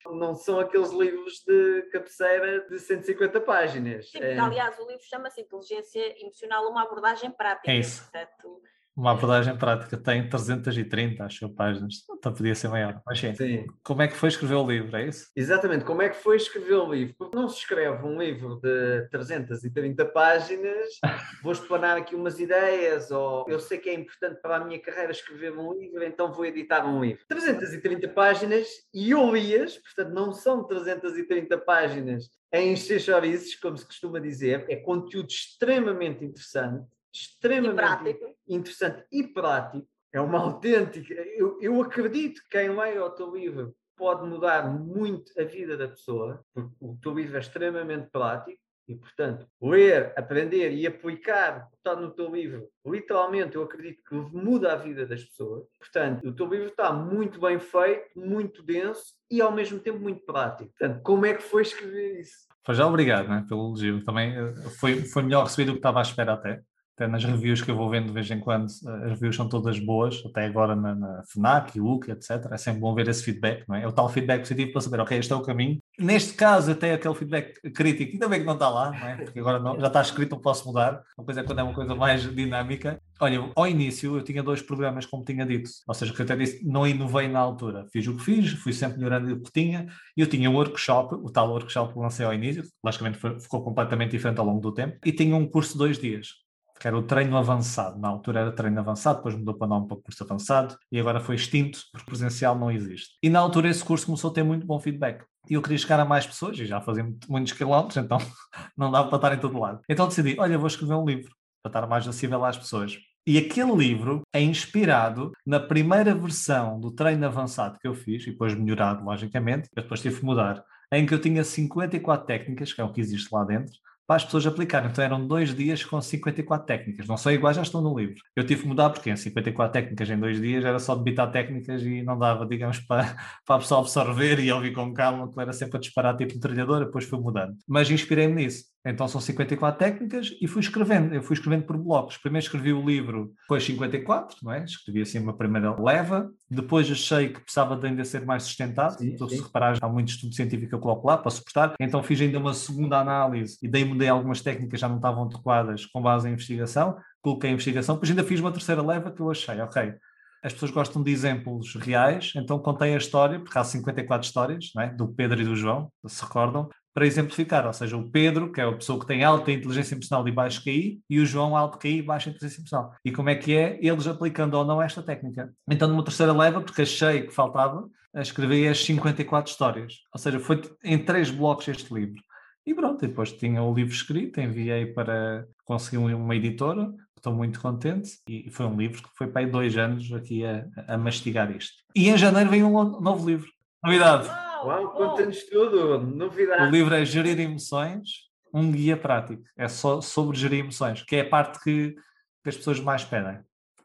[0.06, 4.12] não são aqueles livros de cabeceira de 150 páginas.
[4.12, 4.38] Sim, é...
[4.38, 7.72] aliás, o livro chama-se Inteligência Emocional, uma abordagem prática.
[7.72, 8.04] É isso.
[8.04, 8.62] Portanto,
[8.96, 13.02] uma abordagem prática tem 330, acho páginas, então podia ser maior.
[13.06, 15.30] Mas sim, sim, como é que foi escrever o livro, é isso?
[15.36, 17.16] Exatamente, como é que foi escrever o livro?
[17.18, 20.88] Porque não se escreve um livro de 330 páginas,
[21.44, 25.12] vou explanar aqui umas ideias, ou eu sei que é importante para a minha carreira
[25.12, 27.24] escrever um livro, então vou editar um livro.
[27.28, 33.86] 330 páginas e eu lias, portanto não são 330 páginas em encher chorizos, como se
[33.86, 39.88] costuma dizer, é conteúdo extremamente interessante extremamente interessante e prático.
[40.12, 41.14] É uma autêntica.
[41.14, 45.88] Eu, eu acredito que quem lê o teu livro pode mudar muito a vida da
[45.88, 48.60] pessoa, porque o teu livro é extremamente prático.
[48.88, 54.04] E, portanto, ler, aprender e aplicar o que está no teu livro, literalmente, eu acredito
[54.04, 55.66] que muda a vida das pessoas.
[55.80, 60.24] Portanto, o teu livro está muito bem feito, muito denso e, ao mesmo tempo, muito
[60.24, 60.72] prático.
[60.78, 62.46] Portanto, como é que foi escrever isso?
[62.64, 64.04] Foi já obrigado né, pelo elogio.
[64.04, 66.62] Também eh, foi, foi melhor recebido do que estava à espera até
[66.96, 69.78] até nas reviews que eu vou vendo de vez em quando, as reviews são todas
[69.80, 72.48] boas, até agora na, na FNAC, UC, etc.
[72.52, 73.84] É sempre bom ver esse feedback, não é?
[73.84, 75.78] É o tal feedback positivo para saber, ok, este é o caminho.
[76.00, 79.16] Neste caso, até aquele feedback crítico, ainda bem que não está lá, não é?
[79.18, 81.04] Porque agora não, já está escrito, não posso mudar.
[81.18, 82.98] Uma coisa é quando é uma coisa mais dinâmica.
[83.20, 86.36] Olha, ao início eu tinha dois programas, como tinha dito, ou seja, que eu até
[86.36, 87.86] disse, não inovei na altura.
[87.92, 91.30] Fiz o que fiz, fui sempre melhorando o que tinha, eu tinha um workshop, o
[91.30, 95.12] tal workshop que lancei ao início, logicamente ficou completamente diferente ao longo do tempo, e
[95.12, 96.45] tinha um curso de dois dias
[96.80, 98.00] que era o treino avançado.
[98.00, 101.36] Na altura era treino avançado, depois mudou para nome para curso avançado e agora foi
[101.36, 103.16] extinto, porque presencial não existe.
[103.24, 105.24] E na altura esse curso começou a ter muito bom feedback.
[105.50, 108.18] E eu queria chegar a mais pessoas, e já fazia muitos quilómetros, então
[108.76, 109.82] não dava para estar em todo lado.
[109.90, 111.32] Então decidi, olha, vou escrever um livro,
[111.62, 112.98] para estar mais acessível às pessoas.
[113.28, 118.32] E aquele livro é inspirado na primeira versão do treino avançado que eu fiz, e
[118.32, 122.82] depois melhorado, logicamente, eu depois tive que mudar, em que eu tinha 54 técnicas, que
[122.82, 123.74] é o que existe lá dentro,
[124.08, 124.90] para as pessoas aplicarem.
[124.90, 127.08] Então eram dois dias com 54 técnicas.
[127.08, 128.16] Não são iguais, já estão no livro.
[128.36, 131.82] Eu tive que mudar porque em 54 técnicas em dois dias era só debitar técnicas
[131.84, 133.16] e não dava, digamos, para,
[133.46, 136.86] para a pessoa absorver e ouvir com calma, que era sempre a disparar tipo metralhadora,
[136.86, 137.56] depois fui mudando.
[137.68, 138.75] Mas inspirei-me nisso.
[138.86, 141.14] Então são 54 técnicas e fui escrevendo.
[141.14, 142.18] Eu fui escrevendo por blocos.
[142.18, 144.64] Primeiro escrevi o livro, depois 54, não é?
[144.64, 146.30] Escrevi assim uma primeira leva.
[146.50, 149.00] Depois achei que precisava de ainda ser mais sustentado.
[149.00, 149.38] Sim, então, sim.
[149.38, 151.74] se reparares, há muito estudo científico que eu coloco lá para suportar.
[151.82, 155.86] Então fiz ainda uma segunda análise e daí mudei algumas técnicas já não estavam adequadas
[155.88, 156.96] com base em investigação.
[157.22, 157.96] Coloquei a investigação.
[157.96, 159.96] Depois ainda fiz uma terceira leva que eu achei, ok,
[160.44, 164.90] as pessoas gostam de exemplos reais, então contei a história, porque há 54 histórias, é?
[164.90, 168.64] do Pedro e do João, se recordam, para exemplificar, ou seja, o Pedro, que é
[168.64, 171.98] a pessoa que tem alta inteligência emocional e baixo QI, e o João alto QI
[171.98, 172.94] e baixa inteligência emocional.
[173.04, 175.54] E como é que é eles aplicando ou não esta técnica.
[175.70, 177.86] Então, numa terceira leva, porque achei que faltava,
[178.16, 179.96] escrevi as 54 histórias.
[180.14, 182.24] Ou seja, foi em três blocos este livro.
[182.66, 188.20] E pronto, depois tinha o livro escrito, enviei para conseguir uma editora, estou muito contente,
[188.26, 191.76] e foi um livro que foi para aí dois anos aqui a, a mastigar isto.
[191.94, 193.50] E em janeiro vem um novo livro.
[193.84, 194.45] Novidade.
[194.66, 196.64] Uau, conta-nos tudo, novidade.
[196.64, 199.44] O livro é Gerir Emoções, um guia prático.
[199.56, 201.96] É só sobre gerir emoções, que é a parte que,
[202.44, 203.34] que as pessoas mais pedem.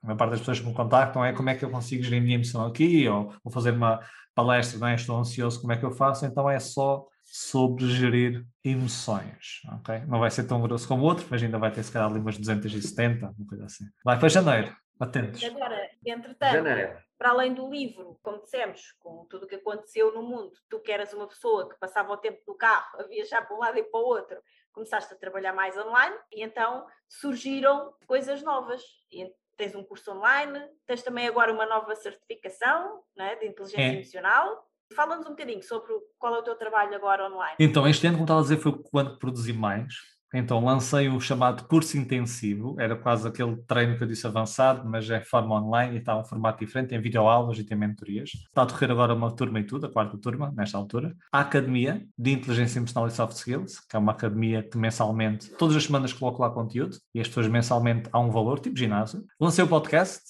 [0.02, 2.20] A maior parte das pessoas que me contactam é como é que eu consigo gerir
[2.20, 4.00] a minha emoção aqui, ou vou fazer uma
[4.34, 4.94] palestra, não é?
[4.94, 6.24] estou ansioso, como é que eu faço?
[6.24, 9.98] Então é só sobre gerir emoções, ok?
[10.08, 12.20] Não vai ser tão grosso como o outro, mas ainda vai ter se calhar ali
[12.20, 13.84] umas 270, uma coisa assim.
[14.02, 15.44] Vai para janeiro, atentos.
[15.44, 15.76] Agora,
[16.06, 20.52] entretanto, janeiro para além do livro, como dissemos, com tudo o que aconteceu no mundo,
[20.70, 23.58] tu que eras uma pessoa que passava o tempo no carro a viajar para um
[23.58, 24.38] lado e para o outro,
[24.72, 28.82] começaste a trabalhar mais online e então surgiram coisas novas.
[29.12, 33.92] E tens um curso online, tens também agora uma nova certificação né, de inteligência é.
[33.96, 34.66] emocional.
[34.96, 37.56] Fala-nos um bocadinho sobre qual é o teu trabalho agora online.
[37.60, 39.92] Então, este ano, como estava a dizer, foi quando produzi mais.
[40.32, 45.10] Então lancei o chamado curso intensivo, era quase aquele treino que eu disse avançado, mas
[45.10, 48.30] é forma online e está um formato diferente, tem videoaulas e tem mentorias.
[48.30, 51.16] Está a decorrer agora uma turma e tudo, a quarta turma, nesta altura.
[51.32, 55.76] A Academia de Inteligência Emocional e Soft Skills, que é uma academia que mensalmente, todas
[55.76, 59.24] as semanas coloco lá conteúdo, e as pessoas mensalmente há um valor, tipo ginásio.
[59.40, 60.22] Lancei o podcast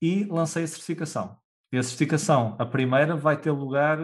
[0.00, 1.36] e lancei a certificação.
[1.72, 3.98] E a certificação, a primeira, vai ter lugar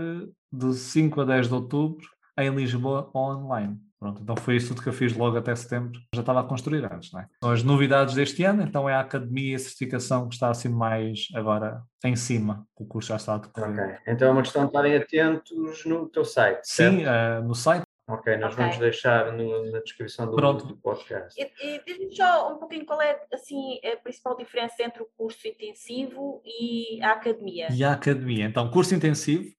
[0.50, 2.08] de 5 a 10 de outubro
[2.38, 3.78] em Lisboa online.
[3.98, 6.00] Pronto, então foi isso tudo que eu fiz logo até setembro.
[6.14, 7.26] Já estava a construir antes, não é?
[7.42, 10.68] São as novidades deste ano, então é a academia e a certificação que está assim
[10.68, 12.64] mais agora em cima.
[12.76, 13.96] O curso já está a decorrer.
[13.96, 16.60] Ok, então é uma questão de estarem atentos no teu site.
[16.62, 17.82] Sim, uh, no site.
[18.08, 18.64] Ok, nós okay.
[18.64, 21.38] vamos deixar no, na descrição do, do podcast.
[21.38, 25.46] E, e diz-me só um pouquinho qual é assim, a principal diferença entre o curso
[25.46, 27.68] intensivo e a academia.
[27.70, 28.46] E a academia.
[28.46, 29.57] Então, curso intensivo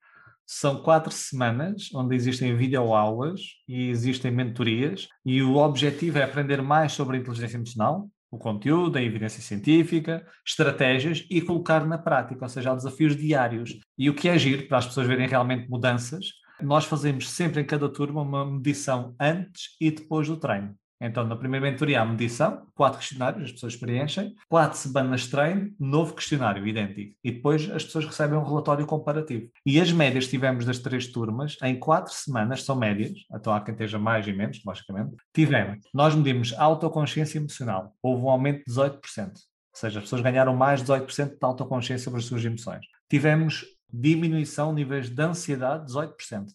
[0.51, 6.91] são quatro semanas onde existem videoaulas e existem mentorias, e o objetivo é aprender mais
[6.91, 12.49] sobre a inteligência emocional, o conteúdo, a evidência científica, estratégias e colocar na prática, ou
[12.49, 13.77] seja, há desafios diários.
[13.95, 16.25] E o que é giro para as pessoas verem realmente mudanças,
[16.59, 20.75] nós fazemos sempre em cada turma uma medição antes e depois do treino.
[21.01, 25.71] Então, na primeira mentoria há medição, quatro questionários, as pessoas preenchem, quatro semanas de treino,
[25.79, 27.15] novo questionário idêntico.
[27.23, 29.49] E depois as pessoas recebem um relatório comparativo.
[29.65, 33.61] E as médias que tivemos das três turmas, em quatro semanas, são médias, então há
[33.61, 35.79] quem esteja mais e menos, logicamente, tivemos.
[35.93, 38.99] Nós medimos autoconsciência emocional, houve um aumento de 18%.
[39.27, 42.85] Ou seja, as pessoas ganharam mais de 18% de autoconsciência sobre as suas emoções.
[43.09, 46.47] Tivemos diminuição de níveis de ansiedade, 18%.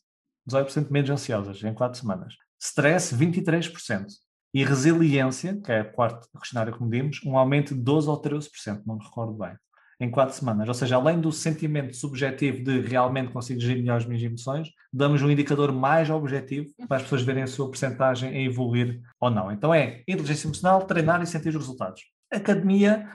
[0.49, 2.35] 18% menos ansiosas em quatro semanas.
[2.61, 4.07] Stress, 23%.
[4.55, 8.83] E resiliência, que é o quarto questionário que medimos, um aumento de 12 ou 13%,
[8.87, 9.53] não me recordo bem,
[10.01, 10.69] em quatro semanas.
[10.69, 15.21] Ou seja, além do sentimento subjetivo de realmente consigo gerir melhor as minhas emoções, damos
[15.23, 19.51] um indicador mais objetivo para as pessoas verem a sua porcentagem a evoluir ou não.
[19.51, 22.03] Então é inteligência emocional, treinar e sentir os resultados.
[22.33, 23.09] Academia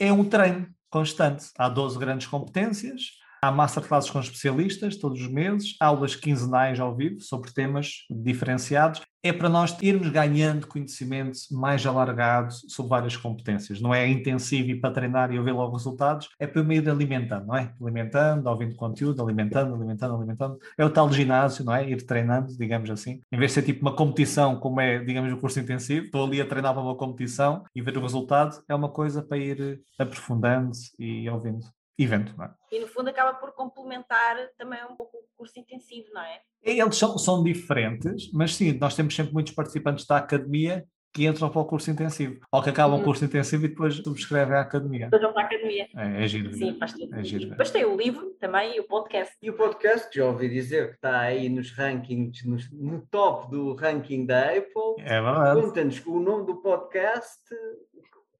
[0.00, 1.50] é um treino constante.
[1.58, 7.20] Há 12 grandes competências, Há masterclasses com especialistas todos os meses, aulas quinzenais ao vivo
[7.20, 9.00] sobre temas diferenciados.
[9.22, 13.80] É para nós irmos ganhando conhecimento mais alargado sobre várias competências.
[13.80, 16.88] Não é intensivo e para treinar e eu ver logo resultados, é para eu ir
[16.88, 17.72] alimentando, não é?
[17.80, 20.58] Alimentando, ouvindo conteúdo, alimentando, alimentando, alimentando.
[20.76, 21.88] É o tal ginásio, não é?
[21.88, 23.20] Ir treinando, digamos assim.
[23.30, 26.40] Em vez de ser tipo uma competição, como é, digamos, o curso intensivo, estou ali
[26.40, 30.70] a treinar para uma competição e ver o resultado, é uma coisa para ir aprofundando
[30.98, 31.66] e ouvindo
[31.98, 32.34] evento.
[32.36, 32.54] Não é?
[32.70, 36.40] E no fundo acaba por complementar também um pouco o curso intensivo, não é?
[36.62, 41.48] Eles são, são diferentes, mas sim, nós temos sempre muitos participantes da academia que entram
[41.48, 43.02] para o curso intensivo, ou que acabam uhum.
[43.02, 45.06] o curso intensivo e depois subscrevem a academia.
[45.06, 45.88] Depois vão para a academia.
[45.96, 46.52] É, é giro.
[46.54, 47.14] Sim, faz tudo.
[47.14, 47.50] É giro.
[47.50, 49.34] Depois tem o livro também e o podcast.
[49.42, 53.74] E o podcast, já ouvi dizer que está aí nos rankings, nos, no top do
[53.74, 54.94] ranking da Apple.
[54.98, 55.60] É verdade.
[55.60, 57.42] Conta-nos o nome do podcast,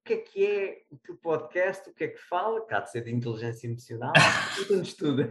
[0.03, 3.03] que é que é o teu podcast, o que é que fala, cá de ser
[3.03, 4.13] de inteligência emocional,
[4.57, 5.27] conta-nos tudo.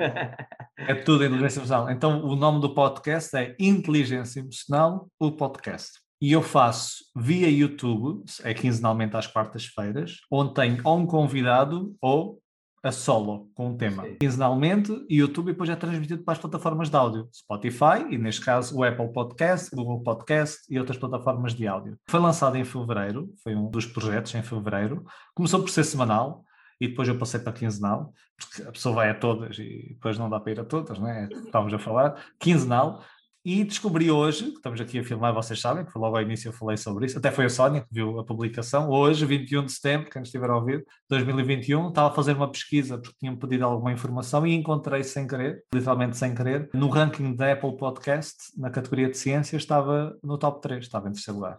[0.76, 1.90] é tudo inteligência emocional.
[1.90, 6.00] Então o nome do podcast é Inteligência Emocional, o podcast.
[6.20, 12.40] E eu faço via YouTube, é quinzenalmente às quartas-feiras, onde tenho ou um convidado ou
[12.82, 14.04] a solo com um tema.
[14.04, 14.16] Sim.
[14.20, 18.84] Quinzenalmente, YouTube depois é transmitido para as plataformas de áudio, Spotify e neste caso o
[18.84, 21.98] Apple Podcast, Google Podcast e outras plataformas de áudio.
[22.08, 25.04] Foi lançado em fevereiro, foi um dos projetos em fevereiro.
[25.34, 26.44] Começou por ser semanal
[26.80, 30.30] e depois eu passei para quinzenal, porque a pessoa vai a todas e depois não
[30.30, 31.28] dá para ir a todas, não é?
[31.28, 32.24] Estávamos a falar.
[32.38, 33.02] Quinzenal,
[33.48, 36.52] e descobri hoje, que estamos aqui a filmar, vocês sabem, que logo ao início eu
[36.52, 38.90] falei sobre isso, até foi a Sónia que viu a publicação.
[38.90, 43.16] Hoje, 21 de setembro, quem estiver a ouvir, 2021, estava a fazer uma pesquisa porque
[43.18, 47.74] tinham pedido alguma informação e encontrei sem querer, literalmente sem querer, no ranking da Apple
[47.78, 51.58] Podcast, na categoria de ciências, estava no top 3, estava em terceiro lugar.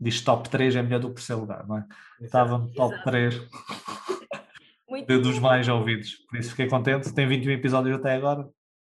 [0.00, 1.84] Diz top 3 é melhor do que terceiro lugar, não é?
[2.18, 3.42] Estava no top 3
[5.22, 7.12] dos mais ouvidos, por isso fiquei contente.
[7.12, 8.48] Tem 21 episódios até agora,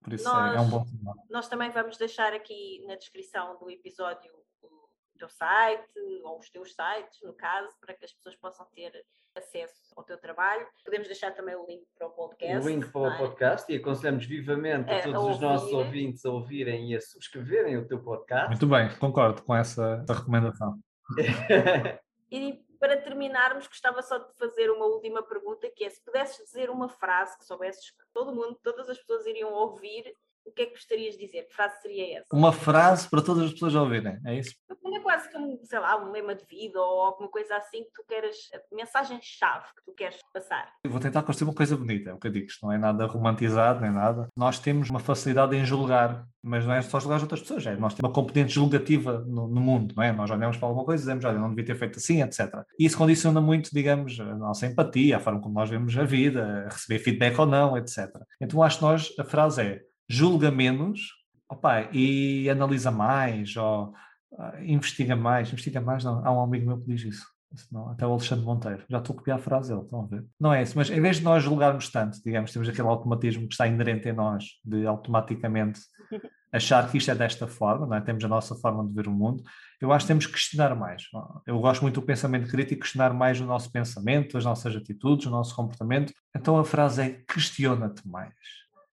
[0.03, 1.15] por isso nós, é um bom sinal.
[1.29, 4.33] Nós também vamos deixar aqui na descrição do episódio
[4.63, 8.93] o teu site, ou os teus sites, no caso, para que as pessoas possam ter
[9.37, 10.67] acesso ao teu trabalho.
[10.85, 12.67] Podemos deixar também o link para o podcast.
[12.67, 13.19] O link para o é?
[13.19, 17.01] podcast e aconselhamos vivamente a é, todos a os nossos ouvintes a ouvirem e a
[17.01, 18.49] subscreverem o teu podcast.
[18.49, 20.79] Muito bem, concordo com essa, essa recomendação.
[22.31, 26.71] e para terminarmos, gostava só de fazer uma última pergunta, que é se pudesses dizer
[26.71, 30.17] uma frase que soubesses que todo mundo, todas as pessoas iriam ouvir,
[30.51, 31.43] o que é que gostarias de dizer?
[31.45, 32.27] Que frase seria essa?
[32.33, 34.55] Uma frase para todas as pessoas ouvirem, é isso?
[34.69, 34.75] É
[35.11, 38.37] quase como, sei lá, um lema de vida ou alguma coisa assim que tu queres,
[38.73, 40.73] mensagem-chave que tu queres passar.
[40.85, 42.79] Eu vou tentar construir uma coisa bonita, é o que eu digo, isto não é
[42.79, 44.29] nada romantizado nem nada.
[44.37, 47.77] Nós temos uma facilidade em julgar, mas não é só julgar as outras pessoas, é
[47.77, 50.13] nós temos uma componente julgativa no, no mundo, não é?
[50.13, 52.63] Nós olhamos para alguma coisa e dizemos, olha, não devia ter feito assim, etc.
[52.79, 56.67] E isso condiciona muito, digamos, a nossa empatia, a forma como nós vemos a vida,
[56.67, 58.09] a receber feedback ou não, etc.
[58.41, 61.21] Então acho que nós, a frase é, julga menos
[61.51, 63.93] opa, e analisa mais, ou
[64.33, 67.27] uh, investiga mais, investiga mais, não, há um amigo meu que diz isso.
[67.73, 70.25] Não, até o Alexandre Monteiro, já estou a copiar a frase dele, estão a ver?
[70.39, 73.55] Não é isso, mas em vez de nós julgarmos tanto, digamos, temos aquele automatismo que
[73.55, 75.81] está inerente em nós, de automaticamente
[76.53, 78.01] achar que isto é desta forma, não é?
[78.01, 79.43] temos a nossa forma de ver o mundo,
[79.81, 81.03] eu acho que temos que questionar mais.
[81.45, 85.31] Eu gosto muito do pensamento crítico, questionar mais o nosso pensamento, as nossas atitudes, o
[85.31, 86.13] nosso comportamento.
[86.37, 88.35] Então a frase é questiona-te mais.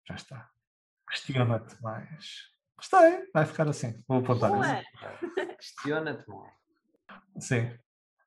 [0.07, 0.56] Já está.
[1.09, 2.57] Questiona-te mais.
[2.77, 4.03] Gostei, vai ficar assim.
[4.07, 5.47] Vou apontar isso.
[5.57, 6.53] Questiona-te mais.
[7.39, 7.71] Sim.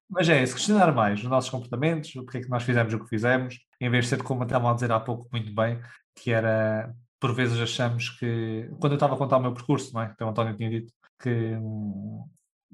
[0.08, 2.98] Mas é isso, questionar mais os nossos comportamentos, o que é que nós fizemos o
[2.98, 5.80] que fizemos, em vez de ser como estavam a dizer há pouco muito bem,
[6.16, 10.02] que era, por vezes achamos que, quando eu estava a contar o meu percurso, não
[10.02, 10.10] é?
[10.12, 10.92] Então o António tinha dito
[11.22, 12.24] que hum,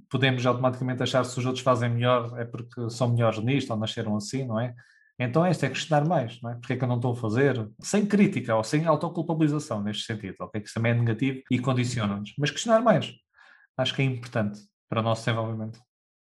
[0.08, 4.16] podemos automaticamente achar se os outros fazem melhor é porque são melhores nisto ou nasceram
[4.16, 4.74] assim, não é?
[5.18, 6.54] Então é é questionar mais, não é?
[6.56, 7.56] Porque é que eu não estou a fazer?
[7.80, 10.60] Sem crítica ou sem autoculpabilização neste sentido, ok?
[10.60, 12.34] Que isso também é negativo e condiciona-nos.
[12.38, 13.12] Mas questionar mais.
[13.78, 15.80] Acho que é importante para o nosso desenvolvimento.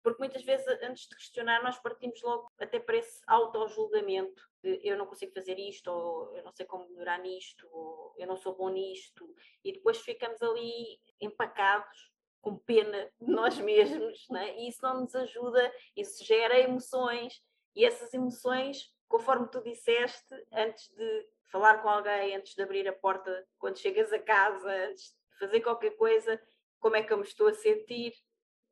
[0.02, 4.40] Porque muitas vezes, antes de questionar, nós partimos logo até para esse auto-julgamento
[4.82, 8.36] eu não consigo fazer isto, ou eu não sei como melhorar nisto, ou eu não
[8.36, 9.28] sou bom nisto,
[9.64, 12.10] e depois ficamos ali empacados
[12.40, 14.56] com pena de nós mesmos, né?
[14.58, 17.42] e isso não nos ajuda, isso gera emoções,
[17.76, 22.92] e essas emoções, conforme tu disseste, antes de falar com alguém, antes de abrir a
[22.92, 26.40] porta, quando chegas a casa, antes de fazer qualquer coisa,
[26.80, 28.14] como é que eu me estou a sentir?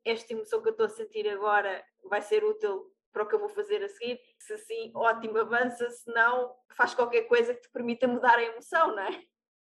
[0.03, 3.39] Esta emoção que eu estou a sentir agora vai ser útil para o que eu
[3.39, 4.19] vou fazer a seguir?
[4.39, 8.95] Se sim, ótimo, avança, se não, faz qualquer coisa que te permita mudar a emoção,
[8.95, 9.23] não é?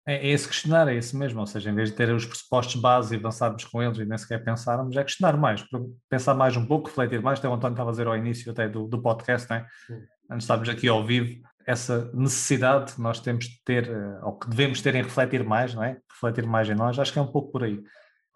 [0.10, 2.81] É, é esse questionar, é isso mesmo, ou seja, em vez de ter os pressupostos
[2.81, 5.64] base e avançarmos com eles e nem sequer pensarmos, é questionar mais,
[6.10, 8.68] pensar mais um pouco, refletir mais, até o António estava a dizer ao início até
[8.68, 9.68] do, do podcast, né?
[9.88, 9.99] antes
[10.30, 14.49] de estarmos aqui ao vivo, essa necessidade que nós temos de ter, eh, ou que
[14.49, 15.98] devemos ter em refletir mais, não é?
[16.11, 17.80] Refletir mais em nós, acho que é um pouco por aí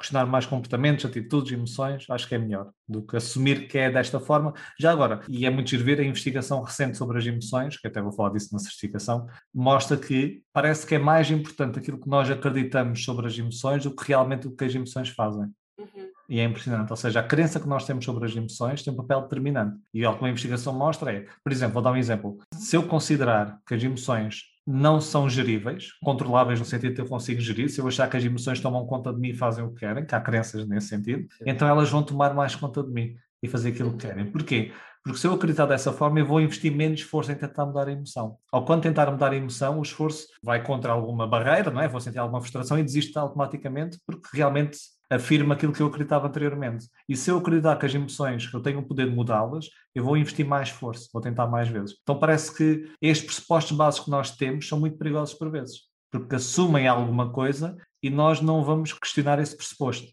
[0.04, 4.20] questionar mais comportamentos, atitudes, emoções, acho que é melhor do que assumir que é desta
[4.20, 4.54] forma.
[4.78, 8.02] Já agora, e é muito giro ver a investigação recente sobre as emoções, que até
[8.02, 12.30] vou falar disso na certificação, mostra que parece que é mais importante aquilo que nós
[12.30, 15.50] acreditamos sobre as emoções do que realmente o que as emoções fazem.
[15.80, 16.12] Uhum.
[16.30, 18.98] E é impressionante, ou seja, a crença que nós temos sobre as emoções tem um
[18.98, 19.78] papel determinante.
[19.94, 22.38] E o que uma investigação mostra é, por exemplo, vou dar um exemplo.
[22.56, 27.42] Se eu considerar que as emoções não são geríveis, controláveis no sentido de eu consigo
[27.42, 29.82] gerir, se eu achar que as emoções tomam conta de mim e fazem o que
[29.82, 33.48] querem, que há crenças nesse sentido, então elas vão tomar mais conta de mim e
[33.48, 34.32] fazer aquilo que querem.
[34.32, 34.72] Porquê?
[35.04, 37.92] Porque se eu acreditar dessa forma, eu vou investir menos esforço em tentar mudar a
[37.92, 38.38] emoção.
[38.54, 41.90] Ou quando tentar mudar a emoção, o esforço vai contra alguma barreira, não é?
[41.90, 44.78] Vou sentir alguma frustração e desisto automaticamente, porque realmente
[45.10, 46.88] afirma aquilo que eu acreditava anteriormente.
[47.08, 50.04] E se eu acreditar que as emoções, que eu tenho o poder de mudá-las, eu
[50.04, 51.98] vou investir mais esforço, vou tentar mais vezes.
[52.02, 55.82] Então parece que estes pressupostos básicos que nós temos são muito perigosos por vezes,
[56.12, 60.08] porque assumem alguma coisa e nós não vamos questionar esse pressuposto.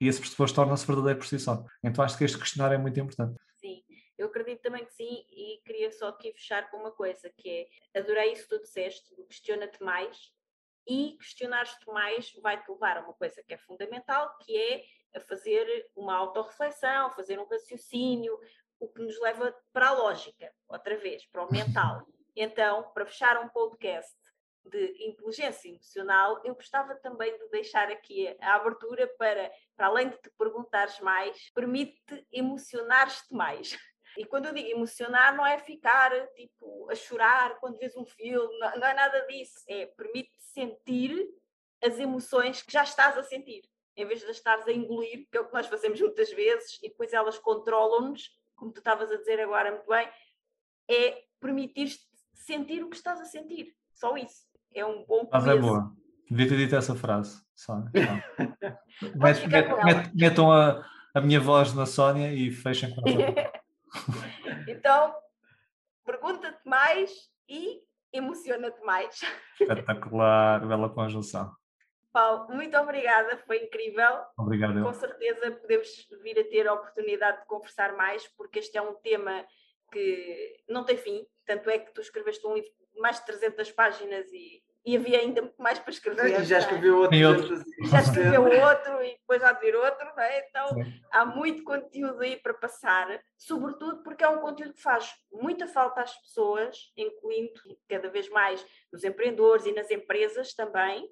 [0.00, 1.64] E esse pressuposto torna-se verdadeiro por si só.
[1.82, 3.36] Então acho que este questionário é muito importante.
[3.60, 3.82] Sim,
[4.18, 8.00] eu acredito também que sim, e queria só aqui fechar com uma coisa, que é,
[8.00, 10.32] adorei isso que tu disseste, questiona-te mais,
[10.86, 14.84] e questionar-te mais vai-te levar a uma coisa que é fundamental, que é
[15.14, 18.38] a fazer uma autorreflexão, fazer um raciocínio,
[18.80, 22.06] o que nos leva para a lógica, outra vez, para o mental.
[22.34, 24.16] Então, para fechar um podcast
[24.64, 30.16] de inteligência emocional, eu gostava também de deixar aqui a abertura para, para além de
[30.18, 33.76] te perguntares mais, permite-te emocionar-te mais.
[34.18, 38.58] E quando eu digo emocionar, não é ficar tipo a chorar quando vês um filme,
[38.58, 39.54] não, não é nada disso.
[39.68, 41.28] É permite sentir
[41.82, 43.62] as emoções que já estás a sentir,
[43.96, 46.78] em vez de as estares a engolir, que é o que nós fazemos muitas vezes,
[46.82, 50.08] e depois elas controlam-nos, como tu estavas a dizer agora muito bem,
[50.88, 52.00] é permitir-te
[52.34, 53.74] sentir o que estás a sentir.
[53.92, 54.46] Só isso.
[54.74, 55.30] É um bom começo.
[55.32, 55.92] Mas é boa.
[56.30, 57.42] Devia ter dito essa frase.
[57.54, 57.82] Só.
[59.16, 60.84] Met, met, met, metam a,
[61.14, 63.52] a minha voz na Sónia e fechem com ela.
[64.68, 65.14] então,
[66.04, 67.82] pergunta-te mais e
[68.12, 69.20] emociona-te mais.
[69.60, 71.54] Espetacular, bela conjunção.
[72.12, 74.20] Paulo, muito obrigada, foi incrível.
[74.36, 74.82] Obrigado.
[74.82, 78.94] Com certeza podemos vir a ter a oportunidade de conversar mais, porque este é um
[78.94, 79.44] tema
[79.90, 83.72] que não tem fim, tanto é que tu escreveste um livro de mais de 300
[83.72, 86.40] páginas e e havia ainda muito mais para escrever.
[86.40, 86.58] E já é?
[86.58, 87.16] escreveu outro.
[87.16, 87.64] E outro.
[87.88, 90.46] Já escreveu outro e depois há de vir outro, não é?
[90.48, 91.00] Então Sim.
[91.10, 96.02] há muito conteúdo aí para passar, sobretudo porque é um conteúdo que faz muita falta
[96.02, 97.52] às pessoas, incluindo
[97.88, 101.08] cada vez mais nos empreendedores e nas empresas também,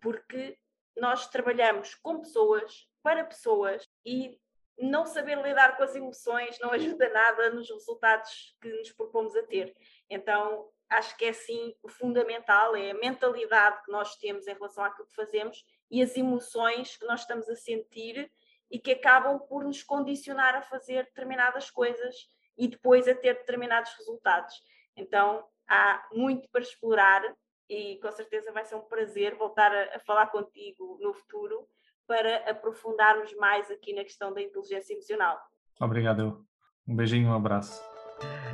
[0.00, 0.58] porque
[0.96, 4.38] nós trabalhamos com pessoas, para pessoas e
[4.78, 9.42] não saber lidar com as emoções não ajuda nada nos resultados que nos propomos a
[9.44, 9.74] ter.
[10.10, 15.08] Então, acho que é sim fundamental, é a mentalidade que nós temos em relação àquilo
[15.08, 18.30] que fazemos e as emoções que nós estamos a sentir
[18.70, 23.92] e que acabam por nos condicionar a fazer determinadas coisas e depois a ter determinados
[23.98, 24.54] resultados.
[24.96, 27.22] Então, há muito para explorar
[27.68, 31.66] e com certeza vai ser um prazer voltar a, a falar contigo no futuro
[32.06, 35.40] para aprofundarmos mais aqui na questão da inteligência emocional.
[35.80, 36.46] Obrigado.
[36.86, 37.82] Um beijinho, um abraço.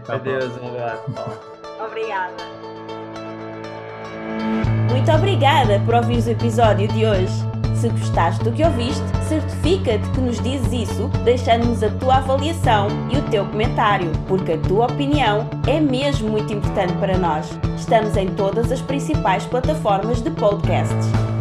[0.02, 1.52] Até Adeus, um abraço.
[1.81, 2.35] Obrigada.
[4.91, 7.33] Muito obrigada por ouvir o episódio de hoje.
[7.75, 13.17] Se gostaste do que ouviste, certifica-te que nos dizes isso deixando-nos a tua avaliação e
[13.17, 17.49] o teu comentário, porque a tua opinião é mesmo muito importante para nós.
[17.77, 21.28] Estamos em todas as principais plataformas de podcasts.